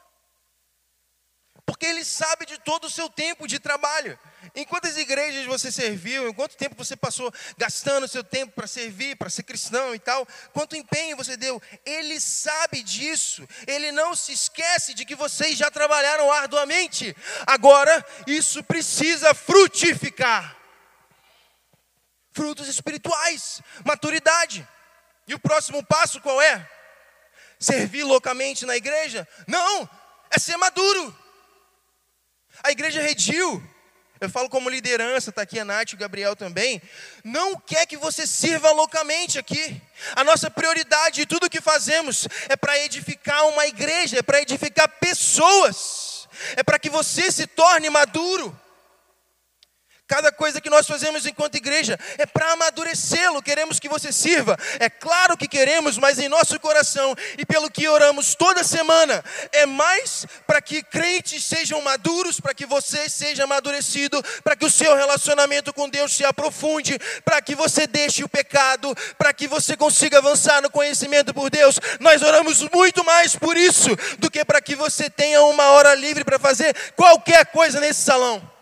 porque 1.67 1.87
Ele 1.87 2.05
sabe 2.05 2.47
de 2.47 2.59
todo 2.59 2.87
o 2.87 2.91
seu 2.91 3.09
tempo 3.09 3.47
de 3.47 3.59
trabalho. 3.59 4.19
Em 4.55 4.65
quantas 4.65 4.97
igrejas 4.97 5.47
você 5.47 5.73
serviu, 5.73 6.29
em 6.29 6.33
quanto 6.33 6.57
tempo 6.57 6.77
você 6.77 6.95
passou 6.95 7.33
gastando 7.59 8.07
seu 8.07 8.23
tempo 8.23 8.53
para 8.53 8.69
servir, 8.69 9.17
para 9.17 9.29
ser 9.29 9.43
cristão 9.43 9.95
e 9.95 9.99
tal, 9.99 10.27
quanto 10.53 10.77
empenho 10.77 11.17
você 11.17 11.37
deu, 11.37 11.61
Ele 11.85 12.21
sabe 12.21 12.83
disso, 12.83 13.47
Ele 13.67 13.91
não 13.91 14.15
se 14.15 14.33
esquece 14.33 14.95
de 14.95 15.05
que 15.05 15.17
vocês 15.17 15.59
já 15.59 15.71
trabalharam 15.73 16.31
arduamente, 16.31 17.17
agora 17.45 18.07
isso 18.29 18.63
precisa 18.63 19.35
frutificar 19.35 20.57
frutos 22.35 22.69
espirituais, 22.69 23.63
maturidade. 23.85 24.69
E 25.27 25.35
o 25.35 25.39
próximo 25.39 25.83
passo 25.85 26.21
qual 26.21 26.41
é? 26.43 26.69
Servir 27.59 28.05
loucamente 28.05 28.67
na 28.67 28.77
igreja? 28.77 29.27
Não, 29.47 29.89
é 30.31 30.39
ser 30.39 30.57
maduro. 30.57 31.17
A 32.63 32.71
igreja 32.71 33.01
Redil, 33.01 33.63
eu 34.25 34.31
falo 34.31 34.49
como 34.49 34.69
liderança, 34.69 35.31
está 35.31 35.43
aqui 35.43 35.59
a 35.59 35.65
Nath 35.65 35.93
e 35.93 35.95
o 35.95 35.99
Gabriel 35.99 36.35
também, 36.35 36.81
não 37.23 37.57
quer 37.57 37.87
que 37.87 37.97
você 37.97 38.27
sirva 38.27 38.71
loucamente 38.73 39.39
aqui. 39.39 39.81
A 40.17 40.25
nossa 40.25 40.51
prioridade 40.51 41.17
de 41.17 41.27
tudo 41.27 41.51
que 41.51 41.61
fazemos 41.61 42.27
é 42.49 42.57
para 42.57 42.79
edificar 42.81 43.47
uma 43.49 43.67
igreja, 43.67 44.19
é 44.19 44.23
para 44.23 44.41
edificar 44.41 44.89
pessoas, 45.01 46.29
é 46.57 46.63
para 46.63 46.79
que 46.79 46.91
você 46.91 47.31
se 47.31 47.47
torne 47.47 47.91
maduro. 47.91 48.59
Cada 50.15 50.31
coisa 50.31 50.61
que 50.61 50.71
nós 50.71 50.87
fazemos 50.87 51.27
enquanto 51.27 51.57
igreja 51.57 51.99
é 52.19 52.25
para 52.25 52.53
amadurecê-lo. 52.53 53.43
Queremos 53.43 53.81
que 53.81 53.89
você 53.89 54.13
sirva. 54.13 54.57
É 54.79 54.89
claro 54.89 55.37
que 55.37 55.49
queremos, 55.49 55.99
mas 55.99 56.21
em 56.21 56.29
nosso 56.29 56.61
coração 56.61 57.17
e 57.37 57.45
pelo 57.45 57.69
que 57.69 57.89
oramos 57.89 58.37
toda 58.37 58.63
semana, 58.63 59.25
é 59.51 59.67
mais 59.67 60.25
para 60.47 60.63
que 60.63 60.85
crentes 60.85 61.43
sejam 61.43 61.83
maduros, 61.83 62.39
para 62.39 62.55
que 62.55 62.65
você 62.65 63.09
seja 63.09 63.43
amadurecido, 63.43 64.23
para 64.45 64.55
que 64.55 64.65
o 64.65 64.71
seu 64.71 64.95
relacionamento 64.95 65.73
com 65.73 65.89
Deus 65.89 66.15
se 66.15 66.25
aprofunde, 66.25 66.97
para 67.25 67.43
que 67.43 67.57
você 67.57 67.85
deixe 67.85 68.23
o 68.23 68.29
pecado, 68.29 68.95
para 69.19 69.33
que 69.33 69.49
você 69.49 69.77
consiga 69.77 70.19
avançar 70.19 70.63
no 70.63 70.71
conhecimento 70.71 71.35
por 71.35 71.51
Deus. 71.51 71.81
Nós 71.99 72.23
oramos 72.23 72.63
muito 72.73 73.05
mais 73.05 73.35
por 73.35 73.57
isso 73.57 73.89
do 74.21 74.31
que 74.31 74.45
para 74.45 74.63
que 74.63 74.77
você 74.77 75.11
tenha 75.11 75.43
uma 75.43 75.71
hora 75.71 75.93
livre 75.97 76.23
para 76.23 76.39
fazer 76.39 76.73
qualquer 76.95 77.47
coisa 77.47 77.81
nesse 77.81 78.03
salão. 78.03 78.54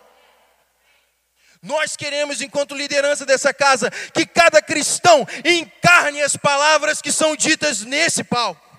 Nós 1.63 1.97
queremos, 1.97 2.41
enquanto 2.41 2.75
liderança 2.75 3.25
dessa 3.25 3.55
casa, 3.55 3.89
que 4.13 4.27
cada 4.27 4.61
cristão 4.61 5.25
encarne 5.45 6.21
as 6.21 6.37
palavras 6.37 7.01
que 7.01 7.13
são 7.13 7.37
ditas 7.37 7.83
nesse 7.83 8.25
palco. 8.25 8.72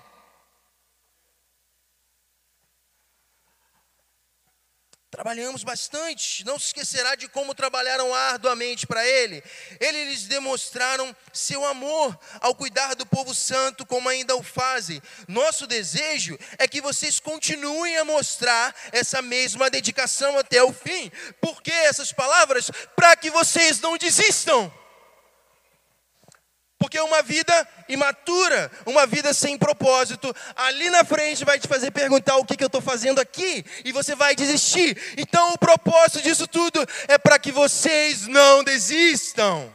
Trabalhamos 5.14 5.62
bastante, 5.62 6.44
não 6.44 6.58
se 6.58 6.66
esquecerá 6.66 7.14
de 7.14 7.28
como 7.28 7.54
trabalharam 7.54 8.12
arduamente 8.12 8.84
para 8.84 9.06
Ele. 9.06 9.44
Eles 9.78 10.24
demonstraram 10.24 11.14
seu 11.32 11.64
amor 11.64 12.18
ao 12.40 12.52
cuidar 12.52 12.96
do 12.96 13.06
povo 13.06 13.32
santo, 13.32 13.86
como 13.86 14.08
ainda 14.08 14.34
o 14.34 14.42
fazem. 14.42 15.00
Nosso 15.28 15.68
desejo 15.68 16.36
é 16.58 16.66
que 16.66 16.80
vocês 16.80 17.20
continuem 17.20 17.96
a 17.96 18.04
mostrar 18.04 18.74
essa 18.90 19.22
mesma 19.22 19.70
dedicação 19.70 20.36
até 20.36 20.64
o 20.64 20.72
fim. 20.72 21.12
Por 21.40 21.62
que 21.62 21.70
essas 21.70 22.10
palavras? 22.12 22.68
Para 22.96 23.14
que 23.14 23.30
vocês 23.30 23.80
não 23.80 23.96
desistam. 23.96 24.72
Porque 26.84 27.00
uma 27.00 27.22
vida 27.22 27.66
imatura, 27.88 28.70
uma 28.84 29.06
vida 29.06 29.32
sem 29.32 29.56
propósito, 29.56 30.36
ali 30.54 30.90
na 30.90 31.02
frente 31.02 31.42
vai 31.42 31.58
te 31.58 31.66
fazer 31.66 31.90
perguntar 31.90 32.36
o 32.36 32.44
que, 32.44 32.58
que 32.58 32.62
eu 32.62 32.66
estou 32.66 32.82
fazendo 32.82 33.22
aqui, 33.22 33.64
e 33.86 33.90
você 33.90 34.14
vai 34.14 34.36
desistir. 34.36 35.14
Então, 35.16 35.54
o 35.54 35.58
propósito 35.58 36.20
disso 36.20 36.46
tudo 36.46 36.86
é 37.08 37.16
para 37.16 37.38
que 37.38 37.50
vocês 37.50 38.26
não 38.26 38.62
desistam. 38.62 39.74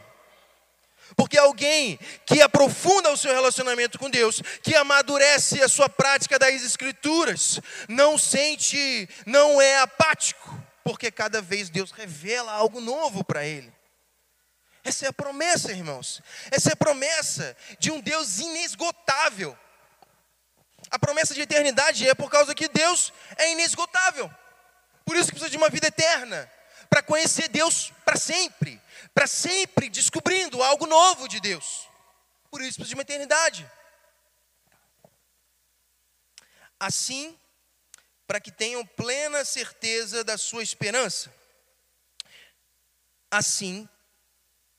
Porque 1.16 1.36
alguém 1.36 1.98
que 2.24 2.40
aprofunda 2.40 3.10
o 3.10 3.16
seu 3.16 3.34
relacionamento 3.34 3.98
com 3.98 4.08
Deus, 4.08 4.40
que 4.62 4.76
amadurece 4.76 5.60
a 5.64 5.68
sua 5.68 5.88
prática 5.88 6.38
das 6.38 6.62
Escrituras, 6.62 7.58
não 7.88 8.16
sente, 8.16 9.08
não 9.26 9.60
é 9.60 9.80
apático, 9.80 10.56
porque 10.84 11.10
cada 11.10 11.42
vez 11.42 11.70
Deus 11.70 11.90
revela 11.90 12.52
algo 12.52 12.80
novo 12.80 13.24
para 13.24 13.44
ele. 13.44 13.79
Essa 14.82 15.06
é 15.06 15.08
a 15.08 15.12
promessa, 15.12 15.72
irmãos. 15.72 16.22
Essa 16.50 16.70
é 16.70 16.72
a 16.72 16.76
promessa 16.76 17.56
de 17.78 17.90
um 17.90 18.00
Deus 18.00 18.38
inesgotável. 18.38 19.56
A 20.90 20.98
promessa 20.98 21.34
de 21.34 21.42
eternidade 21.42 22.08
é 22.08 22.14
por 22.14 22.30
causa 22.30 22.54
que 22.54 22.68
Deus 22.68 23.12
é 23.36 23.52
inesgotável. 23.52 24.32
Por 25.04 25.16
isso 25.16 25.26
que 25.26 25.32
precisa 25.32 25.50
de 25.50 25.56
uma 25.56 25.68
vida 25.68 25.88
eterna, 25.88 26.50
para 26.88 27.02
conhecer 27.02 27.48
Deus 27.48 27.92
para 28.04 28.16
sempre, 28.16 28.80
para 29.14 29.26
sempre 29.26 29.88
descobrindo 29.88 30.62
algo 30.62 30.86
novo 30.86 31.28
de 31.28 31.40
Deus. 31.40 31.88
Por 32.50 32.60
isso 32.60 32.74
precisa 32.74 32.88
de 32.88 32.94
uma 32.94 33.02
eternidade. 33.02 33.70
Assim, 36.78 37.38
para 38.26 38.40
que 38.40 38.50
tenham 38.50 38.84
plena 38.86 39.44
certeza 39.44 40.24
da 40.24 40.38
sua 40.38 40.62
esperança. 40.62 41.32
Assim, 43.30 43.88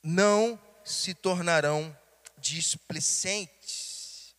não 0.02 0.60
se 0.84 1.14
tornarão 1.14 1.96
displicentes, 2.38 4.34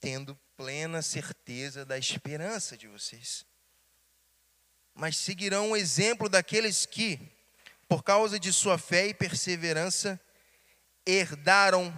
tendo 0.00 0.34
plena 0.56 1.02
certeza 1.02 1.84
da 1.84 1.98
esperança 1.98 2.76
de 2.76 2.88
vocês. 2.88 3.44
Mas 4.94 5.16
seguirão 5.16 5.70
o 5.70 5.76
exemplo 5.76 6.28
daqueles 6.28 6.86
que, 6.86 7.20
por 7.88 8.02
causa 8.02 8.40
de 8.40 8.52
sua 8.52 8.78
fé 8.78 9.06
e 9.06 9.14
perseverança, 9.14 10.20
herdaram 11.06 11.92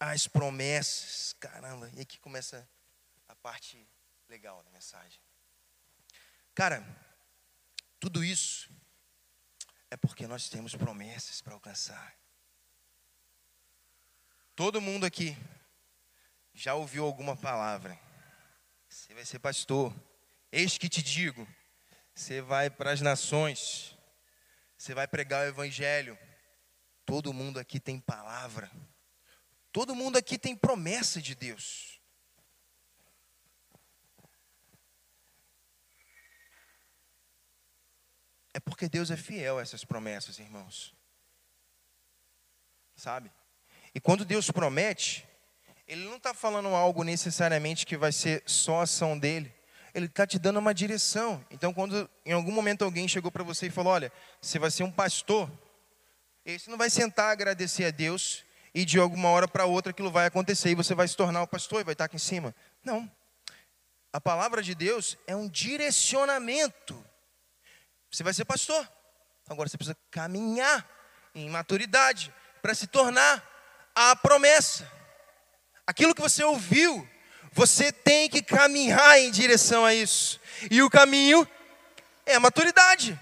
as 0.00 0.26
promessas. 0.26 1.34
Caramba, 1.40 1.90
e 1.94 2.00
aqui 2.00 2.18
começa 2.18 2.68
a 3.28 3.34
parte 3.34 3.86
legal 4.28 4.62
da 4.62 4.70
mensagem. 4.70 5.20
Cara, 6.54 6.84
tudo 8.00 8.24
isso 8.24 8.70
é 9.90 9.96
porque 9.96 10.26
nós 10.26 10.48
temos 10.48 10.74
promessas 10.74 11.40
para 11.40 11.54
alcançar. 11.54 12.16
Todo 14.54 14.80
mundo 14.80 15.06
aqui 15.06 15.36
já 16.52 16.74
ouviu 16.74 17.04
alguma 17.04 17.36
palavra. 17.36 17.98
Você 18.88 19.14
vai 19.14 19.24
ser 19.24 19.38
pastor. 19.38 19.94
Eis 20.50 20.76
que 20.76 20.88
te 20.88 21.02
digo: 21.02 21.46
você 22.14 22.40
vai 22.40 22.68
para 22.68 22.90
as 22.90 23.00
nações, 23.00 23.96
você 24.76 24.94
vai 24.94 25.06
pregar 25.06 25.46
o 25.46 25.48
evangelho. 25.48 26.18
Todo 27.04 27.32
mundo 27.32 27.58
aqui 27.58 27.78
tem 27.78 28.00
palavra. 28.00 28.70
Todo 29.72 29.94
mundo 29.94 30.18
aqui 30.18 30.36
tem 30.36 30.56
promessa 30.56 31.22
de 31.22 31.34
Deus. 31.34 31.97
É 38.58 38.60
porque 38.60 38.88
Deus 38.88 39.12
é 39.12 39.16
fiel 39.16 39.58
a 39.58 39.62
essas 39.62 39.84
promessas, 39.84 40.40
irmãos. 40.40 40.92
Sabe? 42.96 43.30
E 43.94 44.00
quando 44.00 44.24
Deus 44.24 44.50
promete, 44.50 45.24
Ele 45.86 46.04
não 46.06 46.16
está 46.16 46.34
falando 46.34 46.66
algo 46.70 47.04
necessariamente 47.04 47.86
que 47.86 47.96
vai 47.96 48.10
ser 48.10 48.42
só 48.46 48.80
ação 48.80 49.16
dele. 49.16 49.54
Ele 49.94 50.06
está 50.06 50.26
te 50.26 50.40
dando 50.40 50.58
uma 50.58 50.74
direção. 50.74 51.46
Então, 51.52 51.72
quando 51.72 52.10
em 52.26 52.32
algum 52.32 52.50
momento 52.50 52.84
alguém 52.84 53.06
chegou 53.06 53.30
para 53.30 53.44
você 53.44 53.68
e 53.68 53.70
falou: 53.70 53.92
Olha, 53.92 54.12
você 54.42 54.58
vai 54.58 54.72
ser 54.72 54.82
um 54.82 54.90
pastor, 54.90 55.48
esse 56.44 56.68
não 56.68 56.76
vai 56.76 56.90
sentar 56.90 57.30
agradecer 57.30 57.84
a 57.84 57.92
Deus 57.92 58.44
e 58.74 58.84
de 58.84 58.98
alguma 58.98 59.28
hora 59.28 59.46
para 59.46 59.66
outra 59.66 59.90
aquilo 59.90 60.10
vai 60.10 60.26
acontecer 60.26 60.70
e 60.70 60.74
você 60.74 60.96
vai 60.96 61.06
se 61.06 61.16
tornar 61.16 61.44
o 61.44 61.46
pastor 61.46 61.82
e 61.82 61.84
vai 61.84 61.92
estar 61.92 62.06
aqui 62.06 62.16
em 62.16 62.18
cima. 62.18 62.52
Não. 62.82 63.08
A 64.12 64.20
palavra 64.20 64.64
de 64.64 64.74
Deus 64.74 65.16
é 65.28 65.36
um 65.36 65.48
direcionamento. 65.48 67.06
Você 68.10 68.22
vai 68.22 68.32
ser 68.32 68.44
pastor. 68.44 68.88
Agora 69.48 69.68
você 69.68 69.76
precisa 69.76 69.96
caminhar 70.10 70.86
em 71.34 71.48
maturidade 71.48 72.32
para 72.60 72.74
se 72.74 72.86
tornar 72.86 73.42
a 73.94 74.14
promessa. 74.16 74.90
Aquilo 75.86 76.14
que 76.14 76.20
você 76.20 76.44
ouviu, 76.44 77.08
você 77.52 77.90
tem 77.90 78.28
que 78.28 78.42
caminhar 78.42 79.18
em 79.18 79.30
direção 79.30 79.84
a 79.84 79.94
isso. 79.94 80.40
E 80.70 80.82
o 80.82 80.90
caminho 80.90 81.48
é 82.26 82.34
a 82.34 82.40
maturidade. 82.40 83.18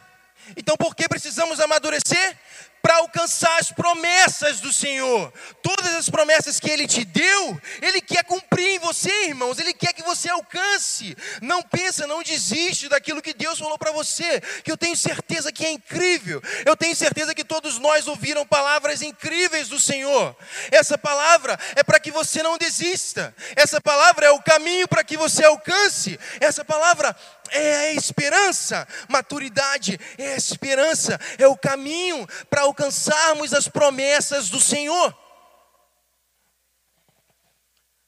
Então, 0.57 0.77
por 0.77 0.95
que 0.95 1.09
precisamos 1.09 1.61
amadurecer? 1.61 2.39
Para 2.87 2.99
alcançar 2.99 3.59
as 3.59 3.73
promessas 3.73 4.61
do 4.61 4.73
Senhor. 4.73 5.33
Todas 5.61 5.93
as 5.93 6.09
promessas 6.09 6.61
que 6.61 6.71
Ele 6.71 6.87
te 6.87 7.05
deu, 7.05 7.61
Ele 7.83 8.01
quer 8.01 8.23
cumprir 8.23 8.77
em 8.77 8.79
você, 8.79 9.11
irmãos. 9.25 9.59
Ele 9.59 9.75
quer 9.75 9.93
que 9.93 10.05
você 10.05 10.31
alcance. 10.31 11.17
Não 11.43 11.65
pensa, 11.65 12.07
não 12.07 12.23
desiste 12.23 12.89
daquilo 12.89 13.21
que 13.21 13.35
Deus 13.35 13.59
falou 13.59 13.77
para 13.77 13.91
você, 13.91 14.41
que 14.63 14.71
eu 14.71 14.77
tenho 14.77 14.97
certeza 14.97 15.51
que 15.51 15.67
é 15.67 15.73
incrível. 15.73 16.41
Eu 16.65 16.77
tenho 16.77 16.95
certeza 16.95 17.35
que 17.35 17.43
todos 17.43 17.81
nós 17.81 18.07
ouviram 18.07 18.47
palavras 18.47 19.03
incríveis 19.03 19.69
do 19.69 19.81
Senhor. 19.81 20.37
Essa 20.71 20.97
palavra 20.97 21.59
é 21.75 21.83
para 21.83 21.99
que 21.99 22.13
você 22.13 22.41
não 22.41 22.57
desista. 22.57 23.35
Essa 23.57 23.81
palavra 23.81 24.27
é 24.27 24.31
o 24.31 24.41
caminho 24.41 24.87
para 24.87 25.03
que 25.03 25.17
você 25.17 25.45
alcance. 25.45 26.21
Essa 26.41 26.65
palavra 26.65 27.17
é 27.51 27.77
a 27.77 27.93
esperança. 27.95 28.87
Maturidade 29.09 29.99
é 30.19 30.35
a 30.35 30.37
esperança, 30.37 31.19
é 31.39 31.47
o 31.47 31.57
caminho 31.57 32.27
para 32.49 32.63
alcançarmos 32.63 33.53
as 33.53 33.69
promessas 33.69 34.49
do 34.49 34.61
Senhor. 34.61 35.17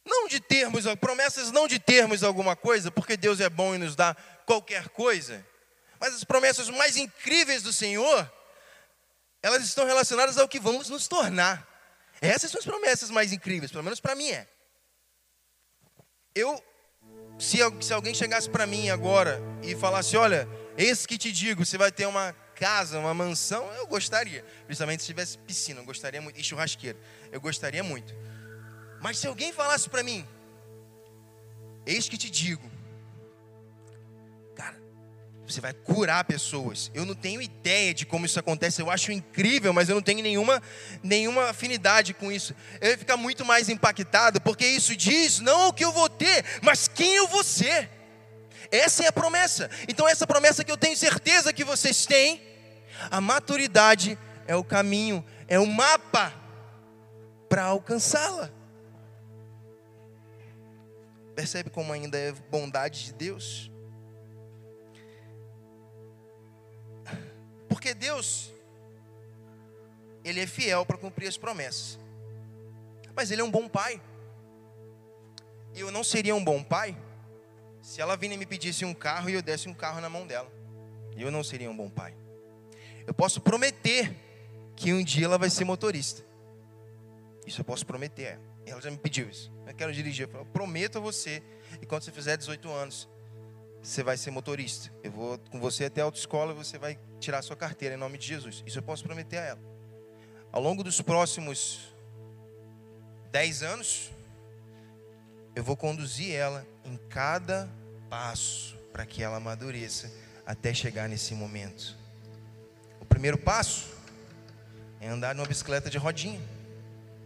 Não 0.04 0.26
de 0.26 0.40
termos, 0.40 0.84
promessas 0.96 1.52
não 1.52 1.68
de 1.68 1.78
termos 1.78 2.22
alguma 2.22 2.56
coisa, 2.56 2.90
porque 2.90 3.16
Deus 3.16 3.40
é 3.40 3.48
bom 3.50 3.74
e 3.74 3.78
nos 3.78 3.94
dá 3.94 4.16
qualquer 4.46 4.88
coisa, 4.88 5.46
mas 6.00 6.14
as 6.14 6.24
promessas 6.24 6.70
mais 6.70 6.96
incríveis 6.96 7.62
do 7.62 7.72
Senhor, 7.72 8.32
elas 9.42 9.62
estão 9.64 9.84
relacionadas 9.84 10.38
ao 10.38 10.48
que 10.48 10.58
vamos 10.58 10.88
nos 10.88 11.06
tornar. 11.06 11.66
Essas 12.20 12.50
são 12.50 12.58
as 12.58 12.64
promessas 12.64 13.10
mais 13.10 13.32
incríveis, 13.32 13.70
pelo 13.70 13.84
menos 13.84 14.00
para 14.00 14.14
mim 14.14 14.30
é. 14.30 14.48
Eu 16.34 16.62
se, 17.38 17.58
se 17.80 17.92
alguém 17.92 18.14
chegasse 18.14 18.50
para 18.50 18.66
mim 18.66 18.90
agora 18.90 19.40
e 19.62 19.74
falasse: 19.76 20.16
Olha, 20.16 20.48
esse 20.76 21.06
que 21.06 21.16
te 21.16 21.30
digo, 21.30 21.64
você 21.64 21.78
vai 21.78 21.92
ter 21.92 22.06
uma 22.06 22.32
casa, 22.54 22.98
uma 22.98 23.14
mansão, 23.14 23.72
eu 23.74 23.86
gostaria. 23.86 24.44
Principalmente 24.66 25.02
se 25.02 25.06
tivesse 25.06 25.38
piscina, 25.38 25.80
eu 25.80 25.84
gostaria 25.84 26.20
muito. 26.20 26.38
E 26.38 26.42
churrasqueira, 26.42 26.98
eu 27.30 27.40
gostaria 27.40 27.82
muito. 27.82 28.14
Mas 29.00 29.18
se 29.18 29.26
alguém 29.26 29.52
falasse 29.52 29.88
para 29.88 30.02
mim: 30.02 30.26
Eis 31.86 32.08
que 32.08 32.18
te 32.18 32.28
digo, 32.28 32.68
você 35.52 35.60
vai 35.60 35.72
curar 35.72 36.24
pessoas. 36.24 36.90
Eu 36.94 37.04
não 37.04 37.14
tenho 37.14 37.40
ideia 37.40 37.94
de 37.94 38.04
como 38.04 38.26
isso 38.26 38.38
acontece, 38.38 38.82
eu 38.82 38.90
acho 38.90 39.12
incrível, 39.12 39.72
mas 39.72 39.88
eu 39.88 39.94
não 39.94 40.02
tenho 40.02 40.22
nenhuma, 40.22 40.62
nenhuma 41.02 41.50
afinidade 41.50 42.12
com 42.12 42.30
isso. 42.30 42.54
Eu 42.80 42.90
ia 42.90 42.98
ficar 42.98 43.16
muito 43.16 43.44
mais 43.44 43.68
impactado, 43.68 44.40
porque 44.40 44.66
isso 44.66 44.94
diz 44.94 45.40
não 45.40 45.68
o 45.68 45.72
que 45.72 45.84
eu 45.84 45.92
vou 45.92 46.08
ter, 46.08 46.44
mas 46.62 46.88
quem 46.88 47.14
eu 47.16 47.26
vou 47.26 47.42
ser. 47.42 47.88
Essa 48.70 49.04
é 49.04 49.08
a 49.08 49.12
promessa. 49.12 49.70
Então, 49.88 50.06
essa 50.06 50.26
promessa 50.26 50.62
que 50.62 50.70
eu 50.70 50.76
tenho 50.76 50.96
certeza 50.96 51.52
que 51.52 51.64
vocês 51.64 52.04
têm, 52.04 52.42
a 53.10 53.20
maturidade 53.20 54.18
é 54.46 54.54
o 54.54 54.64
caminho, 54.64 55.24
é 55.46 55.58
o 55.58 55.66
mapa 55.66 56.34
para 57.48 57.64
alcançá-la. 57.64 58.50
Percebe 61.34 61.70
como 61.70 61.92
ainda 61.92 62.18
é 62.18 62.32
bondade 62.32 63.04
de 63.04 63.12
Deus? 63.14 63.67
Porque 67.68 67.94
Deus, 67.94 68.52
Ele 70.24 70.40
é 70.40 70.46
fiel 70.46 70.84
para 70.86 70.96
cumprir 70.96 71.28
as 71.28 71.36
promessas. 71.36 71.98
Mas 73.14 73.30
Ele 73.30 73.40
é 73.40 73.44
um 73.44 73.50
bom 73.50 73.68
pai. 73.68 74.00
E 75.74 75.80
eu 75.80 75.90
não 75.90 76.02
seria 76.02 76.34
um 76.34 76.42
bom 76.42 76.62
pai 76.62 76.96
se 77.82 78.00
ela 78.00 78.16
vinha 78.16 78.34
e 78.34 78.36
me 78.36 78.46
pedisse 78.46 78.84
um 78.84 78.92
carro 78.92 79.30
e 79.30 79.34
eu 79.34 79.42
desse 79.42 79.68
um 79.68 79.74
carro 79.74 80.00
na 80.00 80.08
mão 80.08 80.26
dela. 80.26 80.50
Eu 81.16 81.30
não 81.30 81.42
seria 81.42 81.70
um 81.70 81.76
bom 81.76 81.90
pai. 81.90 82.14
Eu 83.06 83.14
posso 83.14 83.40
prometer 83.40 84.14
que 84.76 84.92
um 84.92 85.02
dia 85.02 85.24
ela 85.24 85.38
vai 85.38 85.50
ser 85.50 85.64
motorista. 85.64 86.22
Isso 87.46 87.60
eu 87.60 87.64
posso 87.64 87.84
prometer. 87.84 88.38
Ela 88.66 88.80
já 88.80 88.90
me 88.90 88.98
pediu 88.98 89.28
isso. 89.28 89.50
Eu 89.66 89.74
quero 89.74 89.92
dirigir. 89.92 90.28
Eu 90.32 90.44
prometo 90.46 90.98
a 90.98 91.00
você. 91.00 91.42
E 91.80 91.86
quando 91.86 92.02
você 92.02 92.12
fizer 92.12 92.36
18 92.36 92.70
anos, 92.70 93.08
você 93.82 94.02
vai 94.02 94.16
ser 94.16 94.30
motorista. 94.30 94.92
Eu 95.02 95.10
vou 95.10 95.38
com 95.50 95.58
você 95.58 95.86
até 95.86 96.02
a 96.02 96.04
autoescola 96.04 96.52
e 96.52 96.54
você 96.54 96.78
vai 96.78 96.98
tirar 97.18 97.42
sua 97.42 97.56
carteira 97.56 97.94
em 97.94 97.98
nome 97.98 98.18
de 98.18 98.26
Jesus. 98.26 98.62
Isso 98.66 98.78
eu 98.78 98.82
posso 98.82 99.04
prometer 99.04 99.38
a 99.38 99.44
ela. 99.44 99.60
Ao 100.50 100.62
longo 100.62 100.82
dos 100.82 101.00
próximos 101.00 101.92
dez 103.30 103.62
anos, 103.62 104.10
eu 105.54 105.62
vou 105.62 105.76
conduzir 105.76 106.34
ela 106.34 106.66
em 106.84 106.96
cada 107.08 107.68
passo 108.08 108.76
para 108.92 109.04
que 109.04 109.22
ela 109.22 109.36
amadureça 109.36 110.10
até 110.46 110.72
chegar 110.72 111.08
nesse 111.08 111.34
momento. 111.34 111.96
O 113.00 113.04
primeiro 113.04 113.36
passo 113.36 113.86
é 115.00 115.08
andar 115.08 115.34
numa 115.34 115.46
bicicleta 115.46 115.90
de 115.90 115.98
rodinha. 115.98 116.40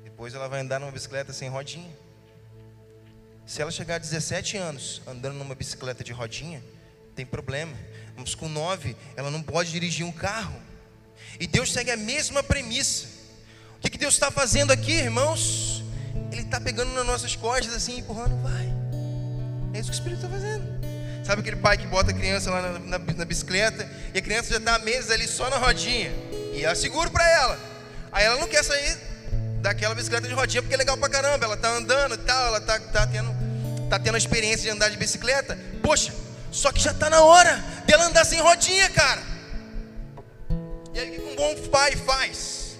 Depois 0.03 0.35
ela 0.35 0.49
vai 0.49 0.61
andar 0.61 0.81
numa 0.81 0.93
bicicleta 0.93 1.33
sem 1.33 1.49
rodinha. 1.49 1.91
Se 3.47 3.61
ela 3.61 3.71
chegar 3.71 3.97
a 3.97 3.99
17 3.99 4.57
anos 4.57 5.03
andando 5.07 5.35
numa 5.35 5.55
bicicleta 5.55 6.03
de 6.03 6.13
rodinha, 6.13 6.63
tem 7.15 7.27
problema. 7.27 7.77
Mas 8.17 8.35
com 8.35 8.49
9, 8.49 8.97
ela 9.17 9.31
não 9.31 9.43
pode 9.43 9.71
dirigir 9.71 10.07
um 10.07 10.13
carro. 10.13 10.61
E 11.41 11.47
Deus 11.47 11.73
segue 11.73 11.91
a 11.91 11.97
mesma 11.97 12.43
premissa. 12.43 13.07
O 13.77 13.81
que, 13.81 13.91
que 13.91 13.99
Deus 13.99 14.15
está 14.15 14.31
fazendo 14.31 14.71
aqui, 14.71 14.93
irmãos? 14.93 15.83
Ele 16.31 16.43
está 16.43 16.61
pegando 16.61 16.93
nas 16.93 17.07
nossas 17.07 17.35
costas 17.35 17.75
assim, 17.75 17.99
empurrando, 17.99 18.41
vai. 18.43 18.73
É 19.75 19.81
isso 19.81 19.91
que 19.91 19.97
o 19.97 19.99
Espírito 19.99 20.25
está 20.25 20.29
fazendo. 20.29 20.65
Sabe 21.25 21.41
aquele 21.41 21.57
pai 21.57 21.79
que 21.79 21.87
bota 21.87 22.11
a 22.11 22.15
criança 22.15 22.51
lá 22.51 22.63
na, 22.63 22.79
na, 22.79 22.99
na 22.99 23.25
bicicleta 23.25 23.89
e 24.13 24.19
a 24.19 24.23
criança 24.23 24.51
já 24.51 24.59
está 24.59 24.79
meses 24.81 25.11
ali 25.11 25.27
só 25.27 25.49
na 25.49 25.57
rodinha. 25.57 26.13
E 26.53 26.65
é 26.65 26.75
seguro 26.75 27.11
para 27.11 27.29
ela. 27.29 27.59
Aí 28.11 28.25
ela 28.25 28.39
não 28.39 28.49
quer 28.49 28.63
sair 28.63 28.99
daquela 29.61 29.95
bicicleta 29.95 30.27
de 30.27 30.35
rodinha 30.35 30.63
porque 30.63 30.75
é 30.75 30.79
legal 30.79 30.97
pra 30.97 31.09
caramba. 31.09 31.45
Ela 31.45 31.57
tá 31.57 31.71
andando 31.71 32.15
e 32.15 32.19
tal, 32.19 32.47
ela 32.49 32.61
tá, 32.61 32.79
tá, 32.79 33.07
tendo, 33.07 33.31
tá 33.89 33.99
tendo 33.99 34.17
a 34.17 34.19
experiência 34.19 34.63
de 34.63 34.71
andar 34.71 34.91
de 34.91 34.97
bicicleta. 34.97 35.59
Poxa, 35.83 36.13
só 36.53 36.71
que 36.71 36.81
já 36.81 36.93
tá 36.93 37.09
na 37.09 37.23
hora 37.25 37.57
dela 37.87 38.05
andar 38.05 38.27
sem 38.27 38.39
rodinha, 38.41 38.91
cara. 38.91 39.23
E 40.95 40.99
aí 40.99 41.11
o 41.11 41.13
que 41.15 41.33
um 41.33 41.35
bom 41.35 41.69
pai 41.71 41.97
faz? 41.97 42.77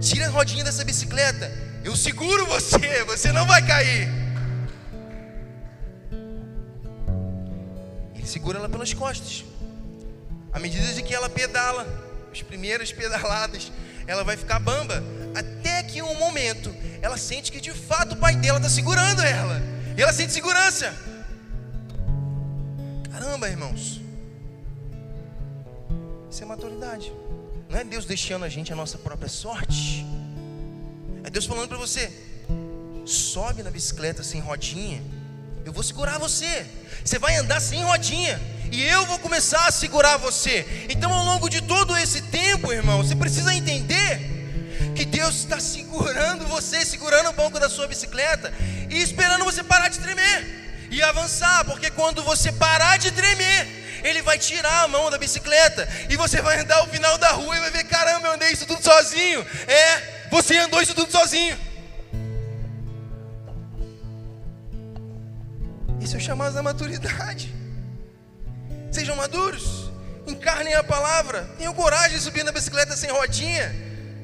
Tira 0.00 0.26
a 0.26 0.30
rodinha 0.30 0.64
dessa 0.64 0.82
bicicleta. 0.82 1.52
Eu 1.84 1.94
seguro 1.94 2.46
você, 2.46 3.04
você 3.04 3.30
não 3.32 3.46
vai 3.46 3.64
cair. 3.66 4.08
Ele 8.14 8.26
segura 8.26 8.58
ela 8.58 8.68
pelas 8.68 8.94
costas. 8.94 9.44
À 10.50 10.58
medida 10.58 10.94
de 10.94 11.02
que 11.02 11.14
ela 11.14 11.28
pedala, 11.28 11.86
as 12.32 12.40
primeiras 12.40 12.90
pedaladas, 12.92 13.70
ela 14.06 14.24
vai 14.24 14.38
ficar 14.38 14.58
bamba. 14.58 15.04
Até 15.34 15.82
que 15.82 15.98
em 15.98 16.02
um 16.02 16.14
momento 16.14 16.74
ela 17.02 17.18
sente 17.18 17.52
que 17.52 17.60
de 17.60 17.72
fato 17.72 18.12
o 18.12 18.16
pai 18.16 18.36
dela 18.36 18.56
está 18.56 18.70
segurando 18.70 19.20
ela. 19.20 19.60
E 19.96 20.00
ela 20.00 20.14
sente 20.14 20.32
segurança. 20.32 20.94
Caramba, 23.18 23.48
irmãos. 23.48 24.00
Isso 26.30 26.40
é 26.40 26.46
maturidade. 26.46 27.12
Não 27.68 27.76
é 27.76 27.82
Deus 27.82 28.04
deixando 28.04 28.44
a 28.44 28.48
gente 28.48 28.72
a 28.72 28.76
nossa 28.76 28.96
própria 28.96 29.28
sorte. 29.28 30.06
É 31.24 31.28
Deus 31.28 31.44
falando 31.44 31.68
para 31.68 31.78
você: 31.78 32.12
sobe 33.04 33.64
na 33.64 33.72
bicicleta 33.72 34.22
sem 34.22 34.40
rodinha. 34.40 35.02
Eu 35.64 35.72
vou 35.72 35.82
segurar 35.82 36.16
você. 36.18 36.64
Você 37.04 37.18
vai 37.18 37.34
andar 37.34 37.58
sem 37.58 37.82
rodinha. 37.82 38.40
E 38.70 38.84
eu 38.84 39.04
vou 39.06 39.18
começar 39.18 39.66
a 39.66 39.72
segurar 39.72 40.16
você. 40.18 40.86
Então, 40.88 41.12
ao 41.12 41.24
longo 41.24 41.48
de 41.48 41.60
todo 41.60 41.96
esse 41.96 42.22
tempo, 42.22 42.72
irmão, 42.72 43.02
você 43.02 43.16
precisa 43.16 43.52
entender 43.52 44.92
que 44.94 45.04
Deus 45.04 45.34
está 45.34 45.58
segurando 45.58 46.46
você, 46.46 46.84
segurando 46.84 47.30
o 47.30 47.32
banco 47.32 47.58
da 47.58 47.68
sua 47.68 47.88
bicicleta 47.88 48.54
e 48.88 49.02
esperando 49.02 49.44
você 49.44 49.64
parar 49.64 49.88
de 49.88 49.98
tremer 49.98 50.67
e 50.90 51.02
avançar, 51.02 51.64
porque 51.64 51.90
quando 51.90 52.22
você 52.22 52.50
parar 52.52 52.98
de 52.98 53.10
tremer, 53.10 54.00
ele 54.02 54.22
vai 54.22 54.38
tirar 54.38 54.84
a 54.84 54.88
mão 54.88 55.10
da 55.10 55.18
bicicleta 55.18 55.88
e 56.08 56.16
você 56.16 56.40
vai 56.40 56.60
andar 56.60 56.76
ao 56.76 56.86
final 56.86 57.18
da 57.18 57.30
rua 57.30 57.56
e 57.56 57.60
vai 57.60 57.70
ver: 57.70 57.84
caramba, 57.84 58.28
eu 58.28 58.32
andei 58.32 58.52
isso 58.52 58.66
tudo 58.66 58.82
sozinho. 58.82 59.44
É, 59.66 60.28
você 60.30 60.56
andou 60.58 60.80
isso 60.80 60.94
tudo 60.94 61.10
sozinho. 61.10 61.58
Isso 66.00 66.16
é 66.16 66.20
chamado 66.20 66.54
da 66.54 66.62
maturidade. 66.62 67.52
Sejam 68.90 69.16
maduros, 69.16 69.90
encarnem 70.26 70.74
a 70.74 70.82
palavra, 70.82 71.44
tenham 71.58 71.74
coragem 71.74 72.16
de 72.16 72.22
subir 72.22 72.44
na 72.44 72.52
bicicleta 72.52 72.96
sem 72.96 73.10
rodinha, 73.10 73.74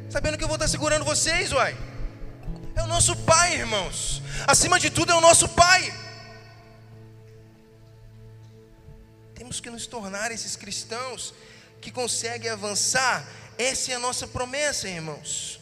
sabendo 0.09 0.39
que 0.39 0.45
eu 0.45 0.49
vou 0.49 0.57
estar 0.57 0.69
segurando 0.69 1.05
vocês, 1.05 1.53
uai. 1.53 1.77
É 2.77 2.83
o 2.83 2.87
nosso 2.87 3.15
Pai, 3.17 3.55
irmãos. 3.55 4.23
Acima 4.47 4.79
de 4.79 4.91
tudo, 4.91 5.13
é 5.13 5.15
o 5.15 5.21
nosso 5.21 5.49
Pai. 5.49 5.93
Que 9.61 9.71
nos 9.71 9.87
tornar 9.87 10.31
esses 10.31 10.57
cristãos 10.57 11.35
que 11.81 11.91
conseguem 11.91 12.51
avançar. 12.51 13.27
Essa 13.59 13.93
é 13.93 13.95
a 13.95 13.99
nossa 13.99 14.27
promessa, 14.27 14.89
irmãos. 14.89 15.61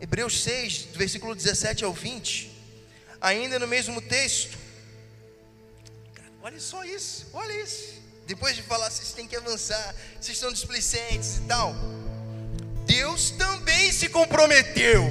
Hebreus 0.00 0.42
6, 0.42 0.84
do 0.92 0.98
versículo 0.98 1.34
17 1.34 1.84
ao 1.84 1.92
20, 1.92 2.50
ainda 3.20 3.58
no 3.58 3.66
mesmo 3.66 4.00
texto. 4.00 4.56
olha 6.42 6.58
só 6.58 6.82
isso, 6.84 7.26
olha 7.34 7.52
isso. 7.62 8.00
Depois 8.26 8.56
de 8.56 8.62
falar, 8.62 8.90
vocês 8.90 9.12
têm 9.12 9.26
que 9.26 9.36
avançar, 9.36 9.94
vocês 10.18 10.36
estão 10.36 10.52
displicentes 10.52 11.36
e 11.36 11.40
tal. 11.42 11.74
Deus 12.86 13.30
também 13.32 13.92
se 13.92 14.08
comprometeu. 14.08 15.02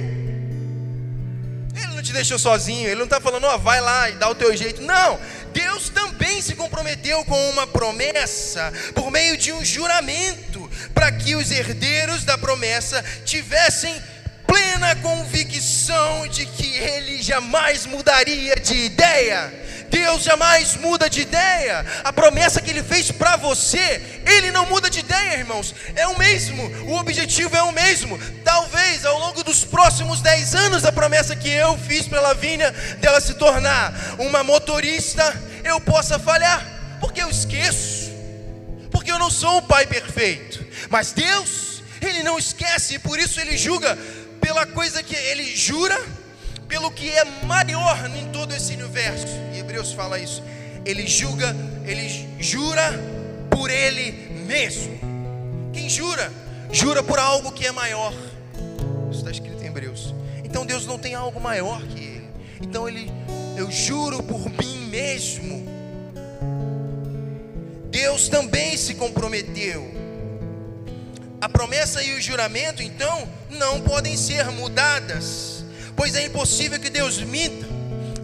Ele 1.74 1.94
não 1.94 2.02
te 2.02 2.12
deixou 2.12 2.38
sozinho, 2.38 2.88
ele 2.88 2.96
não 2.96 3.04
está 3.04 3.20
falando, 3.20 3.44
ó, 3.44 3.54
oh, 3.54 3.58
vai 3.58 3.80
lá 3.80 4.10
e 4.10 4.14
dá 4.14 4.28
o 4.28 4.34
teu 4.34 4.56
jeito. 4.56 4.82
Não, 4.82 5.20
Deus 5.52 5.88
também 5.88 6.40
se 6.40 6.54
comprometeu 6.54 7.24
com 7.24 7.50
uma 7.50 7.66
promessa 7.66 8.72
por 8.94 9.10
meio 9.10 9.36
de 9.36 9.52
um 9.52 9.64
juramento, 9.64 10.70
para 10.94 11.10
que 11.12 11.34
os 11.34 11.50
herdeiros 11.50 12.24
da 12.24 12.38
promessa 12.38 13.02
tivessem 13.24 13.94
plena 14.46 14.96
convicção 14.96 16.26
de 16.26 16.44
que 16.44 16.76
ele 16.76 17.22
jamais 17.22 17.86
mudaria 17.86 18.56
de 18.56 18.74
ideia. 18.74 19.69
Deus 19.90 20.22
jamais 20.22 20.76
muda 20.76 21.10
de 21.10 21.22
ideia. 21.22 21.84
A 22.04 22.12
promessa 22.12 22.60
que 22.60 22.70
ele 22.70 22.82
fez 22.82 23.10
para 23.10 23.36
você, 23.36 24.00
ele 24.24 24.50
não 24.52 24.64
muda 24.66 24.88
de 24.88 25.00
ideia, 25.00 25.38
irmãos. 25.38 25.74
É 25.96 26.06
o 26.06 26.16
mesmo, 26.16 26.62
o 26.86 26.96
objetivo 26.96 27.56
é 27.56 27.62
o 27.62 27.72
mesmo. 27.72 28.18
Talvez 28.44 29.04
ao 29.04 29.18
longo 29.18 29.42
dos 29.42 29.64
próximos 29.64 30.20
10 30.20 30.54
anos, 30.54 30.84
a 30.84 30.92
promessa 30.92 31.34
que 31.34 31.50
eu 31.50 31.76
fiz 31.76 32.06
para 32.06 32.20
Lavínia 32.20 32.70
dela 33.00 33.20
se 33.20 33.34
tornar 33.34 33.92
uma 34.18 34.44
motorista, 34.44 35.22
eu 35.64 35.80
possa 35.80 36.18
falhar, 36.18 36.64
porque 37.00 37.22
eu 37.22 37.28
esqueço, 37.28 38.10
porque 38.90 39.10
eu 39.10 39.18
não 39.18 39.30
sou 39.30 39.58
um 39.58 39.62
pai 39.62 39.86
perfeito. 39.86 40.64
Mas 40.88 41.12
Deus, 41.12 41.82
Ele 42.00 42.22
não 42.22 42.38
esquece, 42.38 42.94
e 42.94 42.98
por 42.98 43.18
isso 43.18 43.40
Ele 43.40 43.58
julga 43.58 43.98
pela 44.40 44.64
coisa 44.66 45.02
que 45.02 45.16
Ele 45.16 45.54
jura 45.54 46.00
pelo 46.70 46.90
que 46.92 47.10
é 47.10 47.24
maior 47.44 47.98
em 48.16 48.30
todo 48.30 48.54
esse 48.54 48.74
universo. 48.74 49.26
Hebreus 49.70 49.92
fala 49.92 50.18
isso. 50.18 50.42
Ele 50.84 51.06
julga, 51.06 51.54
ele 51.86 52.28
jura 52.40 52.92
por 53.48 53.70
ele 53.70 54.10
mesmo. 54.44 54.98
Quem 55.72 55.88
jura? 55.88 56.32
Jura 56.72 57.04
por 57.04 57.20
algo 57.20 57.52
que 57.52 57.64
é 57.64 57.70
maior. 57.70 58.12
Isso 59.08 59.20
está 59.20 59.30
escrito 59.30 59.62
em 59.62 59.68
Hebreus. 59.68 60.12
Então 60.42 60.66
Deus 60.66 60.86
não 60.86 60.98
tem 60.98 61.14
algo 61.14 61.40
maior 61.40 61.80
que 61.82 62.02
ele. 62.02 62.28
Então 62.60 62.88
ele, 62.88 63.12
eu 63.56 63.70
juro 63.70 64.20
por 64.24 64.40
mim 64.50 64.88
mesmo. 64.88 65.64
Deus 67.92 68.28
também 68.28 68.76
se 68.76 68.94
comprometeu. 68.94 69.88
A 71.40 71.48
promessa 71.48 72.02
e 72.02 72.14
o 72.14 72.20
juramento, 72.20 72.82
então, 72.82 73.28
não 73.48 73.80
podem 73.80 74.16
ser 74.16 74.46
mudadas 74.50 75.60
pois 75.94 76.14
é 76.14 76.24
impossível 76.24 76.80
que 76.80 76.88
Deus 76.88 77.18
minta. 77.18 77.66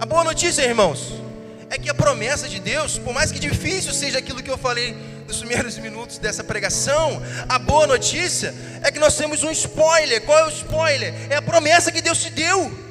A 0.00 0.06
boa 0.06 0.24
notícia, 0.24 0.62
irmãos, 0.62 1.25
é 1.70 1.78
que 1.78 1.90
a 1.90 1.94
promessa 1.94 2.48
de 2.48 2.60
Deus, 2.60 2.98
por 2.98 3.12
mais 3.12 3.32
que 3.32 3.38
difícil 3.38 3.92
seja 3.92 4.18
aquilo 4.18 4.42
que 4.42 4.50
eu 4.50 4.58
falei 4.58 4.96
nos 5.26 5.38
primeiros 5.38 5.76
minutos 5.78 6.18
dessa 6.18 6.44
pregação, 6.44 7.20
a 7.48 7.58
boa 7.58 7.86
notícia 7.86 8.54
é 8.82 8.90
que 8.90 8.98
nós 8.98 9.16
temos 9.16 9.42
um 9.42 9.50
spoiler. 9.50 10.22
Qual 10.22 10.38
é 10.38 10.46
o 10.46 10.50
spoiler? 10.50 11.14
É 11.30 11.36
a 11.36 11.42
promessa 11.42 11.90
que 11.90 12.00
Deus 12.00 12.18
te 12.18 12.30
deu. 12.30 12.86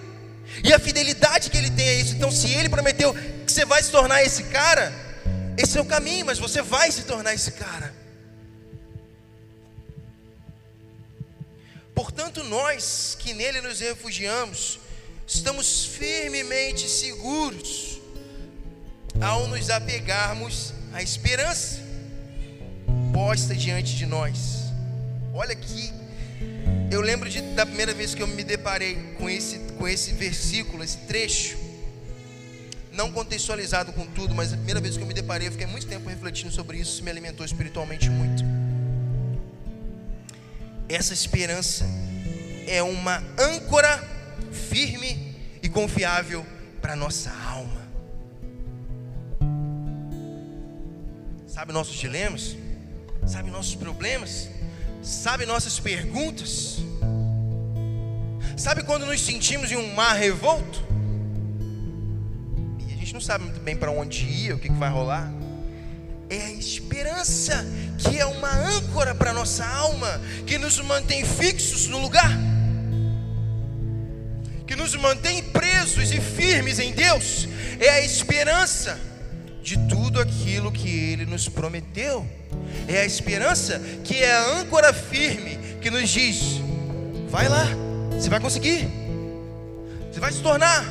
E 0.64 0.74
a 0.74 0.80
fidelidade 0.80 1.50
que 1.50 1.58
ele 1.58 1.70
tem 1.70 1.90
a 1.90 1.94
isso. 1.94 2.16
Então, 2.16 2.32
se 2.32 2.52
ele 2.52 2.70
prometeu 2.70 3.14
que 3.14 3.52
você 3.52 3.66
vai 3.66 3.82
se 3.82 3.92
tornar 3.92 4.24
esse 4.24 4.44
cara, 4.44 4.94
esse 5.58 5.78
é 5.78 5.82
o 5.82 5.86
caminho, 5.86 6.26
mas 6.26 6.40
você 6.40 6.62
vai 6.62 6.92
se 6.92 7.04
tornar 7.04 7.34
esse 7.34 7.52
cara. 7.52 7.94
Portanto, 11.94 12.44
nós 12.44 13.16
que 13.18 13.34
nele 13.34 13.62
nos 13.62 13.80
refugiamos, 13.80 14.80
estamos 15.26 15.86
firmemente 15.86 16.90
seguros 16.90 17.95
ao 19.22 19.48
nos 19.48 19.70
apegarmos 19.70 20.74
à 20.94 21.02
esperança 21.02 21.86
posta 23.14 23.56
diante 23.56 23.96
de 23.96 24.06
nós. 24.06 24.66
Olha 25.34 25.54
aqui, 25.54 25.92
eu 26.92 27.02
lembro 27.02 27.30
de, 27.30 27.42
da 27.42 27.66
primeira 27.66 27.94
vez 27.94 28.14
que 28.14 28.22
eu 28.22 28.28
me 28.28 28.44
deparei 28.44 28.96
com 29.18 29.30
esse, 29.30 29.60
com 29.78 29.88
esse 29.88 30.12
versículo, 30.12 30.84
esse 30.84 30.98
trecho, 31.00 31.58
não 32.92 33.12
contextualizado 33.12 33.92
com 33.94 34.06
tudo, 34.06 34.36
mas 34.36 34.54
a 34.54 34.58
primeira 34.58 34.80
vez 34.80 34.98
que 34.98 35.04
eu 35.04 35.08
me 35.08 35.14
deparei, 35.14 35.48
eu 35.48 35.52
fiquei 35.52 35.68
muito 35.68 35.88
tempo 35.88 36.10
refletindo 36.10 36.52
sobre 36.52 36.78
isso 36.78 37.04
me 37.04 37.10
alimentou 37.10 37.46
espiritualmente 37.46 38.10
muito. 38.10 38.44
Essa 40.88 41.14
esperança 41.14 41.86
é 42.68 42.84
uma 42.84 43.24
âncora 43.38 44.04
firme 44.52 45.36
e 45.62 45.70
confiável 45.70 46.46
para 46.82 46.96
nossa 46.96 47.32
alma. 47.32 47.85
Sabe 51.56 51.72
nossos 51.72 51.96
dilemas? 51.96 52.58
Sabe 53.26 53.50
nossos 53.50 53.76
problemas? 53.76 54.50
Sabe 55.02 55.46
nossas 55.46 55.80
perguntas? 55.80 56.80
Sabe 58.58 58.84
quando 58.84 59.06
nos 59.06 59.22
sentimos 59.22 59.72
em 59.72 59.78
um 59.78 59.94
mar 59.94 60.18
revolto? 60.18 60.84
E 62.86 62.94
a 62.94 62.98
gente 62.98 63.14
não 63.14 63.22
sabe 63.22 63.46
muito 63.46 63.62
bem 63.62 63.78
para 63.78 63.90
onde 63.90 64.26
ir, 64.26 64.52
o 64.52 64.60
que, 64.60 64.68
que 64.68 64.76
vai 64.76 64.90
rolar 64.90 65.32
é 66.30 66.42
a 66.42 66.52
esperança 66.52 67.66
que 68.00 68.20
é 68.20 68.26
uma 68.26 68.50
âncora 68.50 69.16
para 69.16 69.32
nossa 69.32 69.66
alma, 69.66 70.20
que 70.46 70.58
nos 70.58 70.78
mantém 70.82 71.24
fixos 71.24 71.88
no 71.88 72.00
lugar, 72.00 72.32
que 74.68 74.76
nos 74.76 74.94
mantém 74.96 75.42
presos 75.42 76.12
e 76.12 76.20
firmes 76.20 76.80
em 76.80 76.92
Deus, 76.92 77.48
é 77.80 77.90
a 77.92 78.02
esperança 78.02 79.00
de 79.66 79.80
tudo 79.88 80.22
aquilo 80.22 80.72
que 80.72 80.88
Ele 80.88 81.26
nos 81.26 81.50
prometeu, 81.50 82.24
é 82.88 83.00
a 83.00 83.06
esperança 83.06 83.82
que 84.04 84.24
é 84.24 84.32
a 84.32 84.60
âncora 84.60 84.94
firme 84.94 85.58
que 85.82 85.90
nos 85.90 86.08
diz: 86.08 86.62
vai 87.30 87.50
lá, 87.50 87.68
você 88.12 88.30
vai 88.30 88.40
conseguir, 88.40 88.88
você 90.12 90.20
vai 90.20 90.32
se 90.32 90.40
tornar, 90.42 90.86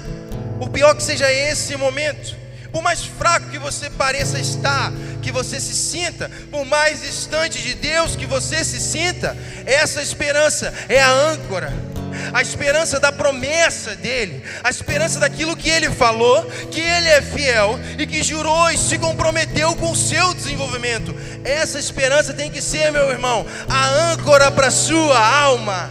por 0.59 0.71
pior 0.71 0.93
que 0.97 1.05
seja 1.05 1.31
esse 1.33 1.77
momento, 1.77 2.37
Por 2.73 2.83
mais 2.83 3.05
fraco 3.05 3.49
que 3.51 3.59
você 3.61 3.89
pareça 3.89 4.41
estar, 4.41 4.93
que 5.23 5.31
você 5.31 5.61
se 5.61 5.73
sinta, 5.73 6.29
por 6.51 6.65
mais 6.65 7.03
distante 7.03 7.63
de 7.63 7.75
Deus 7.75 8.17
que 8.17 8.27
você 8.27 8.65
se 8.65 8.81
sinta, 8.81 9.37
essa 9.65 10.03
esperança 10.03 10.75
é 10.89 11.01
a 11.01 11.13
âncora 11.13 11.94
a 12.33 12.43
esperança 12.43 12.99
da 12.99 13.13
promessa 13.13 13.95
dele, 13.95 14.43
a 14.63 14.71
esperança 14.71 15.19
daquilo 15.19 15.57
que 15.57 15.69
ele 15.69 15.91
falou, 15.91 16.45
que 16.71 16.81
ele 16.81 17.09
é 17.09 17.23
fiel 17.23 17.79
e 17.99 18.07
que 18.07 18.23
jurou 18.23 18.71
e 18.71 18.79
se 18.79 18.99
comprometeu 18.99 19.75
com 19.77 19.91
o 19.91 19.97
seu 19.97 20.35
desenvolvimento. 20.35 21.15
Essa 21.45 21.79
esperança 21.79 22.33
tem 22.33 22.51
que 22.51 22.63
ser, 22.63 22.91
meu 22.91 23.11
irmão, 23.11 23.47
a 23.69 23.89
âncora 24.13 24.51
para 24.51 24.69
a 24.69 24.71
sua 24.71 25.19
alma. 25.19 25.91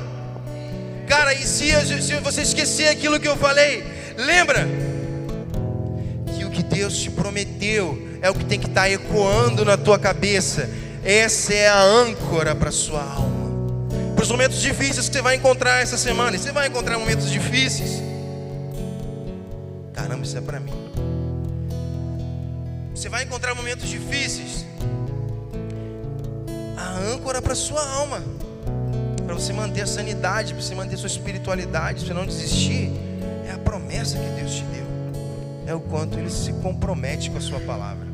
Cara, 1.07 1.34
e 1.34 1.43
se, 1.43 1.71
se 2.01 2.15
você 2.15 2.41
esquecer 2.41 2.88
aquilo 2.88 3.19
que 3.19 3.27
eu 3.27 3.36
falei, 3.36 3.84
lembra 4.17 4.67
que 6.36 6.45
o 6.45 6.49
que 6.49 6.63
Deus 6.63 6.97
te 6.97 7.11
prometeu 7.11 8.07
é 8.21 8.29
o 8.29 8.34
que 8.34 8.45
tem 8.45 8.59
que 8.59 8.67
estar 8.67 8.84
tá 8.84 8.89
ecoando 8.89 9.65
na 9.65 9.77
tua 9.77 9.99
cabeça. 9.99 10.69
Essa 11.03 11.53
é 11.53 11.67
a 11.67 11.81
âncora 11.81 12.55
para 12.55 12.69
a 12.69 12.71
sua 12.71 13.01
alma 13.01 13.32
para 14.24 14.28
os 14.28 14.32
momentos 14.32 14.61
difíceis 14.61 15.09
que 15.09 15.15
você 15.15 15.21
vai 15.21 15.36
encontrar 15.36 15.82
essa 15.82 15.97
semana. 15.97 16.38
E 16.38 16.39
você 16.39 16.53
vai 16.53 16.67
encontrar 16.67 16.97
momentos 16.97 17.30
difíceis. 17.30 18.01
Caramba, 19.91 20.24
isso 20.24 20.38
é 20.38 20.41
para 20.41 20.61
mim. 20.61 20.71
Você 22.95 23.09
vai 23.09 23.24
encontrar 23.24 23.53
momentos 23.53 23.89
difíceis. 23.89 24.65
A 26.78 26.99
âncora 26.99 27.41
para 27.41 27.53
sua 27.53 27.86
alma, 27.86 28.24
para 29.26 29.34
você 29.36 29.51
manter 29.51 29.82
a 29.82 29.88
sanidade, 29.88 30.53
para 30.53 30.63
você 30.63 30.74
manter 30.74 30.95
a 30.95 30.99
sua 30.99 31.07
espiritualidade, 31.07 32.05
para 32.05 32.07
você 32.07 32.13
não 32.13 32.26
desistir, 32.26 32.91
é 33.45 33.51
a 33.51 33.57
promessa 33.57 34.17
que 34.17 34.41
Deus 34.41 34.53
te 34.53 34.63
deu. 34.63 34.86
É 35.67 35.76
o 35.76 35.82
quanto 35.82 36.17
Ele 36.17 36.30
se 36.30 36.53
compromete 36.53 37.30
com 37.30 37.39
a 37.39 37.41
sua 37.41 37.59
palavra. 37.59 38.12